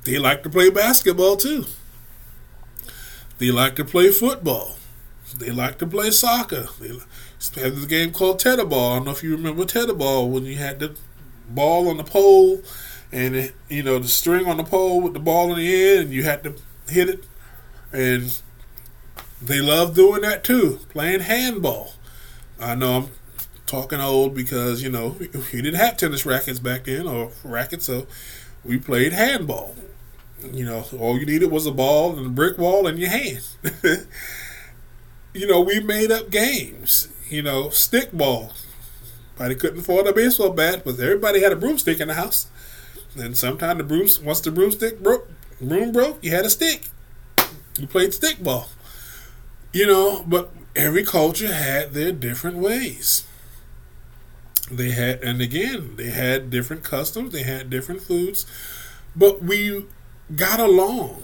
They 0.05 0.19
like 0.19 0.43
to 0.45 0.51
play 0.51 0.71
basketball 0.71 1.37
too. 1.37 1.65
They 3.39 3.51
like 3.51 3.75
to 3.77 3.85
play 3.85 4.11
football. 4.11 4.77
They 5.37 5.51
like 5.51 5.79
to 5.79 5.87
play 5.87 6.11
soccer. 6.11 6.69
They 6.81 6.89
have 7.61 7.75
this 7.75 7.87
game 7.87 8.13
called 8.13 8.39
tetherball. 8.41 8.93
I 8.93 8.95
don't 8.97 9.07
know 9.07 9.11
if 9.11 9.23
you 9.23 9.33
remember 9.33 9.65
tetherball 9.65 10.31
when 10.31 10.45
you 10.45 10.57
had 10.57 10.79
the 10.79 10.97
ball 11.49 11.89
on 11.89 11.97
the 11.97 12.05
pole 12.05 12.63
and 13.15 13.37
it, 13.37 13.55
you 13.69 13.83
know 13.83 13.99
the 14.01 14.09
string 14.09 14.47
on 14.47 14.57
the 14.57 14.65
pole 14.65 15.01
with 15.01 15.15
the 15.15 15.21
ball 15.21 15.53
in 15.53 15.59
the 15.59 15.93
end, 15.93 16.01
and 16.07 16.13
you 16.13 16.25
had 16.25 16.43
to 16.43 16.57
hit 16.89 17.09
it. 17.09 17.25
And 17.93 18.41
they 19.41 19.61
love 19.61 19.95
doing 19.95 20.23
that 20.23 20.43
too, 20.43 20.81
playing 20.89 21.21
handball. 21.21 21.93
I 22.61 22.75
know 22.75 22.97
I'm 22.97 23.09
talking 23.67 24.01
old 24.01 24.35
because 24.35 24.83
you 24.83 24.91
know 24.91 25.17
we 25.21 25.63
didn't 25.63 25.77
have 25.77 25.97
tennis 25.97 26.27
rackets 26.27 26.59
back 26.59 26.85
then 26.85 27.07
or 27.07 27.31
rackets, 27.45 27.87
so 27.87 28.09
we 28.65 28.79
played 28.79 29.13
handball. 29.13 29.77
You 30.53 30.65
know, 30.67 30.85
all 30.99 31.17
you 31.17 31.25
needed 31.25 31.53
was 31.53 31.67
a 31.67 31.73
ball 31.73 32.19
and 32.19 32.27
a 32.27 32.31
brick 32.31 32.59
wall 32.59 32.89
in 32.89 32.99
your 32.99 33.11
hand. 33.11 33.47
you 35.33 35.47
know, 35.47 35.61
we 35.61 35.81
made 35.81 36.11
up 36.11 36.31
games. 36.31 37.09
You 37.31 37.43
know, 37.43 37.71
stick 37.71 38.13
But 39.37 39.59
couldn't 39.59 39.81
afford 39.81 40.07
a 40.07 40.13
baseball 40.13 40.51
bat, 40.51 40.83
but 40.85 40.99
everybody 41.01 41.43
had 41.43 41.53
a 41.53 41.57
broomstick 41.57 42.01
in 42.01 42.09
the 42.09 42.15
house. 42.15 42.47
And 43.17 43.37
sometimes 43.37 43.79
the 43.79 43.85
broom, 43.85 44.09
once 44.23 44.41
the 44.41 44.51
broomstick 44.51 45.03
broke, 45.03 45.29
broom 45.61 45.93
broke, 45.93 46.25
you 46.25 46.31
had 46.31 46.45
a 46.45 46.51
stick. 46.51 46.89
You 47.79 47.87
played 47.87 48.15
stick 48.15 48.43
ball. 48.43 48.69
You 49.73 49.87
know, 49.87 50.25
but 50.27 50.53
every 50.77 51.05
culture 51.05 51.53
had 51.53 51.93
their 51.93 52.13
different 52.13 52.59
ways. 52.59 53.25
They 54.71 54.91
had, 54.93 55.23
and 55.23 55.41
again, 55.41 55.97
they 55.97 56.11
had 56.11 56.51
different 56.51 56.85
customs, 56.85 57.33
they 57.33 57.43
had 57.43 57.69
different 57.69 58.01
foods, 58.01 58.47
but 59.15 59.43
we 59.43 59.85
got 60.35 60.59
along. 60.59 61.23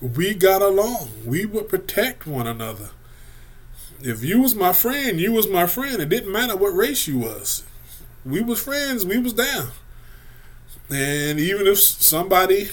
We 0.00 0.34
got 0.34 0.62
along. 0.62 1.10
We 1.24 1.44
would 1.44 1.68
protect 1.68 2.26
one 2.26 2.46
another. 2.46 2.90
If 4.00 4.22
you 4.22 4.40
was 4.40 4.54
my 4.54 4.72
friend, 4.72 5.18
you 5.20 5.32
was 5.32 5.48
my 5.48 5.66
friend. 5.66 6.00
It 6.00 6.08
didn't 6.08 6.32
matter 6.32 6.56
what 6.56 6.74
race 6.74 7.06
you 7.06 7.18
was. 7.18 7.64
We 8.24 8.40
was 8.42 8.62
friends. 8.62 9.06
We 9.06 9.18
was 9.18 9.32
down. 9.32 9.68
And 10.90 11.40
even 11.40 11.66
if 11.66 11.78
somebody 11.78 12.68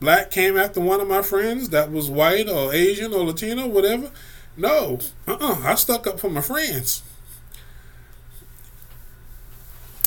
black 0.00 0.30
came 0.30 0.56
after 0.56 0.80
one 0.80 1.00
of 1.00 1.08
my 1.08 1.22
friends 1.22 1.70
that 1.70 1.90
was 1.90 2.10
white 2.10 2.48
or 2.48 2.72
Asian 2.72 3.12
or 3.12 3.24
Latino, 3.24 3.66
whatever, 3.66 4.10
no, 4.56 4.98
uh-uh, 5.26 5.62
I 5.64 5.74
stuck 5.74 6.06
up 6.06 6.18
for 6.18 6.30
my 6.30 6.40
friends. 6.40 7.02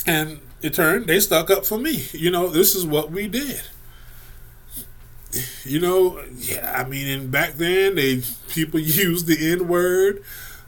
And 0.06 0.40
it 0.62 0.74
turned, 0.74 1.06
they 1.06 1.20
stuck 1.20 1.50
up 1.50 1.64
for 1.64 1.78
me. 1.78 2.06
You 2.12 2.30
know, 2.30 2.48
this 2.48 2.74
is 2.74 2.84
what 2.84 3.10
we 3.10 3.28
did. 3.28 3.62
You 5.64 5.78
know, 5.80 6.24
yeah, 6.36 6.74
I 6.76 6.88
mean, 6.88 7.06
and 7.06 7.30
back 7.30 7.54
then, 7.54 7.94
they 7.94 8.22
people 8.48 8.80
used 8.80 9.26
the 9.26 9.52
N 9.52 9.68
word. 9.68 10.22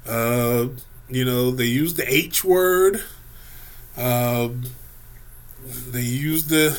Uh, 0.07 0.69
you 1.09 1.25
know, 1.25 1.51
they 1.51 1.67
used 1.67 1.97
the 1.97 2.13
H 2.13 2.45
word. 2.45 3.03
Uh, 3.97 4.49
they 5.91 6.01
use 6.03 6.47
the 6.47 6.79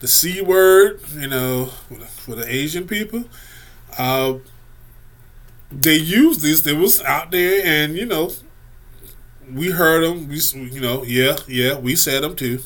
the 0.00 0.08
c 0.08 0.40
word, 0.40 1.00
you 1.14 1.28
know, 1.28 1.66
for 1.66 2.34
the 2.34 2.48
Asian 2.52 2.86
people. 2.86 3.24
Uh, 3.98 4.34
they 5.70 5.96
use 5.96 6.38
this. 6.38 6.60
They 6.60 6.72
was 6.72 7.02
out 7.02 7.30
there, 7.30 7.60
and 7.64 7.96
you 7.96 8.06
know, 8.06 8.30
we 9.52 9.70
heard 9.70 10.02
them. 10.04 10.28
We, 10.28 10.40
you 10.70 10.80
know, 10.80 11.02
yeah, 11.04 11.36
yeah, 11.48 11.78
we 11.78 11.96
said 11.96 12.22
them 12.22 12.36
too. 12.36 12.60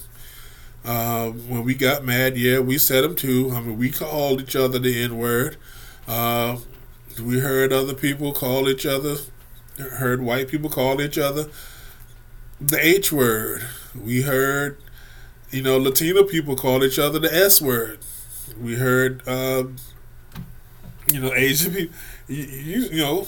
Uh, 0.85 1.29
when 1.31 1.65
we 1.65 1.75
got 1.75 2.05
mad, 2.05 2.37
yeah, 2.37 2.59
we 2.59 2.79
said 2.79 3.05
them 3.05 3.15
too. 3.15 3.51
I 3.55 3.61
mean, 3.61 3.79
we 3.79 3.91
called 3.91 4.41
each 4.41 4.57
other 4.57 4.79
the 4.79 5.03
N 5.03 5.19
word. 5.19 5.57
Uh, 6.09 6.59
we 7.23 7.41
heard 7.41 7.73
other 7.73 7.95
people 7.95 8.33
call 8.33 8.69
each 8.69 8.87
other. 8.87 9.17
Heard 9.79 10.23
white 10.23 10.49
people 10.49 10.69
call 10.69 11.01
each 11.01 11.17
other 11.19 11.49
the 12.61 12.85
H 12.85 13.13
word. 13.13 13.67
We 13.95 14.23
heard 14.23 14.77
you 15.51 15.63
know, 15.63 15.79
Latino 15.79 16.23
people 16.23 16.55
call 16.55 16.85
each 16.85 16.99
other 16.99 17.19
the 17.19 17.33
S 17.35 17.61
word. 17.61 17.99
We 18.61 18.77
heard, 18.77 19.27
uh, 19.27 19.65
you 21.13 21.21
know, 21.21 21.35
Asian 21.35 21.75
people. 21.75 21.95
You, 22.29 22.45
you, 22.45 22.81
you 22.89 22.99
know, 23.03 23.27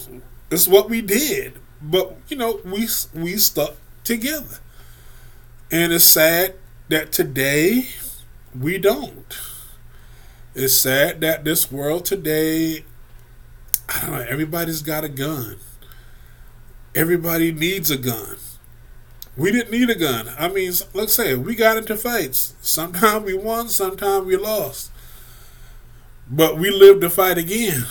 it's 0.51 0.69
what 0.69 0.89
we 0.89 1.01
did, 1.01 1.55
but 1.81 2.17
you 2.29 2.37
know, 2.37 2.61
we 2.65 2.89
we 3.15 3.37
stuck 3.37 3.75
together, 4.05 4.59
and 5.71 5.93
it's 5.93 6.05
sad 6.05 6.55
that 6.89 7.13
today 7.13 7.89
we 8.59 8.79
don't. 8.79 9.37
It's 10.55 10.75
sad 10.75 11.21
that 11.23 11.45
this 11.45 11.73
world 11.73 12.05
today, 12.05 12.85
I 13.89 14.01
don't 14.03 14.11
know, 14.13 14.27
everybody's 14.29 14.83
got 14.83 15.03
a 15.03 15.09
gun. 15.09 15.57
Everybody 16.95 17.53
needs 17.53 17.91
a 17.91 17.97
gun. 17.97 18.37
We 19.37 19.51
didn't 19.51 19.71
need 19.71 19.89
a 19.89 19.95
gun. 19.95 20.31
I 20.39 20.49
mean, 20.49 20.73
let's 20.93 21.15
say 21.15 21.35
we 21.35 21.55
got 21.55 21.79
into 21.79 21.97
fights. 21.97 22.55
Sometimes 22.61 23.25
we 23.25 23.35
won, 23.35 23.69
sometimes 23.69 24.27
we 24.27 24.37
lost. 24.37 24.91
But 26.31 26.59
we 26.59 26.71
lived 26.71 27.01
to 27.03 27.11
fight 27.11 27.39
again. 27.39 27.85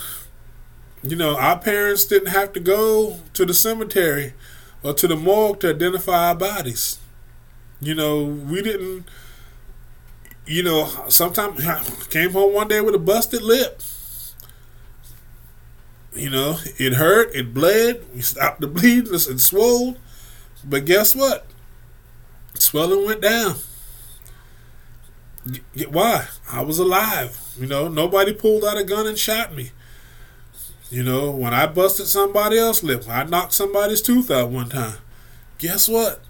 You 1.03 1.15
know, 1.15 1.35
our 1.37 1.57
parents 1.57 2.05
didn't 2.05 2.29
have 2.29 2.53
to 2.53 2.59
go 2.59 3.19
to 3.33 3.45
the 3.45 3.53
cemetery 3.53 4.33
or 4.83 4.93
to 4.93 5.07
the 5.07 5.15
morgue 5.15 5.59
to 5.61 5.69
identify 5.71 6.29
our 6.29 6.35
bodies. 6.35 6.99
You 7.81 7.95
know, 7.95 8.23
we 8.23 8.61
didn't, 8.61 9.05
you 10.45 10.63
know, 10.63 10.89
sometimes 11.09 11.63
came 12.09 12.31
home 12.31 12.53
one 12.53 12.67
day 12.67 12.81
with 12.81 12.95
a 12.95 12.99
busted 12.99 13.41
lip. 13.41 13.81
You 16.13 16.29
know, 16.29 16.57
it 16.77 16.93
hurt, 16.93 17.33
it 17.33 17.53
bled, 17.53 18.03
we 18.13 18.21
stopped 18.21 18.61
the 18.61 18.67
bleeding, 18.67 19.13
it 19.13 19.39
swelled 19.39 19.97
but 20.63 20.85
guess 20.85 21.15
what? 21.15 21.45
Swelling 22.55 23.05
went 23.05 23.21
down. 23.21 23.55
Why? 25.89 26.27
I 26.51 26.61
was 26.61 26.77
alive. 26.77 27.39
You 27.57 27.65
know, 27.65 27.87
nobody 27.87 28.33
pulled 28.33 28.63
out 28.63 28.77
a 28.77 28.83
gun 28.83 29.07
and 29.07 29.17
shot 29.17 29.55
me. 29.55 29.71
You 30.89 31.03
know, 31.03 31.31
when 31.31 31.53
I 31.53 31.67
busted 31.67 32.07
somebody 32.07 32.59
else's 32.59 32.83
lip, 32.83 33.05
I 33.07 33.23
knocked 33.23 33.53
somebody's 33.53 34.01
tooth 34.01 34.29
out 34.29 34.49
one 34.49 34.69
time. 34.69 34.97
Guess 35.57 35.87
what? 35.87 36.21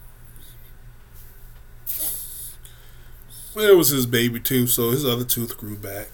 Well, 3.54 3.70
it 3.70 3.76
was 3.76 3.90
his 3.90 4.06
baby 4.06 4.40
tooth, 4.40 4.70
so 4.70 4.92
his 4.92 5.06
other 5.06 5.26
tooth 5.26 5.58
grew 5.58 5.76
back. 5.76 6.10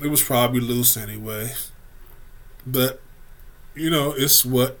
It 0.00 0.08
was 0.08 0.22
probably 0.22 0.60
loose 0.60 0.96
anyway. 0.96 1.52
But, 2.66 3.00
you 3.74 3.90
know, 3.90 4.12
it's 4.16 4.44
what, 4.44 4.78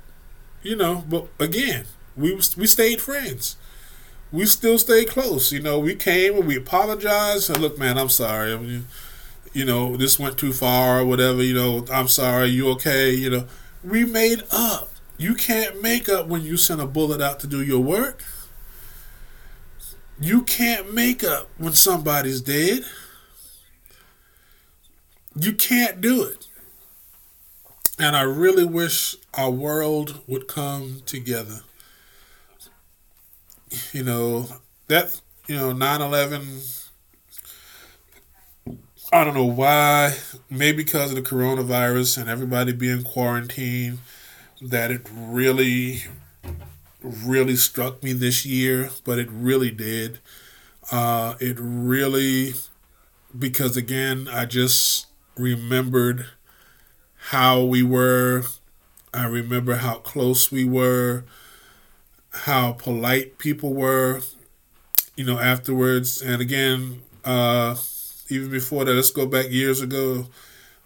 you 0.62 0.76
know, 0.76 1.04
but 1.08 1.28
again, 1.38 1.84
we 2.16 2.34
we 2.56 2.66
stayed 2.66 3.00
friends. 3.00 3.56
We 4.32 4.46
still 4.46 4.78
stayed 4.78 5.08
close. 5.08 5.52
You 5.52 5.60
know, 5.60 5.78
we 5.78 5.94
came 5.94 6.34
and 6.34 6.46
we 6.46 6.56
apologized. 6.56 7.48
And 7.48 7.60
look, 7.60 7.78
man, 7.78 7.98
I'm 7.98 8.08
sorry. 8.08 8.52
I 8.52 8.56
mean, 8.56 8.86
you 9.52 9.64
know, 9.64 9.96
this 9.96 10.18
went 10.18 10.36
too 10.36 10.52
far 10.52 11.00
or 11.00 11.04
whatever. 11.04 11.42
You 11.42 11.54
know, 11.54 11.84
I'm 11.92 12.08
sorry. 12.08 12.48
You 12.48 12.68
okay? 12.70 13.12
You 13.12 13.30
know, 13.30 13.46
we 13.84 14.04
made 14.04 14.42
up. 14.50 14.90
You 15.18 15.34
can't 15.34 15.80
make 15.80 16.08
up 16.08 16.26
when 16.26 16.42
you 16.42 16.56
send 16.56 16.80
a 16.80 16.86
bullet 16.86 17.20
out 17.20 17.40
to 17.40 17.46
do 17.46 17.62
your 17.62 17.80
work. 17.80 18.22
You 20.20 20.42
can't 20.42 20.92
make 20.92 21.22
up 21.22 21.48
when 21.58 21.72
somebody's 21.74 22.40
dead. 22.40 22.84
You 25.38 25.52
can't 25.52 26.00
do 26.00 26.24
it. 26.24 26.46
And 27.98 28.14
I 28.14 28.22
really 28.22 28.64
wish 28.64 29.16
our 29.34 29.50
world 29.50 30.20
would 30.26 30.48
come 30.48 31.02
together 31.06 31.60
you 33.92 34.02
know, 34.02 34.46
that, 34.88 35.20
you 35.46 35.56
know, 35.56 35.72
9 35.72 36.00
11, 36.00 36.60
I 39.12 39.24
don't 39.24 39.34
know 39.34 39.44
why, 39.44 40.16
maybe 40.50 40.78
because 40.78 41.10
of 41.10 41.16
the 41.16 41.22
coronavirus 41.22 42.18
and 42.18 42.30
everybody 42.30 42.72
being 42.72 43.02
quarantined, 43.02 43.98
that 44.60 44.90
it 44.90 45.06
really, 45.12 46.02
really 47.02 47.56
struck 47.56 48.02
me 48.02 48.12
this 48.12 48.44
year, 48.44 48.90
but 49.04 49.18
it 49.18 49.28
really 49.30 49.70
did. 49.70 50.18
Uh, 50.90 51.34
it 51.40 51.56
really, 51.58 52.54
because 53.36 53.76
again, 53.76 54.28
I 54.30 54.44
just 54.44 55.06
remembered 55.36 56.26
how 57.30 57.62
we 57.62 57.82
were. 57.82 58.44
I 59.14 59.26
remember 59.26 59.76
how 59.76 59.96
close 59.96 60.52
we 60.52 60.64
were 60.64 61.24
how 62.44 62.72
polite 62.72 63.38
people 63.38 63.72
were, 63.72 64.20
you 65.16 65.24
know, 65.24 65.38
afterwards. 65.38 66.20
And 66.20 66.40
again, 66.42 67.02
uh, 67.24 67.76
even 68.28 68.50
before 68.50 68.84
that, 68.84 68.94
let's 68.94 69.10
go 69.10 69.26
back 69.26 69.50
years 69.50 69.80
ago 69.80 70.26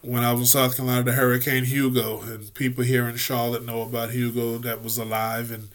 when 0.02 0.22
I 0.22 0.32
was 0.32 0.40
in 0.40 0.46
South 0.46 0.76
Carolina, 0.76 1.04
the 1.04 1.12
Hurricane 1.12 1.64
Hugo, 1.64 2.22
and 2.22 2.52
people 2.54 2.84
here 2.84 3.08
in 3.08 3.16
Charlotte 3.16 3.64
know 3.64 3.82
about 3.82 4.12
Hugo 4.12 4.58
that 4.58 4.82
was 4.82 4.96
alive 4.96 5.50
and 5.50 5.68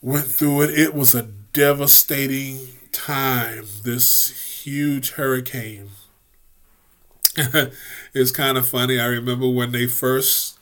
went 0.00 0.26
through 0.26 0.62
it. 0.62 0.70
It 0.70 0.94
was 0.94 1.14
a 1.14 1.28
devastating 1.52 2.68
time, 2.92 3.66
this 3.82 4.62
huge 4.62 5.12
hurricane. 5.12 5.90
it's 8.14 8.30
kind 8.30 8.58
of 8.58 8.68
funny. 8.68 8.98
I 9.00 9.06
remember 9.06 9.48
when 9.48 9.72
they 9.72 9.86
first 9.86 10.58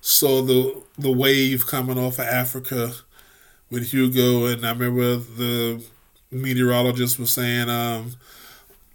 saw 0.00 0.42
the 0.42 0.82
the 0.98 1.12
wave 1.12 1.66
coming 1.66 1.98
off 1.98 2.18
of 2.18 2.26
Africa 2.26 2.94
with 3.70 3.92
Hugo, 3.92 4.46
and 4.46 4.66
I 4.66 4.72
remember 4.72 5.16
the 5.16 5.82
meteorologist 6.30 7.18
was 7.18 7.32
saying, 7.32 7.68
um, 7.70 8.16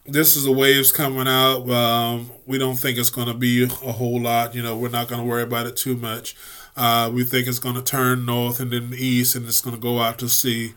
"This 0.06 0.36
is 0.36 0.44
the 0.46 0.52
waves 0.52 0.92
coming 0.92 1.28
out. 1.28 1.70
Um, 1.70 2.32
we 2.48 2.58
don't 2.58 2.78
think 2.78 2.98
it's 2.98 3.10
going 3.12 3.28
to 3.28 3.34
be 3.34 3.64
a 3.64 3.68
whole 3.94 4.22
lot. 4.22 4.56
You 4.56 4.64
know, 4.64 4.78
we're 4.78 4.90
not 4.90 5.08
going 5.08 5.22
to 5.22 5.28
worry 5.28 5.44
about 5.44 5.68
it 5.68 5.78
too 5.78 5.96
much. 5.96 6.36
Uh, 6.78 7.12
we 7.14 7.24
think 7.24 7.48
it's 7.48 7.60
going 7.60 7.76
to 7.76 7.82
turn 7.84 8.26
north 8.26 8.60
and 8.60 8.72
then 8.72 8.94
east, 8.96 9.36
and 9.36 9.46
it's 9.48 9.62
going 9.62 9.76
to 9.76 9.82
go 9.82 10.00
out 10.00 10.20
to 10.20 10.30
sea." 10.30 10.74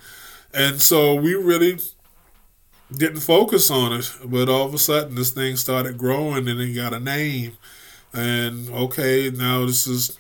And 0.55 0.83
so 0.83 1.15
we 1.15 1.35
really 1.35 1.81
didn't 2.99 3.21
focus 3.21 3.71
on 3.71 3.93
it, 3.93 4.11
but 4.25 4.49
all 4.49 4.67
of 4.67 4.75
a 4.75 4.79
sudden 4.79 5.15
this 5.15 5.31
thing 5.31 5.57
started 5.57 5.99
growing 5.99 6.49
and 6.49 6.61
it 6.61 6.75
got 6.75 6.95
a 6.95 7.01
name. 7.01 7.57
And 8.13 8.69
okay, 8.71 9.31
now 9.31 9.65
this 9.65 9.87
is 9.87 10.19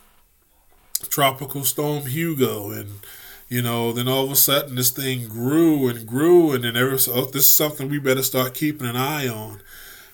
Tropical 1.08 1.64
Storm 1.64 2.06
Hugo, 2.06 2.70
and 2.70 3.00
you 3.48 3.60
know, 3.60 3.92
then 3.92 4.08
all 4.08 4.24
of 4.24 4.30
a 4.30 4.36
sudden 4.36 4.76
this 4.76 4.90
thing 4.90 5.28
grew 5.28 5.88
and 5.88 6.06
grew, 6.06 6.52
and 6.52 6.64
then 6.64 6.74
was 6.74 7.08
oh, 7.08 7.26
this 7.26 7.46
is 7.46 7.52
something 7.52 7.88
we 7.88 7.98
better 7.98 8.22
start 8.22 8.54
keeping 8.54 8.86
an 8.86 8.96
eye 8.96 9.28
on. 9.28 9.60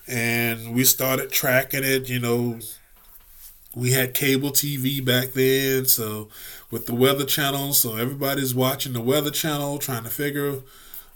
And 0.07 0.73
we 0.73 0.83
started 0.83 1.31
tracking 1.31 1.83
it. 1.83 2.09
You 2.09 2.19
know, 2.19 2.59
we 3.75 3.91
had 3.91 4.13
cable 4.13 4.49
TV 4.49 5.03
back 5.03 5.29
then, 5.33 5.85
so 5.85 6.27
with 6.71 6.85
the 6.85 6.95
Weather 6.95 7.25
Channel, 7.25 7.73
so 7.73 7.95
everybody's 7.95 8.53
watching 8.53 8.93
the 8.93 9.01
Weather 9.01 9.31
Channel, 9.31 9.77
trying 9.77 10.03
to 10.03 10.09
figure 10.09 10.59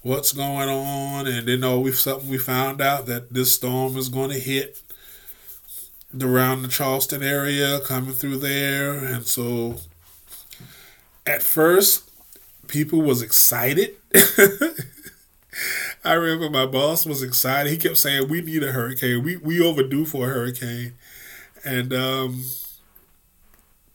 what's 0.04 0.32
going 0.32 0.70
on. 0.70 1.26
And 1.26 1.48
then 1.48 1.64
oh, 1.64 1.80
we 1.80 1.92
something 1.92 2.30
we 2.30 2.38
found 2.38 2.82
out 2.82 3.08
that 3.08 3.34
this 3.34 3.54
storm 3.54 3.98
is 3.98 4.10
going 4.10 4.30
to 4.30 4.40
hit 4.40 4.82
around 6.22 6.62
the 6.62 6.68
Charleston 6.68 7.24
area, 7.24 7.80
coming 7.80 8.14
through 8.14 8.38
there, 8.38 8.94
and 8.94 9.26
so 9.26 9.78
at 11.26 11.42
first 11.42 12.10
people 12.68 13.02
was 13.02 13.22
excited. 13.22 13.96
I 16.06 16.14
remember 16.14 16.50
my 16.50 16.66
boss 16.66 17.06
was 17.06 17.24
excited. 17.24 17.72
He 17.72 17.78
kept 17.78 17.98
saying, 17.98 18.28
"We 18.28 18.42
need 18.42 18.64
a 18.64 18.74
hurricane. 18.74 19.24
We 19.24 19.38
we 19.38 19.60
overdue 19.62 20.06
for 20.06 20.30
a 20.30 20.34
hurricane," 20.34 20.94
and 21.64 21.94
um, 21.94 22.44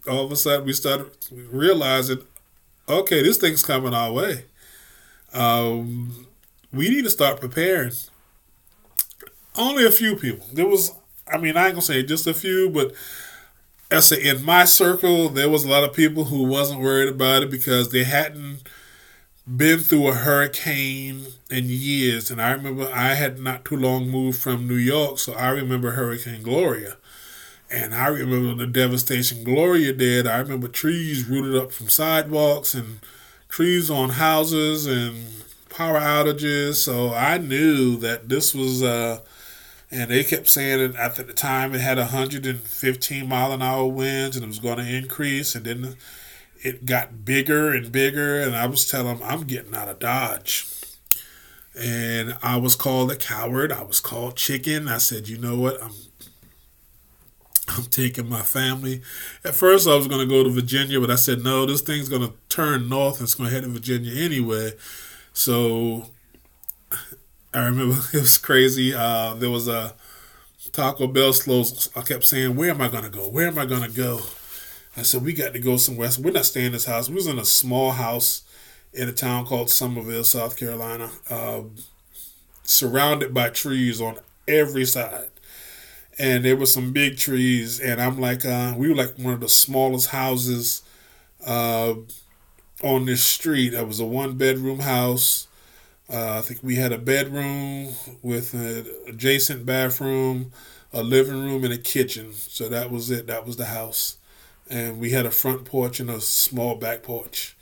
all 0.08 0.24
of 0.24 0.32
a 0.32 0.36
sudden 0.36 0.66
we 0.66 0.72
started 0.72 1.10
realizing, 1.30 2.22
okay, 2.88 3.22
this 3.22 3.36
thing's 3.36 3.62
coming 3.62 3.94
our 3.94 4.12
way. 4.12 4.44
Um, 5.38 6.26
we 6.72 6.88
need 6.88 7.04
to 7.04 7.10
start 7.10 7.40
preparing. 7.40 7.92
Only 9.56 9.86
a 9.86 9.90
few 9.90 10.16
people. 10.16 10.46
There 10.52 10.66
was, 10.66 10.92
I 11.32 11.38
mean, 11.38 11.56
I 11.56 11.66
ain't 11.66 11.74
gonna 11.74 11.82
say 11.82 12.02
just 12.02 12.26
a 12.26 12.34
few, 12.34 12.68
but 12.70 12.92
I 13.90 14.00
say 14.00 14.22
in 14.22 14.44
my 14.44 14.64
circle, 14.64 15.28
there 15.28 15.48
was 15.48 15.64
a 15.64 15.68
lot 15.68 15.84
of 15.84 15.94
people 15.94 16.24
who 16.24 16.42
wasn't 16.42 16.80
worried 16.80 17.08
about 17.08 17.44
it 17.44 17.50
because 17.50 17.90
they 17.90 18.04
hadn't 18.04 18.62
been 19.56 19.78
through 19.78 20.08
a 20.08 20.14
hurricane 20.14 21.26
in 21.50 21.66
years. 21.66 22.30
And 22.30 22.42
I 22.42 22.50
remember 22.50 22.90
I 22.92 23.14
had 23.14 23.38
not 23.38 23.64
too 23.64 23.76
long 23.76 24.08
moved 24.08 24.40
from 24.40 24.66
New 24.66 24.74
York, 24.74 25.18
so 25.18 25.34
I 25.34 25.50
remember 25.50 25.92
Hurricane 25.92 26.42
Gloria. 26.42 26.96
And 27.70 27.94
I 27.94 28.08
remember 28.08 28.54
the 28.54 28.70
devastation 28.70 29.44
Gloria 29.44 29.92
did. 29.92 30.26
I 30.26 30.38
remember 30.38 30.68
trees 30.68 31.26
rooted 31.28 31.54
up 31.54 31.72
from 31.72 31.88
sidewalks 31.88 32.74
and 32.74 32.98
trees 33.48 33.90
on 33.90 34.10
houses 34.10 34.86
and 34.86 35.26
power 35.70 35.98
outages. 35.98 36.76
So 36.76 37.12
I 37.14 37.38
knew 37.38 37.96
that 37.98 38.28
this 38.28 38.54
was 38.54 38.82
uh, 38.82 39.20
and 39.90 40.10
they 40.10 40.22
kept 40.22 40.48
saying 40.48 40.80
it 40.80 40.96
at 40.96 41.14
the 41.14 41.24
time 41.32 41.74
it 41.74 41.80
had 41.80 41.98
115 41.98 43.28
mile 43.28 43.52
an 43.52 43.62
hour 43.62 43.86
winds 43.86 44.36
and 44.36 44.44
it 44.44 44.48
was 44.48 44.58
going 44.58 44.78
to 44.78 44.96
increase 44.96 45.54
and 45.54 45.64
then 45.64 45.96
it 46.62 46.84
got 46.84 47.24
bigger 47.24 47.72
and 47.72 47.90
bigger 47.92 48.40
and 48.40 48.54
i 48.56 48.66
was 48.66 48.88
telling 48.88 49.18
them 49.18 49.28
i'm 49.28 49.44
getting 49.44 49.74
out 49.74 49.88
of 49.88 49.98
dodge 49.98 50.66
and 51.78 52.36
i 52.42 52.56
was 52.56 52.74
called 52.74 53.10
a 53.10 53.16
coward 53.16 53.72
i 53.72 53.82
was 53.82 54.00
called 54.00 54.36
chicken 54.36 54.88
i 54.88 54.98
said 54.98 55.28
you 55.28 55.38
know 55.38 55.56
what 55.56 55.82
i'm 55.82 55.92
i'm 57.68 57.84
taking 57.84 58.28
my 58.28 58.42
family 58.42 59.00
at 59.44 59.54
first 59.54 59.86
i 59.86 59.94
was 59.94 60.08
going 60.08 60.20
to 60.20 60.26
go 60.26 60.42
to 60.42 60.50
virginia 60.50 61.00
but 61.00 61.10
i 61.10 61.16
said 61.16 61.42
no 61.42 61.66
this 61.66 61.80
thing's 61.80 62.08
going 62.08 62.22
to 62.22 62.32
turn 62.48 62.88
north 62.88 63.18
and 63.18 63.24
it's 63.24 63.34
going 63.34 63.48
to 63.48 63.54
head 63.54 63.62
to 63.62 63.68
virginia 63.68 64.12
anyway 64.14 64.72
so 65.32 66.06
I 67.54 67.66
remember 67.66 67.96
it 68.12 68.20
was 68.20 68.38
crazy. 68.38 68.94
Uh, 68.94 69.34
there 69.34 69.50
was 69.50 69.68
a 69.68 69.94
Taco 70.72 71.06
Bell 71.06 71.32
slows. 71.32 71.90
I 71.96 72.02
kept 72.02 72.24
saying, 72.24 72.56
"Where 72.56 72.70
am 72.70 72.80
I 72.80 72.88
gonna 72.88 73.08
go? 73.08 73.28
Where 73.28 73.48
am 73.48 73.58
I 73.58 73.66
gonna 73.66 73.88
go?" 73.88 74.20
I 74.96 75.02
said, 75.02 75.24
"We 75.24 75.32
got 75.32 75.52
to 75.52 75.58
go 75.58 75.76
somewhere." 75.76 76.10
So 76.10 76.22
we're 76.22 76.32
not 76.32 76.46
staying 76.46 76.66
in 76.66 76.72
this 76.72 76.84
house. 76.84 77.08
We 77.08 77.14
was 77.14 77.26
in 77.26 77.38
a 77.38 77.44
small 77.44 77.92
house 77.92 78.42
in 78.92 79.08
a 79.08 79.12
town 79.12 79.46
called 79.46 79.70
Summerville, 79.70 80.24
South 80.24 80.56
Carolina, 80.56 81.10
uh, 81.30 81.62
surrounded 82.62 83.32
by 83.32 83.50
trees 83.50 84.00
on 84.00 84.18
every 84.46 84.84
side. 84.84 85.28
And 86.18 86.44
there 86.44 86.56
were 86.56 86.66
some 86.66 86.92
big 86.92 87.16
trees, 87.16 87.80
and 87.80 88.00
I'm 88.00 88.18
like, 88.20 88.44
uh, 88.44 88.74
we 88.76 88.88
were 88.88 88.96
like 88.96 89.16
one 89.18 89.34
of 89.34 89.40
the 89.40 89.48
smallest 89.48 90.08
houses 90.10 90.82
uh, 91.46 91.94
on 92.82 93.04
this 93.06 93.24
street. 93.24 93.74
It 93.74 93.86
was 93.86 94.00
a 94.00 94.04
one 94.04 94.36
bedroom 94.36 94.80
house 94.80 95.46
uh, 96.12 96.38
I 96.38 96.42
think 96.42 96.60
we 96.62 96.76
had 96.76 96.92
a 96.92 96.98
bedroom 96.98 97.94
with 98.22 98.54
an 98.54 98.86
adjacent 99.08 99.66
bathroom, 99.66 100.52
a 100.92 101.02
living 101.02 101.42
room, 101.42 101.64
and 101.64 101.72
a 101.72 101.78
kitchen. 101.78 102.32
So 102.32 102.68
that 102.68 102.90
was 102.90 103.10
it. 103.10 103.26
That 103.26 103.46
was 103.46 103.56
the 103.56 103.66
house. 103.66 104.18
And 104.70 105.00
we 105.00 105.10
had 105.10 105.26
a 105.26 105.30
front 105.30 105.64
porch 105.64 106.00
and 106.00 106.10
a 106.10 106.20
small 106.20 106.76
back 106.76 107.02
porch. 107.02 107.56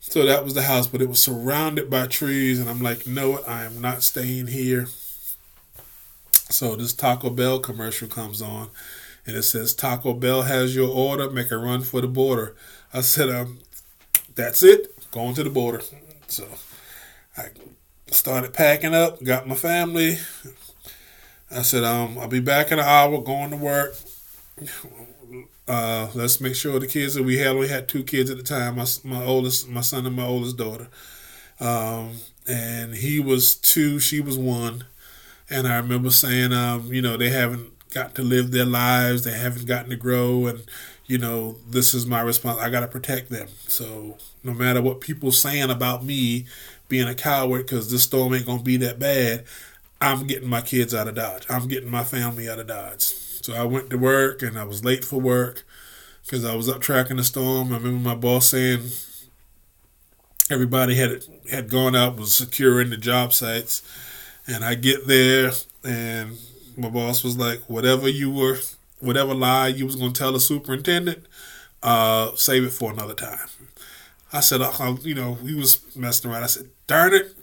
So 0.00 0.26
that 0.26 0.44
was 0.44 0.54
the 0.54 0.62
house, 0.62 0.86
but 0.86 1.02
it 1.02 1.08
was 1.08 1.22
surrounded 1.22 1.90
by 1.90 2.06
trees. 2.06 2.60
And 2.60 2.70
I'm 2.70 2.82
like, 2.82 3.06
no, 3.06 3.38
I 3.46 3.64
am 3.64 3.80
not 3.80 4.02
staying 4.02 4.48
here. 4.48 4.88
So 6.50 6.76
this 6.76 6.92
Taco 6.92 7.30
Bell 7.30 7.60
commercial 7.60 8.08
comes 8.08 8.40
on 8.40 8.70
and 9.26 9.36
it 9.36 9.42
says, 9.42 9.74
Taco 9.74 10.14
Bell 10.14 10.42
has 10.42 10.74
your 10.74 10.88
order, 10.88 11.30
make 11.30 11.50
a 11.50 11.58
run 11.58 11.82
for 11.82 12.00
the 12.00 12.08
border. 12.08 12.56
I 12.92 13.02
said, 13.02 13.28
um, 13.28 13.58
that's 14.34 14.62
it, 14.62 14.94
going 15.10 15.34
to 15.34 15.44
the 15.44 15.50
border. 15.50 15.82
So 16.26 16.48
I 17.36 17.48
started 18.06 18.54
packing 18.54 18.94
up, 18.94 19.22
got 19.22 19.46
my 19.46 19.54
family. 19.54 20.18
I 21.50 21.62
said, 21.62 21.84
um, 21.84 22.18
I'll 22.18 22.28
be 22.28 22.40
back 22.40 22.72
in 22.72 22.78
an 22.78 22.84
hour, 22.84 23.20
going 23.20 23.50
to 23.50 23.56
work. 23.56 23.94
Uh, 25.66 26.08
let's 26.14 26.40
make 26.40 26.54
sure 26.54 26.78
the 26.78 26.86
kids 26.86 27.14
that 27.14 27.22
we 27.22 27.38
had, 27.38 27.56
we 27.56 27.68
had 27.68 27.88
two 27.88 28.02
kids 28.02 28.30
at 28.30 28.38
the 28.38 28.42
time, 28.42 28.76
my, 28.76 28.86
my 29.04 29.22
oldest, 29.22 29.68
my 29.68 29.82
son 29.82 30.06
and 30.06 30.16
my 30.16 30.24
oldest 30.24 30.56
daughter. 30.56 30.88
Um, 31.60 32.12
and 32.46 32.94
he 32.94 33.20
was 33.20 33.54
two, 33.54 33.98
she 33.98 34.20
was 34.20 34.38
one. 34.38 34.84
And 35.50 35.66
I 35.66 35.76
remember 35.76 36.10
saying, 36.10 36.52
um, 36.52 36.92
you 36.92 37.00
know, 37.00 37.16
they 37.16 37.30
haven't 37.30 37.72
got 37.90 38.14
to 38.16 38.22
live 38.22 38.50
their 38.50 38.66
lives, 38.66 39.24
they 39.24 39.32
haven't 39.32 39.66
gotten 39.66 39.90
to 39.90 39.96
grow, 39.96 40.46
and 40.46 40.62
you 41.06 41.16
know, 41.16 41.56
this 41.68 41.94
is 41.94 42.06
my 42.06 42.20
response. 42.20 42.60
I 42.60 42.68
got 42.68 42.80
to 42.80 42.88
protect 42.88 43.30
them. 43.30 43.48
So 43.66 44.18
no 44.44 44.52
matter 44.52 44.82
what 44.82 45.00
people 45.00 45.32
saying 45.32 45.70
about 45.70 46.04
me, 46.04 46.44
being 46.88 47.08
a 47.08 47.14
coward 47.14 47.66
because 47.66 47.90
this 47.90 48.04
storm 48.04 48.34
ain't 48.34 48.46
gonna 48.46 48.62
be 48.62 48.76
that 48.78 48.98
bad. 48.98 49.44
I'm 50.00 50.26
getting 50.26 50.48
my 50.48 50.60
kids 50.60 50.94
out 50.94 51.08
of 51.08 51.14
Dodge. 51.14 51.44
I'm 51.48 51.68
getting 51.68 51.90
my 51.90 52.04
family 52.04 52.48
out 52.48 52.58
of 52.58 52.68
Dodge. 52.68 53.02
So 53.02 53.54
I 53.54 53.64
went 53.64 53.90
to 53.90 53.98
work 53.98 54.42
and 54.42 54.58
I 54.58 54.64
was 54.64 54.84
late 54.84 55.04
for 55.04 55.20
work 55.20 55.64
because 56.24 56.44
I 56.44 56.54
was 56.54 56.68
up 56.68 56.80
tracking 56.80 57.16
the 57.16 57.24
storm. 57.24 57.72
I 57.72 57.76
remember 57.76 58.08
my 58.08 58.14
boss 58.14 58.48
saying 58.48 58.80
everybody 60.50 60.94
had 60.94 61.24
had 61.50 61.68
gone 61.68 61.96
out 61.96 62.16
was 62.16 62.34
securing 62.34 62.90
the 62.90 62.96
job 62.96 63.32
sites, 63.32 63.82
and 64.48 64.64
I 64.64 64.74
get 64.74 65.06
there 65.06 65.52
and 65.84 66.36
my 66.76 66.88
boss 66.90 67.24
was 67.24 67.36
like, 67.36 67.60
"Whatever 67.68 68.08
you 68.08 68.30
were, 68.30 68.58
whatever 69.00 69.34
lie 69.34 69.68
you 69.68 69.86
was 69.86 69.96
gonna 69.96 70.12
tell 70.12 70.32
the 70.32 70.40
superintendent, 70.40 71.26
uh, 71.82 72.34
save 72.36 72.64
it 72.64 72.70
for 72.72 72.92
another 72.92 73.14
time." 73.14 73.48
I 74.32 74.40
said, 74.40 74.60
uh, 74.60 74.96
you 75.02 75.14
know, 75.14 75.34
he 75.34 75.54
was 75.54 75.80
messing 75.96 76.30
around. 76.30 76.42
I 76.44 76.48
said, 76.48 76.68
darn 76.86 77.14
it. 77.14 77.34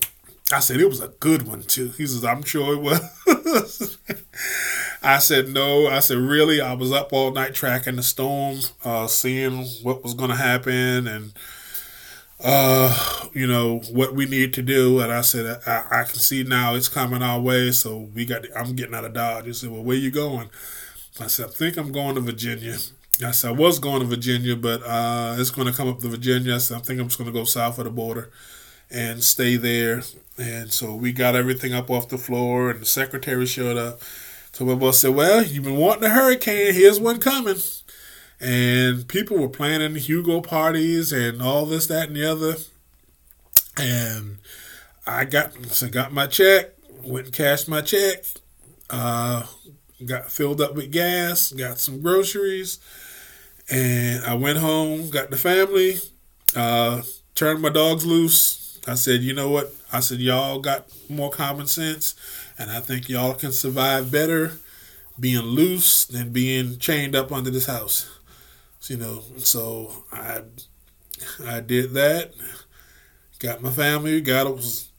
I 0.53 0.60
said, 0.60 0.80
it 0.80 0.88
was 0.88 1.01
a 1.01 1.08
good 1.08 1.47
one, 1.47 1.64
too. 1.64 1.89
He 1.97 2.06
says, 2.06 2.24
I'm 2.24 2.43
sure 2.43 2.74
it 2.74 2.82
was. 2.82 3.97
I 5.01 5.18
said, 5.18 5.49
no. 5.49 5.88
I 5.88 5.99
said, 5.99 6.18
really? 6.18 6.62
I 6.62 6.74
was 6.74 6.91
up 6.91 7.12
all 7.12 7.32
night 7.32 7.56
tracking 7.56 7.95
the 7.95 8.03
storm, 8.03 8.60
uh, 8.84 9.08
seeing 9.08 9.66
what 9.82 10.03
was 10.03 10.14
to 10.14 10.36
happen 10.36 11.08
and, 11.08 11.34
uh, 12.44 13.28
you 13.34 13.48
know, 13.48 13.80
what 13.92 14.14
we 14.14 14.26
need 14.26 14.54
to 14.56 14.62
do. 14.62 15.00
And 15.00 15.12
I 15.12 15.22
said, 15.22 15.62
I, 15.66 16.02
I 16.02 16.04
can 16.04 16.16
see 16.20 16.44
now 16.44 16.76
it's 16.76 16.90
coming 16.90 17.22
our 17.22 17.40
way. 17.40 17.72
So 17.72 18.10
we 18.14 18.26
got, 18.26 18.44
to, 18.44 18.58
I'm 18.58 18.76
getting 18.76 18.96
out 18.96 19.06
of 19.06 19.14
Dodge. 19.14 19.46
He 19.46 19.54
said, 19.54 19.72
well, 19.72 19.84
where 19.84 19.98
you 19.98 20.12
going? 20.12 20.50
I 21.20 21.28
said, 21.28 21.48
I 21.48 21.50
think 21.50 21.78
I'm 21.78 21.92
going 21.92 22.16
to 22.16 22.22
Virginia. 22.22 22.78
Yes, 23.20 23.46
I 23.46 23.52
was 23.52 23.80
going 23.80 24.02
to 24.02 24.06
Virginia, 24.06 24.56
but 24.58 24.84
uh, 24.84 25.36
it's 25.40 25.50
going 25.50 25.68
to 25.68 25.74
come 25.74 25.88
up 25.88 26.00
to 26.02 26.10
Virginia. 26.10 26.60
So 26.60 26.76
I 26.76 26.80
think 26.80 27.00
I'm 27.00 27.08
just 27.08 27.18
going 27.18 27.32
to 27.32 27.38
go 27.38 27.46
south 27.46 27.80
of 27.80 27.86
the 27.86 27.92
border 27.92 28.30
and 28.92 29.24
stay 29.24 29.56
there. 29.56 30.04
And 30.38 30.72
so 30.72 30.94
we 30.94 31.14
got 31.14 31.36
everything 31.36 31.74
up 31.74 31.90
off 31.90 32.10
the 32.10 32.18
floor, 32.18 32.70
and 32.72 32.82
the 32.82 32.86
secretary 32.86 33.46
showed 33.46 33.78
up 33.78 34.02
So 34.52 34.66
my 34.66 34.76
boss 34.76 35.00
said, 35.00 35.16
Well, 35.16 35.44
you've 35.44 35.64
been 35.64 35.78
wanting 35.78 36.04
a 36.04 36.10
hurricane. 36.10 36.74
Here's 36.74 37.00
one 37.00 37.20
coming. 37.20 37.58
And 38.40 39.08
people 39.08 39.38
were 39.38 39.50
planning 39.50 39.96
Hugo 39.96 40.42
parties 40.42 41.12
and 41.12 41.42
all 41.42 41.66
this, 41.66 41.88
that, 41.88 42.08
and 42.08 42.18
the 42.18 42.30
other. 42.30 42.56
And 43.78 44.38
I 45.08 45.26
got 45.26 45.54
so 45.68 45.88
got 45.90 46.12
my 46.12 46.28
check, 46.28 46.72
went 47.04 47.28
and 47.28 47.36
cashed 47.36 47.68
my 47.68 47.82
check, 47.82 48.26
uh, 48.90 49.46
got 50.06 50.32
filled 50.32 50.62
up 50.62 50.76
with 50.76 50.92
gas, 50.92 51.52
got 51.52 51.80
some 51.80 52.02
groceries, 52.02 52.80
and 53.70 54.24
I 54.26 54.34
went 54.36 54.60
home, 54.60 55.10
got 55.10 55.30
the 55.30 55.38
family, 55.38 55.98
uh, 56.56 57.02
turned 57.36 57.62
my 57.62 57.70
dogs 57.70 58.06
loose. 58.06 58.80
I 58.88 58.96
said, 58.96 59.22
you 59.22 59.34
know 59.34 59.50
what? 59.50 59.74
I 59.92 60.00
said, 60.00 60.20
y'all 60.20 60.60
got 60.60 60.88
more 61.10 61.30
common 61.32 61.68
sense, 61.68 62.16
and 62.58 62.70
I 62.70 62.80
think 62.80 63.10
y'all 63.10 63.34
can 63.34 63.52
survive 63.52 64.12
better 64.12 64.54
being 65.20 65.42
loose 65.42 66.06
than 66.06 66.32
being 66.32 66.78
chained 66.78 67.16
up 67.16 67.32
under 67.32 67.50
this 67.50 67.66
house. 67.66 68.10
You 68.90 68.98
know, 68.98 69.24
so 69.38 70.04
I 70.12 70.42
I 71.44 71.60
did 71.60 71.94
that. 71.94 72.34
Got 73.40 73.62
my 73.62 73.72
family. 73.72 74.22
Got 74.22 74.54
was 74.54 74.90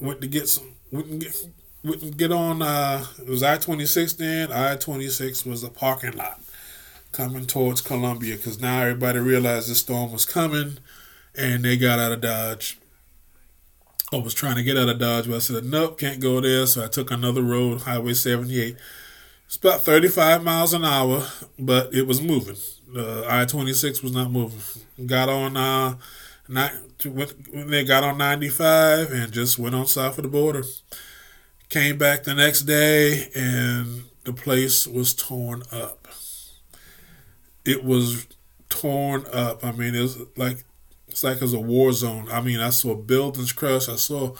went 0.00 0.20
to 0.22 0.26
get 0.26 0.48
some. 0.48 0.74
Went 0.90 1.20
get 1.20 1.36
went 1.84 2.16
get 2.16 2.32
on. 2.32 2.62
Uh, 2.62 3.04
it 3.18 3.28
was 3.28 3.42
I 3.42 3.58
twenty 3.58 3.86
six 3.86 4.14
then. 4.14 4.52
I 4.52 4.76
twenty 4.76 5.08
six 5.08 5.44
was 5.44 5.62
a 5.62 5.70
parking 5.70 6.12
lot 6.12 6.40
coming 7.12 7.46
towards 7.46 7.80
Columbia 7.80 8.36
because 8.36 8.60
now 8.60 8.82
everybody 8.82 9.18
realized 9.18 9.70
the 9.70 9.74
storm 9.74 10.12
was 10.12 10.24
coming, 10.24 10.78
and 11.36 11.64
they 11.64 11.76
got 11.76 11.98
out 11.98 12.12
of 12.12 12.20
Dodge. 12.20 12.78
I 14.10 14.16
was 14.16 14.32
trying 14.32 14.56
to 14.56 14.62
get 14.62 14.78
out 14.78 14.88
of 14.88 14.98
Dodge, 14.98 15.26
but 15.26 15.36
I 15.36 15.38
said, 15.40 15.64
nope, 15.64 15.98
can't 15.98 16.20
go 16.20 16.40
there. 16.40 16.66
So 16.66 16.82
I 16.82 16.88
took 16.88 17.10
another 17.10 17.42
road, 17.42 17.82
Highway 17.82 18.14
78. 18.14 18.76
It's 19.44 19.56
about 19.56 19.82
35 19.82 20.42
miles 20.42 20.72
an 20.72 20.84
hour, 20.84 21.26
but 21.58 21.92
it 21.92 22.06
was 22.06 22.22
moving. 22.22 22.56
Uh, 22.96 23.24
I 23.26 23.44
26 23.44 24.02
was 24.02 24.12
not 24.12 24.30
moving. 24.30 24.60
Got 25.06 25.28
on, 25.28 25.56
uh, 25.56 25.96
not, 26.48 26.72
when 27.04 27.70
they 27.70 27.84
got 27.84 28.04
on 28.04 28.18
95 28.18 29.12
and 29.12 29.32
just 29.32 29.58
went 29.58 29.74
on 29.74 29.86
south 29.86 30.18
of 30.18 30.24
the 30.24 30.28
border. 30.30 30.64
Came 31.68 31.98
back 31.98 32.24
the 32.24 32.34
next 32.34 32.62
day 32.62 33.28
and 33.34 34.04
the 34.24 34.32
place 34.32 34.86
was 34.86 35.14
torn 35.14 35.62
up. 35.70 36.08
It 37.64 37.84
was 37.84 38.26
torn 38.70 39.26
up. 39.32 39.64
I 39.64 39.72
mean, 39.72 39.94
it 39.94 40.00
was 40.00 40.18
like 40.36 40.64
it's 41.08 41.24
like 41.24 41.36
it 41.36 41.42
was 41.42 41.54
a 41.54 41.60
war 41.60 41.92
zone. 41.92 42.28
I 42.30 42.40
mean, 42.40 42.60
I 42.60 42.70
saw 42.70 42.94
buildings 42.94 43.52
crush. 43.52 43.88
I 43.88 43.96
saw. 43.96 44.34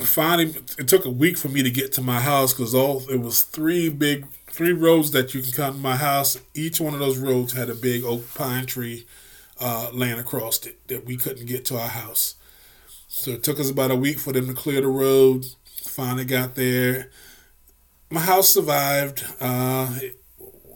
Finally, 0.00 0.56
it 0.78 0.88
took 0.88 1.04
a 1.04 1.10
week 1.10 1.38
for 1.38 1.48
me 1.48 1.62
to 1.62 1.70
get 1.70 1.92
to 1.92 2.02
my 2.02 2.20
house 2.20 2.52
because 2.52 2.74
all 2.74 3.08
it 3.08 3.20
was 3.20 3.42
three 3.42 3.88
big, 3.88 4.26
three 4.50 4.72
roads 4.72 5.12
that 5.12 5.34
you 5.34 5.42
can 5.42 5.52
come 5.52 5.74
to 5.74 5.80
my 5.80 5.96
house. 5.96 6.38
Each 6.54 6.80
one 6.80 6.94
of 6.94 7.00
those 7.00 7.18
roads 7.18 7.52
had 7.52 7.70
a 7.70 7.74
big 7.74 8.04
oak 8.04 8.34
pine 8.34 8.66
tree 8.66 9.06
uh, 9.60 9.90
laying 9.92 10.18
across 10.18 10.64
it 10.66 10.86
that 10.88 11.06
we 11.06 11.16
couldn't 11.16 11.46
get 11.46 11.64
to 11.66 11.78
our 11.78 11.88
house. 11.88 12.34
So 13.08 13.32
it 13.32 13.42
took 13.42 13.58
us 13.58 13.70
about 13.70 13.90
a 13.90 13.96
week 13.96 14.18
for 14.18 14.32
them 14.32 14.46
to 14.46 14.54
clear 14.54 14.80
the 14.80 14.88
road. 14.88 15.46
Finally 15.82 16.24
got 16.24 16.54
there. 16.54 17.10
My 18.10 18.20
house 18.20 18.50
survived. 18.50 19.24
Uh, 19.40 19.98
it, 20.00 20.20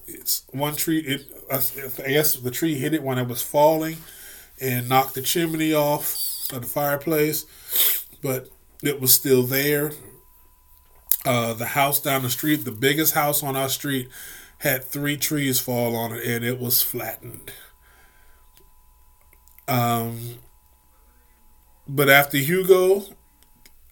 it's 0.06 0.44
one 0.50 0.76
tree. 0.76 0.98
It 0.98 1.30
I 1.50 2.08
guess 2.08 2.34
the 2.36 2.50
tree 2.50 2.74
hit 2.74 2.94
it 2.94 3.02
when 3.02 3.18
it 3.18 3.28
was 3.28 3.42
falling 3.42 3.98
and 4.60 4.88
knocked 4.88 5.14
the 5.14 5.22
chimney 5.22 5.74
off 5.74 6.46
of 6.52 6.62
the 6.62 6.66
fireplace, 6.66 7.44
but 8.22 8.48
it 8.82 9.00
was 9.00 9.12
still 9.12 9.42
there. 9.42 9.92
Uh, 11.24 11.54
the 11.54 11.66
house 11.66 12.00
down 12.00 12.22
the 12.22 12.30
street, 12.30 12.64
the 12.64 12.70
biggest 12.70 13.14
house 13.14 13.42
on 13.42 13.56
our 13.56 13.68
street, 13.68 14.08
had 14.58 14.84
three 14.84 15.16
trees 15.16 15.58
fall 15.60 15.96
on 15.96 16.12
it 16.12 16.24
and 16.24 16.44
it 16.44 16.58
was 16.58 16.82
flattened. 16.82 17.52
Um, 19.66 20.36
but 21.88 22.08
after 22.08 22.38
Hugo, 22.38 23.04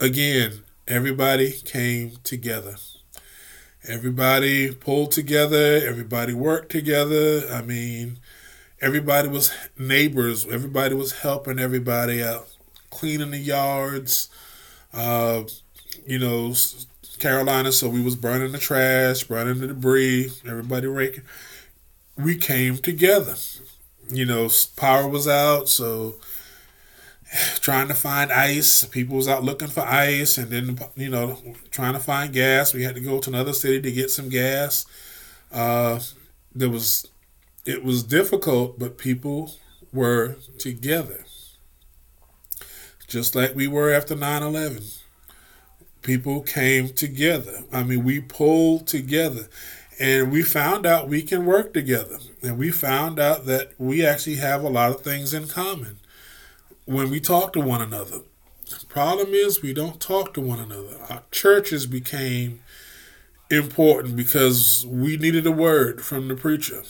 again, 0.00 0.62
everybody 0.86 1.52
came 1.52 2.12
together. 2.24 2.76
Everybody 3.86 4.72
pulled 4.72 5.12
together, 5.12 5.80
everybody 5.84 6.32
worked 6.32 6.70
together. 6.70 7.48
I 7.50 7.62
mean, 7.62 8.18
everybody 8.80 9.28
was 9.28 9.52
neighbors, 9.76 10.46
everybody 10.46 10.94
was 10.94 11.20
helping 11.20 11.58
everybody 11.58 12.22
out, 12.22 12.48
cleaning 12.90 13.32
the 13.32 13.38
yards. 13.38 14.28
Uh, 14.92 15.44
you 16.06 16.18
know, 16.18 16.54
Carolina, 17.22 17.70
so 17.70 17.88
we 17.88 18.02
was 18.02 18.16
burning 18.16 18.50
the 18.50 18.58
trash, 18.58 19.22
burning 19.22 19.60
the 19.60 19.68
debris, 19.68 20.32
everybody 20.44 20.88
raking. 20.88 21.22
We 22.18 22.36
came 22.36 22.78
together. 22.78 23.36
You 24.10 24.26
know, 24.26 24.50
power 24.74 25.06
was 25.06 25.28
out, 25.28 25.68
so 25.68 26.16
trying 27.60 27.86
to 27.86 27.94
find 27.94 28.32
ice. 28.32 28.84
People 28.86 29.16
was 29.16 29.28
out 29.28 29.44
looking 29.44 29.68
for 29.68 29.82
ice, 29.82 30.36
and 30.36 30.50
then 30.50 30.78
you 30.96 31.08
know 31.08 31.38
trying 31.70 31.92
to 31.92 32.00
find 32.00 32.32
gas. 32.32 32.74
We 32.74 32.82
had 32.82 32.96
to 32.96 33.00
go 33.00 33.20
to 33.20 33.30
another 33.30 33.52
city 33.52 33.80
to 33.80 33.92
get 33.92 34.10
some 34.10 34.28
gas. 34.28 34.84
Uh, 35.52 36.00
there 36.52 36.70
was 36.70 37.06
it 37.64 37.84
was 37.84 38.02
difficult, 38.02 38.80
but 38.80 38.98
people 38.98 39.54
were 39.92 40.38
together, 40.58 41.24
just 43.06 43.36
like 43.36 43.54
we 43.54 43.68
were 43.68 43.92
after 43.92 44.16
9-11. 44.16 45.01
People 46.02 46.42
came 46.42 46.88
together. 46.90 47.64
I 47.72 47.82
mean, 47.82 48.04
we 48.04 48.20
pulled 48.20 48.86
together. 48.86 49.48
And 50.00 50.32
we 50.32 50.42
found 50.42 50.84
out 50.84 51.08
we 51.08 51.22
can 51.22 51.46
work 51.46 51.72
together. 51.72 52.18
And 52.42 52.58
we 52.58 52.70
found 52.70 53.20
out 53.20 53.46
that 53.46 53.72
we 53.78 54.04
actually 54.04 54.36
have 54.36 54.62
a 54.64 54.68
lot 54.68 54.90
of 54.90 55.02
things 55.02 55.32
in 55.32 55.46
common 55.46 56.00
when 56.86 57.10
we 57.10 57.20
talk 57.20 57.52
to 57.52 57.60
one 57.60 57.80
another. 57.80 58.20
The 58.68 58.86
problem 58.86 59.28
is 59.28 59.62
we 59.62 59.72
don't 59.72 60.00
talk 60.00 60.34
to 60.34 60.40
one 60.40 60.58
another. 60.58 60.98
Our 61.08 61.22
churches 61.30 61.86
became 61.86 62.60
important 63.50 64.16
because 64.16 64.84
we 64.88 65.16
needed 65.16 65.46
a 65.46 65.52
word 65.52 66.02
from 66.02 66.28
the 66.28 66.34
preacher. 66.34 66.82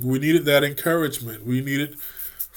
We 0.00 0.18
needed 0.18 0.44
that 0.46 0.64
encouragement. 0.64 1.44
We 1.44 1.60
needed 1.60 1.98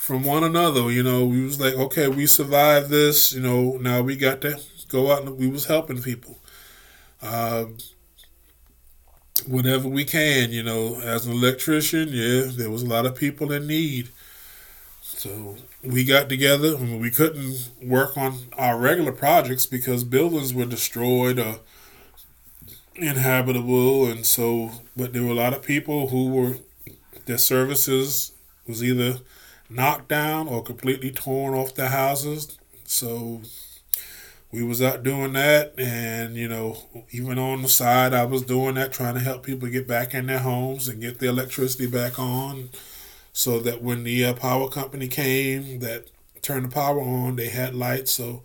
from 0.07 0.23
one 0.23 0.43
another. 0.43 0.89
You 0.91 1.03
know, 1.03 1.25
we 1.25 1.43
was 1.43 1.59
like, 1.59 1.73
okay, 1.73 2.07
we 2.07 2.27
survived 2.27 2.89
this. 2.89 3.33
You 3.33 3.41
know, 3.41 3.77
now 3.81 4.01
we 4.03 4.15
got 4.15 4.41
to 4.41 4.59
go 4.87 5.11
out 5.11 5.23
and 5.23 5.37
we 5.37 5.47
was 5.47 5.65
helping 5.65 6.01
people. 6.01 6.39
Uh, 7.21 7.65
whatever 9.45 9.87
we 9.87 10.03
can, 10.05 10.51
you 10.51 10.63
know, 10.63 10.99
as 11.01 11.25
an 11.25 11.33
electrician, 11.33 12.09
yeah, 12.11 12.45
there 12.49 12.69
was 12.69 12.83
a 12.83 12.87
lot 12.87 13.05
of 13.05 13.15
people 13.15 13.51
in 13.51 13.67
need. 13.67 14.09
So 15.01 15.55
we 15.83 16.03
got 16.03 16.29
together 16.29 16.75
and 16.75 17.01
we 17.01 17.09
couldn't 17.09 17.69
work 17.81 18.17
on 18.17 18.47
our 18.57 18.77
regular 18.77 19.11
projects 19.11 19.65
because 19.65 20.03
buildings 20.03 20.53
were 20.53 20.65
destroyed 20.65 21.39
or 21.39 21.59
inhabitable 22.95 24.07
and 24.07 24.25
so 24.25 24.71
but 24.95 25.13
there 25.13 25.21
were 25.21 25.29
a 25.29 25.35
lot 25.35 25.53
of 25.53 25.61
people 25.61 26.07
who 26.09 26.29
were 26.31 26.55
their 27.27 27.37
services 27.37 28.31
was 28.67 28.83
either 28.83 29.19
knocked 29.69 30.07
down 30.07 30.47
or 30.47 30.63
completely 30.63 31.11
torn 31.11 31.53
off 31.53 31.75
their 31.75 31.89
houses. 31.89 32.57
So 32.85 33.41
we 34.51 34.63
was 34.63 34.81
out 34.81 35.03
doing 35.03 35.33
that 35.33 35.73
and 35.77 36.35
you 36.35 36.47
know 36.47 36.77
even 37.11 37.37
on 37.37 37.61
the 37.61 37.67
side 37.67 38.13
i 38.13 38.23
was 38.23 38.43
doing 38.43 38.75
that 38.75 38.93
trying 38.93 39.13
to 39.13 39.19
help 39.19 39.43
people 39.43 39.67
get 39.67 39.87
back 39.87 40.13
in 40.13 40.27
their 40.27 40.39
homes 40.39 40.87
and 40.87 41.01
get 41.01 41.19
the 41.19 41.27
electricity 41.27 41.85
back 41.87 42.17
on 42.17 42.69
so 43.37 43.59
that 43.59 43.83
when 43.83 44.03
the 44.03 44.25
uh, 44.25 44.33
power 44.33 44.67
company 44.67 45.07
came 45.07 45.77
that 45.77 46.07
turned 46.41 46.65
the 46.65 46.69
power 46.69 46.99
on, 46.99 47.35
they 47.35 47.49
had 47.49 47.75
lights. 47.75 48.11
So 48.13 48.41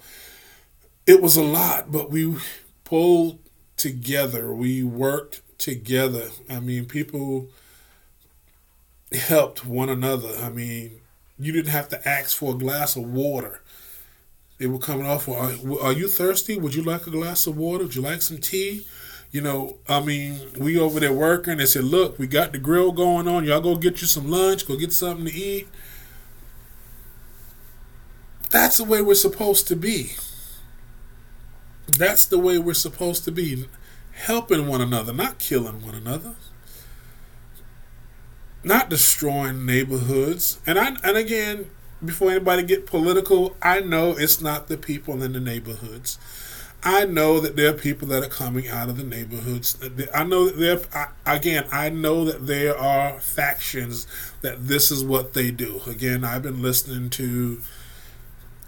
it 1.07 1.23
was 1.23 1.35
a 1.37 1.43
lot, 1.43 1.91
but 1.91 2.11
we 2.11 2.37
pulled 2.85 3.39
together. 3.79 4.53
We 4.53 4.83
worked 4.83 5.41
together. 5.57 6.29
I 6.51 6.61
mean, 6.61 6.85
people 6.85 7.49
helped 9.13 9.65
one 9.65 9.89
another. 9.89 10.37
I 10.37 10.51
mean, 10.51 11.01
you 11.39 11.53
didn't 11.53 11.73
have 11.73 11.89
to 11.89 12.09
ask 12.09 12.37
for 12.37 12.55
a 12.55 12.59
glass 12.59 12.95
of 12.95 13.05
water. 13.05 13.62
They 14.63 14.69
were 14.69 14.79
coming 14.79 15.07
off. 15.07 15.29
Are, 15.29 15.53
are 15.83 15.93
you 15.93 16.07
thirsty? 16.07 16.57
Would 16.57 16.75
you 16.75 16.83
like 16.83 17.07
a 17.09 17.11
glass 17.11 17.49
of 17.49 17.57
water? 17.57 17.83
Would 17.85 17.97
you 17.97 18.03
like 18.03 18.23
some 18.23 18.39
tea? 18.39 18.87
you 19.33 19.41
know, 19.41 19.79
I 19.89 20.01
mean, 20.01 20.39
we 20.59 20.79
over 20.79 21.01
there 21.01 21.13
working. 21.13 21.57
They 21.57 21.65
said, 21.65 21.85
look, 21.85 22.19
we 22.19 22.27
got 22.27 22.53
the 22.53 22.59
grill 22.59 22.93
going 22.93 23.27
on. 23.27 23.45
Y'all 23.45 23.63
go 23.63 23.77
get 23.77 24.03
you 24.03 24.07
some 24.07 24.31
lunch. 24.31 24.69
Go 24.69 24.77
get 24.77 24.93
something 24.93 25.25
to 25.25 25.33
eat. 25.33 25.69
That's 28.51 28.77
the 28.77 28.85
way 28.85 29.01
we're 29.01 29.15
supposed 29.15 29.67
to 29.69 29.77
be. 29.77 30.13
That's 31.99 32.27
the 32.27 32.39
way 32.39 32.59
we're 32.59 32.75
supposed 32.75 33.25
to 33.25 33.33
be. 33.33 33.67
Helping 34.13 34.67
one 34.67 34.83
another, 34.83 35.15
not 35.15 35.39
killing 35.39 35.81
one 35.81 35.95
another. 35.95 36.35
Not 38.63 38.91
destroying 38.91 39.65
neighborhoods. 39.65 40.61
And 40.67 40.79
I 40.79 40.97
and 41.03 41.17
again, 41.17 41.71
before 42.05 42.31
anybody 42.31 42.63
get 42.63 42.87
political, 42.87 43.57
I 43.63 43.81
know 43.81 44.11
it's 44.17 44.41
not 44.41 44.69
the 44.69 44.77
people 44.77 45.23
in 45.23 45.33
the 45.33 45.41
neighborhoods. 45.41 46.19
I 46.85 47.05
know 47.05 47.39
that 47.39 47.55
there 47.55 47.71
are 47.71 47.79
people 47.79 48.09
that 48.09 48.25
are 48.25 48.29
coming 48.29 48.67
out 48.67 48.89
of 48.89 48.97
the 48.97 49.05
neighborhoods. 49.05 49.79
I 50.13 50.25
know 50.25 50.47
that 50.47 50.59
there. 50.59 51.09
Again, 51.25 51.65
I 51.71 51.91
know 51.91 52.25
that 52.25 52.49
there 52.49 52.77
are 52.77 53.21
factions 53.21 54.07
that 54.41 54.67
this 54.67 54.91
is 54.91 55.05
what 55.05 55.33
they 55.33 55.53
do. 55.53 55.81
Again, 55.87 56.25
I've 56.25 56.43
been 56.43 56.61
listening 56.61 57.09
to 57.11 57.61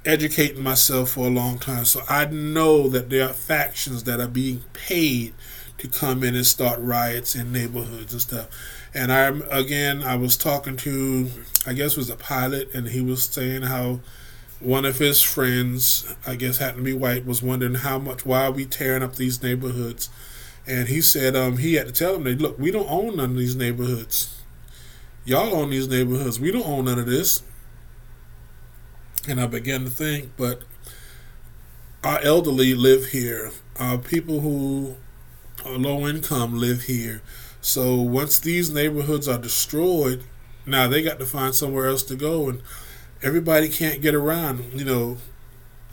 educating 0.04 0.62
myself 0.62 1.10
for 1.10 1.26
a 1.26 1.30
long 1.30 1.58
time, 1.58 1.84
so 1.86 2.02
I 2.08 2.26
know 2.26 2.88
that 2.88 3.10
there 3.10 3.28
are 3.28 3.32
factions 3.32 4.04
that 4.04 4.20
are 4.20 4.28
being 4.28 4.62
paid 4.72 5.34
to 5.78 5.88
come 5.88 6.22
in 6.22 6.36
and 6.36 6.46
start 6.46 6.78
riots 6.78 7.34
in 7.34 7.52
neighborhoods 7.52 8.12
and 8.12 8.22
stuff. 8.22 8.48
And 8.94 9.12
I 9.12 9.26
again, 9.50 10.02
I 10.02 10.14
was 10.14 10.36
talking 10.36 10.76
to, 10.78 11.30
I 11.66 11.72
guess, 11.72 11.96
was 11.96 12.10
a 12.10 12.16
pilot, 12.16 12.72
and 12.72 12.88
he 12.88 13.00
was 13.00 13.24
saying 13.24 13.62
how 13.62 14.00
one 14.60 14.84
of 14.84 14.98
his 14.98 15.20
friends, 15.20 16.14
I 16.26 16.36
guess 16.36 16.58
happened 16.58 16.86
to 16.86 16.92
be 16.92 16.96
white, 16.96 17.26
was 17.26 17.42
wondering 17.42 17.74
how 17.74 17.98
much 17.98 18.24
why 18.24 18.44
are 18.46 18.52
we 18.52 18.64
tearing 18.64 19.02
up 19.02 19.16
these 19.16 19.42
neighborhoods, 19.42 20.08
and 20.66 20.88
he 20.88 21.00
said 21.00 21.34
um, 21.34 21.58
he 21.58 21.74
had 21.74 21.88
to 21.88 21.92
tell 21.92 22.18
them, 22.18 22.24
look, 22.38 22.58
we 22.58 22.70
don't 22.70 22.90
own 22.90 23.16
none 23.16 23.30
of 23.32 23.36
these 23.36 23.56
neighborhoods. 23.56 24.40
Y'all 25.24 25.54
own 25.54 25.70
these 25.70 25.88
neighborhoods. 25.88 26.38
We 26.38 26.52
don't 26.52 26.66
own 26.66 26.84
none 26.84 26.98
of 26.98 27.06
this. 27.06 27.42
And 29.26 29.40
I 29.40 29.46
began 29.46 29.84
to 29.84 29.90
think, 29.90 30.32
but 30.36 30.62
our 32.02 32.20
elderly 32.20 32.74
live 32.74 33.06
here. 33.06 33.50
Our 33.78 33.96
people 33.96 34.40
who 34.40 34.96
are 35.64 35.78
low 35.78 36.06
income 36.06 36.60
live 36.60 36.82
here. 36.82 37.22
So 37.64 37.94
once 37.94 38.38
these 38.38 38.70
neighborhoods 38.70 39.26
are 39.26 39.38
destroyed, 39.38 40.22
now 40.66 40.86
they 40.86 41.00
got 41.00 41.18
to 41.18 41.24
find 41.24 41.54
somewhere 41.54 41.86
else 41.86 42.02
to 42.02 42.14
go 42.14 42.50
and 42.50 42.60
everybody 43.22 43.70
can't 43.70 44.02
get 44.02 44.14
around. 44.14 44.74
You 44.74 44.84
know, 44.84 45.16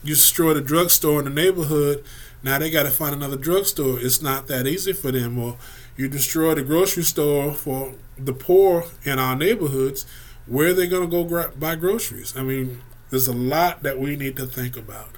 you 0.04 0.16
destroy 0.16 0.54
the 0.54 0.60
drugstore 0.60 1.20
in 1.20 1.26
the 1.26 1.32
neighborhood, 1.32 2.04
now 2.44 2.60
they 2.60 2.70
got 2.70 2.84
to 2.84 2.92
find 2.92 3.16
another 3.16 3.38
drugstore. 3.38 4.02
It's 4.02 4.22
not 4.22 4.48
that 4.48 4.68
easy 4.68 4.92
for 4.92 5.14
them. 5.14 5.40
Or 5.40 5.58
you 5.96 6.10
destroy 6.10 6.56
the 6.56 6.62
grocery 6.62 7.04
store 7.04 7.54
for 7.54 7.96
the 8.18 8.34
poor 8.34 8.84
in 9.06 9.18
our 9.18 9.38
neighborhoods. 9.38 10.06
Where 10.48 10.72
are 10.72 10.74
they 10.74 10.88
going 10.88 11.10
to 11.10 11.24
go 11.26 11.50
buy 11.58 11.76
groceries? 11.76 12.36
I 12.36 12.44
mean, 12.44 12.82
there's 13.12 13.30
a 13.30 13.34
lot 13.34 13.84
that 13.84 13.98
we 13.98 14.18
need 14.18 14.36
to 14.36 14.46
think 14.46 14.76
about. 14.76 15.16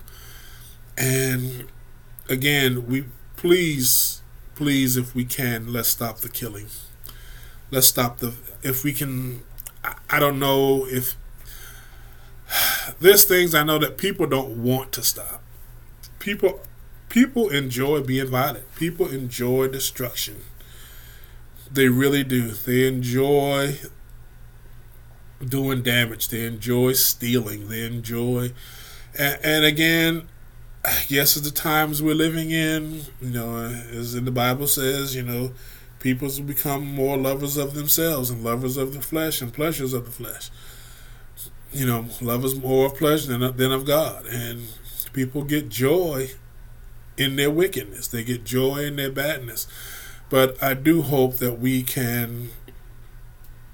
And 0.97 1.65
again, 2.29 2.85
we 2.85 3.05
please, 3.37 4.21
please, 4.55 4.97
if 4.97 5.15
we 5.15 5.25
can, 5.25 5.71
let's 5.71 5.89
stop 5.89 6.19
the 6.19 6.29
killing. 6.29 6.67
Let's 7.71 7.87
stop 7.87 8.19
the. 8.19 8.33
If 8.61 8.83
we 8.83 8.93
can, 8.93 9.43
I, 9.83 9.95
I 10.09 10.19
don't 10.19 10.39
know 10.39 10.85
if 10.87 11.15
there's 12.99 13.23
things 13.23 13.55
I 13.55 13.63
know 13.63 13.79
that 13.79 13.97
people 13.97 14.27
don't 14.27 14.63
want 14.63 14.91
to 14.93 15.03
stop. 15.03 15.41
People 16.19 16.61
people 17.09 17.49
enjoy 17.49 18.01
being 18.01 18.27
violent. 18.27 18.73
People 18.75 19.07
enjoy 19.09 19.67
destruction. 19.67 20.41
They 21.71 21.87
really 21.87 22.23
do. 22.23 22.49
They 22.51 22.87
enjoy 22.87 23.79
doing 25.43 25.81
damage. 25.81 26.29
They 26.29 26.45
enjoy 26.45 26.93
stealing. 26.93 27.67
They 27.67 27.85
enjoy 27.85 28.51
and, 29.17 29.39
and 29.43 29.65
again, 29.65 30.27
yes, 31.07 31.37
at 31.37 31.43
the 31.43 31.51
times 31.51 32.01
we're 32.01 32.15
living 32.15 32.51
in, 32.51 33.01
you 33.21 33.29
know, 33.29 33.57
as 33.57 34.15
in 34.15 34.25
the 34.25 34.31
Bible 34.31 34.67
says, 34.67 35.15
you 35.15 35.23
know, 35.23 35.51
people 35.99 36.29
become 36.45 36.85
more 36.85 37.17
lovers 37.17 37.57
of 37.57 37.73
themselves 37.73 38.29
and 38.29 38.43
lovers 38.43 38.77
of 38.77 38.93
the 38.93 39.01
flesh 39.01 39.41
and 39.41 39.53
pleasures 39.53 39.93
of 39.93 40.05
the 40.05 40.11
flesh 40.11 40.49
you 41.73 41.87
know, 41.87 42.05
love 42.21 42.45
is 42.45 42.55
more 42.55 42.85
of 42.85 42.95
pleasure 42.95 43.35
than, 43.35 43.57
than 43.57 43.71
of 43.71 43.85
God. 43.85 44.25
And 44.27 44.67
people 45.11 45.43
get 45.43 45.69
joy 45.69 46.29
in 47.17 47.35
their 47.35 47.51
wickedness, 47.51 48.07
they 48.07 48.23
get 48.23 48.43
joy 48.43 48.85
in 48.85 48.95
their 48.95 49.11
badness. 49.11 49.67
But 50.29 50.61
I 50.63 50.73
do 50.73 51.01
hope 51.01 51.37
that 51.37 51.59
we 51.59 51.83
can 51.83 52.49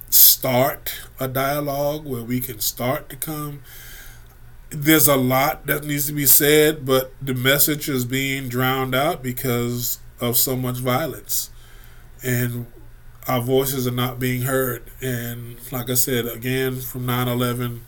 start 0.09 0.93
a 1.19 1.27
dialogue 1.27 2.05
where 2.05 2.23
we 2.23 2.39
can 2.39 2.59
start 2.59 3.09
to 3.09 3.15
come. 3.15 3.61
There's 4.71 5.07
a 5.07 5.15
lot 5.15 5.65
that 5.65 5.83
needs 5.83 6.05
to 6.07 6.13
be 6.13 6.27
said, 6.27 6.85
but 6.85 7.11
the 7.21 7.33
message 7.33 7.89
is 7.89 8.05
being 8.05 8.49
drowned 8.49 8.93
out 8.93 9.23
because 9.23 9.99
of 10.19 10.37
so 10.37 10.55
much 10.55 10.77
violence. 10.77 11.49
And 12.23 12.67
our 13.27 13.41
voices 13.41 13.87
are 13.87 13.91
not 13.91 14.19
being 14.19 14.43
heard. 14.43 14.83
And 15.01 15.57
like 15.71 15.89
I 15.89 15.95
said, 15.95 16.25
again, 16.25 16.81
from 16.81 17.05
9 17.05 17.27
11, 17.27 17.85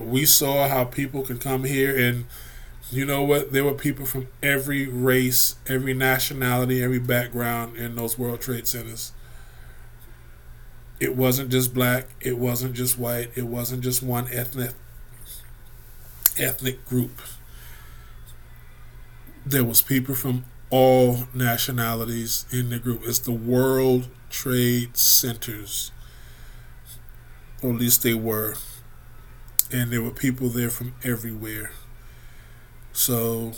we 0.00 0.24
saw 0.24 0.68
how 0.68 0.84
people 0.84 1.22
can 1.22 1.38
come 1.38 1.64
here 1.64 1.96
and 1.96 2.24
you 2.90 3.04
know 3.04 3.22
what? 3.22 3.52
There 3.52 3.64
were 3.64 3.74
people 3.74 4.06
from 4.06 4.28
every 4.42 4.86
race, 4.86 5.56
every 5.66 5.94
nationality, 5.94 6.82
every 6.82 6.98
background 6.98 7.76
in 7.76 7.96
those 7.96 8.18
World 8.18 8.40
Trade 8.40 8.68
Centers. 8.68 9.12
It 11.00 11.16
wasn't 11.16 11.50
just 11.50 11.74
black, 11.74 12.06
it 12.20 12.38
wasn't 12.38 12.74
just 12.74 12.98
white, 12.98 13.30
it 13.34 13.46
wasn't 13.46 13.82
just 13.82 14.02
one 14.02 14.28
ethnic 14.30 14.72
ethnic 16.38 16.84
group. 16.86 17.20
There 19.46 19.64
was 19.64 19.82
people 19.82 20.14
from 20.14 20.44
all 20.70 21.24
nationalities 21.34 22.46
in 22.50 22.70
the 22.70 22.78
group. 22.78 23.02
It's 23.04 23.18
the 23.18 23.32
World 23.32 24.08
Trade 24.30 24.96
Centers. 24.96 25.92
Or 27.62 27.70
at 27.70 27.76
least 27.78 28.02
they 28.02 28.14
were. 28.14 28.56
And 29.72 29.92
there 29.92 30.02
were 30.02 30.10
people 30.10 30.48
there 30.48 30.70
from 30.70 30.94
everywhere. 31.02 31.72
So, 32.92 33.52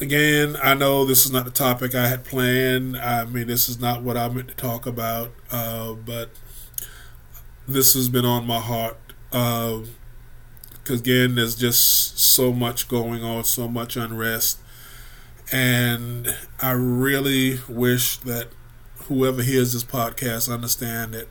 again, 0.00 0.56
I 0.62 0.74
know 0.74 1.04
this 1.04 1.24
is 1.24 1.32
not 1.32 1.44
the 1.44 1.50
topic 1.50 1.94
I 1.94 2.08
had 2.08 2.24
planned. 2.24 2.96
I 2.96 3.24
mean, 3.24 3.46
this 3.46 3.68
is 3.68 3.80
not 3.80 4.02
what 4.02 4.16
I 4.16 4.28
meant 4.28 4.48
to 4.48 4.54
talk 4.54 4.86
about. 4.86 5.32
Uh, 5.50 5.92
but 5.92 6.30
this 7.66 7.94
has 7.94 8.08
been 8.08 8.24
on 8.24 8.46
my 8.46 8.60
heart. 8.60 8.96
Because, 10.88 11.02
again, 11.02 11.34
there's 11.34 11.54
just 11.54 12.18
so 12.18 12.52
much 12.52 12.88
going 12.88 13.22
on, 13.22 13.44
so 13.44 13.68
much 13.68 13.96
unrest 13.96 14.58
and 15.50 16.36
I 16.60 16.72
really 16.72 17.58
wish 17.68 18.18
that 18.18 18.48
whoever 19.04 19.42
hears 19.42 19.72
this 19.72 19.84
podcast 19.84 20.52
understand 20.52 21.14
that 21.14 21.28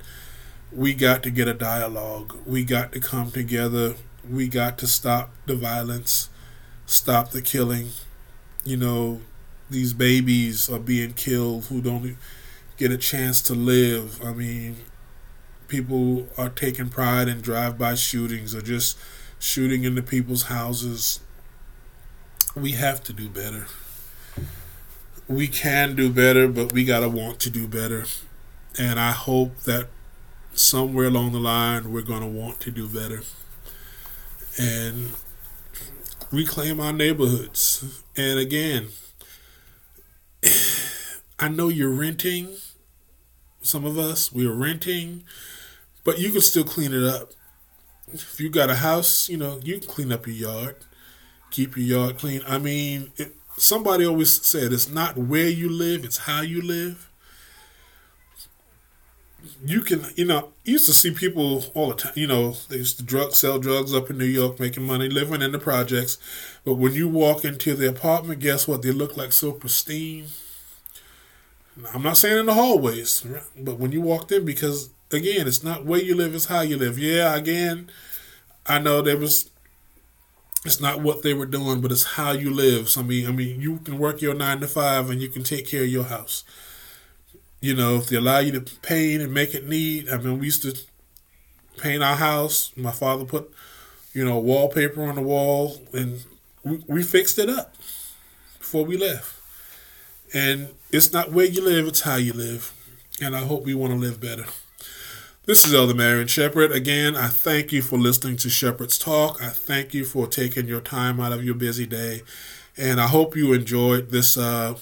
we 0.72 0.94
got 0.94 1.22
to 1.24 1.30
get 1.30 1.48
a 1.48 1.54
dialogue. 1.54 2.36
We 2.46 2.64
got 2.64 2.92
to 2.94 3.00
come 3.00 3.32
together. 3.32 3.96
We 4.28 4.48
got 4.48 4.78
to 4.80 4.88
stop 4.88 5.32
the 5.46 5.56
violence, 5.56 6.30
stop 6.86 7.32
the 7.32 7.42
killing. 7.42 7.90
You 8.64 8.78
know, 8.78 9.22
these 9.70 9.94
babies 9.94 10.70
are 10.70 10.80
being 10.80 11.14
killed 11.14 11.66
who 11.66 11.82
don't 11.82 12.18
get 12.78 12.92
a 12.92 12.98
chance 12.98 13.42
to 13.44 13.54
live. 13.54 14.20
I 14.24 14.34
mean, 14.34 14.78
people 15.68 16.28
are 16.38 16.50
taking 16.50 16.90
pride 16.90 17.28
in 17.28 17.42
drive-by 17.42 17.96
shootings 17.96 18.56
or 18.56 18.62
just 18.62 18.98
shooting 19.40 19.84
into 19.84 20.02
people's 20.02 20.44
houses. 20.44 21.20
We 22.56 22.72
have 22.72 23.04
to 23.04 23.14
do 23.14 23.30
better 23.30 23.68
we 25.28 25.48
can 25.48 25.96
do 25.96 26.10
better, 26.10 26.48
but 26.48 26.72
we 26.72 26.86
got 26.86 27.02
to 27.02 27.10
want 27.10 27.40
to 27.42 27.50
do 27.50 27.68
better. 27.68 28.06
And 28.80 29.00
I 29.00 29.12
hope 29.12 29.58
that 29.62 29.88
somewhere 30.54 31.08
along 31.08 31.34
the 31.34 31.40
line, 31.40 31.92
we're 31.92 32.02
going 32.02 32.22
to 32.22 32.28
want 32.28 32.60
to 32.62 32.72
do 32.72 32.88
better 32.88 33.22
and 34.58 35.12
reclaim 36.32 36.80
our 36.80 36.94
neighborhoods. 36.94 38.02
And 38.16 38.40
again, 38.40 38.90
I 41.40 41.50
know 41.50 41.68
you're 41.68 41.90
renting. 41.90 42.56
Some 43.62 43.86
of 43.86 43.98
us, 43.98 44.32
we're 44.32 44.54
renting, 44.54 45.24
but 46.06 46.20
you 46.20 46.32
can 46.32 46.42
still 46.42 46.64
clean 46.64 46.94
it 46.94 47.04
up. 47.04 47.32
If 48.14 48.40
you 48.40 48.50
got 48.50 48.70
a 48.70 48.76
house, 48.76 49.28
you 49.28 49.38
know, 49.38 49.60
you 49.64 49.80
can 49.80 49.88
clean 49.88 50.12
up 50.12 50.28
your 50.28 50.36
yard, 50.36 50.76
keep 51.52 51.76
your 51.76 51.86
yard 51.86 52.18
clean. 52.18 52.42
I 52.48 52.58
mean, 52.58 53.12
it, 53.18 53.36
somebody 53.58 54.06
always 54.06 54.46
said 54.46 54.72
it's 54.72 54.90
not 54.90 55.18
where 55.18 55.50
you 55.50 55.70
live, 55.70 56.06
it's 56.06 56.20
how 56.20 56.42
you 56.42 56.62
live. 56.62 57.10
You 59.66 59.82
can, 59.82 60.06
you 60.16 60.26
know, 60.26 60.54
used 60.64 60.86
to 60.86 60.94
see 60.94 61.12
people 61.12 61.66
all 61.74 61.90
the 61.90 61.96
time, 61.96 62.14
you 62.16 62.28
know, 62.28 62.56
they 62.70 62.78
used 62.78 62.98
to 62.98 63.04
drug, 63.04 63.34
sell 63.34 63.60
drugs 63.60 63.94
up 63.94 64.10
in 64.10 64.18
New 64.18 64.26
York, 64.26 64.60
making 64.60 64.84
money, 64.84 65.10
living 65.10 65.42
in 65.42 65.52
the 65.52 65.60
projects. 65.60 66.18
But 66.64 66.76
when 66.76 66.94
you 66.94 67.08
walk 67.08 67.44
into 67.44 67.76
the 67.76 67.90
apartment, 67.90 68.40
guess 68.40 68.68
what? 68.68 68.82
They 68.82 68.92
look 68.92 69.18
like 69.18 69.32
so 69.34 69.52
pristine. 69.52 70.28
I'm 71.94 72.04
not 72.04 72.18
saying 72.18 72.40
in 72.40 72.46
the 72.48 72.54
hallways, 72.54 73.26
but 73.58 73.78
when 73.78 73.92
you 73.92 74.02
walked 74.02 74.32
in, 74.32 74.46
because 74.46 74.90
again, 75.12 75.48
it's 75.48 75.64
not 75.64 75.86
where 75.86 76.02
you 76.02 76.16
live, 76.16 76.36
it's 76.36 76.46
how 76.46 76.62
you 76.62 76.78
live. 76.78 76.98
Yeah, 76.98 77.36
again, 77.36 77.90
I 78.66 78.80
know 78.80 79.02
there 79.02 79.18
was 79.18 79.50
it's 80.66 80.82
not 80.82 81.02
what 81.02 81.24
they 81.24 81.34
were 81.34 81.46
doing, 81.46 81.80
but 81.82 81.92
it's 81.92 82.04
how 82.04 82.32
you 82.32 82.54
live. 82.54 82.90
So 82.90 83.02
I 83.02 83.04
mean, 83.04 83.28
I 83.28 83.32
mean, 83.32 83.62
you 83.62 83.78
can 83.78 83.98
work 83.98 84.22
your 84.22 84.34
nine 84.34 84.60
to 84.60 84.68
five 84.68 85.10
and 85.10 85.22
you 85.22 85.30
can 85.30 85.44
take 85.44 85.68
care 85.68 85.84
of 85.84 85.90
your 85.90 86.06
house. 86.06 86.44
You 87.62 87.76
know, 87.76 87.96
if 87.96 88.08
they 88.08 88.18
allow 88.18 88.40
you 88.40 88.52
to 88.60 88.62
paint 88.82 89.22
and 89.22 89.34
make 89.34 89.56
it 89.56 89.68
neat. 89.68 90.10
I 90.12 90.18
mean, 90.18 90.40
we 90.40 90.46
used 90.48 90.62
to 90.64 90.78
paint 91.78 92.04
our 92.04 92.16
house. 92.18 92.72
My 92.76 92.92
father 92.92 93.26
put, 93.26 93.52
you 94.14 94.26
know, 94.26 94.38
wallpaper 94.38 95.04
on 95.04 95.16
the 95.16 95.22
wall, 95.22 95.82
and 95.94 96.24
we, 96.64 96.84
we 96.88 97.04
fixed 97.04 97.40
it 97.40 97.50
up 97.50 97.76
before 98.60 98.86
we 98.86 98.98
left. 98.98 99.34
And 100.34 100.70
it's 100.92 101.14
not 101.14 101.32
where 101.32 101.46
you 101.46 101.64
live, 101.64 101.88
it's 101.88 102.02
how 102.02 102.16
you 102.16 102.34
live. 102.34 102.74
And 103.22 103.36
I 103.36 103.46
hope 103.46 103.64
we 103.64 103.74
want 103.74 103.94
to 103.94 104.00
live 104.00 104.20
better. 104.20 104.46
This 105.48 105.66
is 105.66 105.74
Elder 105.74 105.94
Marion 105.94 106.28
Shepherd. 106.28 106.74
Again, 106.74 107.16
I 107.16 107.30
thank 107.30 107.72
you 107.72 107.82
for 107.82 107.98
listening 107.98 108.36
to 108.36 108.50
Shepherd's 108.50 108.98
Talk. 108.98 109.42
I 109.42 109.48
thank 109.48 109.94
you 109.94 110.04
for 110.04 110.28
taking 110.28 110.68
your 110.68 110.82
time 110.82 111.22
out 111.22 111.32
of 111.32 111.42
your 111.42 111.56
busy 111.56 111.86
day. 111.86 112.24
And 112.76 113.00
I 113.00 113.08
hope 113.08 113.34
you 113.34 113.54
enjoyed 113.54 114.10
this 114.10 114.38
uh, 114.38 114.76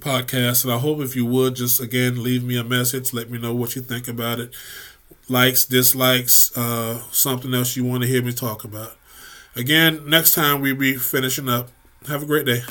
podcast. 0.00 0.64
And 0.64 0.72
I 0.72 0.78
hope 0.78 0.98
if 0.98 1.14
you 1.14 1.24
would 1.26 1.54
just, 1.54 1.80
again, 1.80 2.20
leave 2.20 2.42
me 2.42 2.56
a 2.56 2.64
message. 2.64 3.12
Let 3.12 3.30
me 3.30 3.38
know 3.38 3.54
what 3.54 3.76
you 3.76 3.82
think 3.82 4.08
about 4.08 4.40
it. 4.40 4.56
Likes, 5.28 5.64
dislikes, 5.64 6.50
uh, 6.58 7.02
something 7.12 7.54
else 7.54 7.76
you 7.76 7.84
want 7.84 8.02
to 8.02 8.08
hear 8.08 8.22
me 8.22 8.32
talk 8.32 8.64
about. 8.64 8.96
Again, 9.54 10.10
next 10.10 10.34
time 10.34 10.62
we 10.62 10.72
be 10.72 10.96
finishing 10.96 11.48
up. 11.48 11.70
Have 12.08 12.24
a 12.24 12.26
great 12.26 12.44
day. 12.44 12.62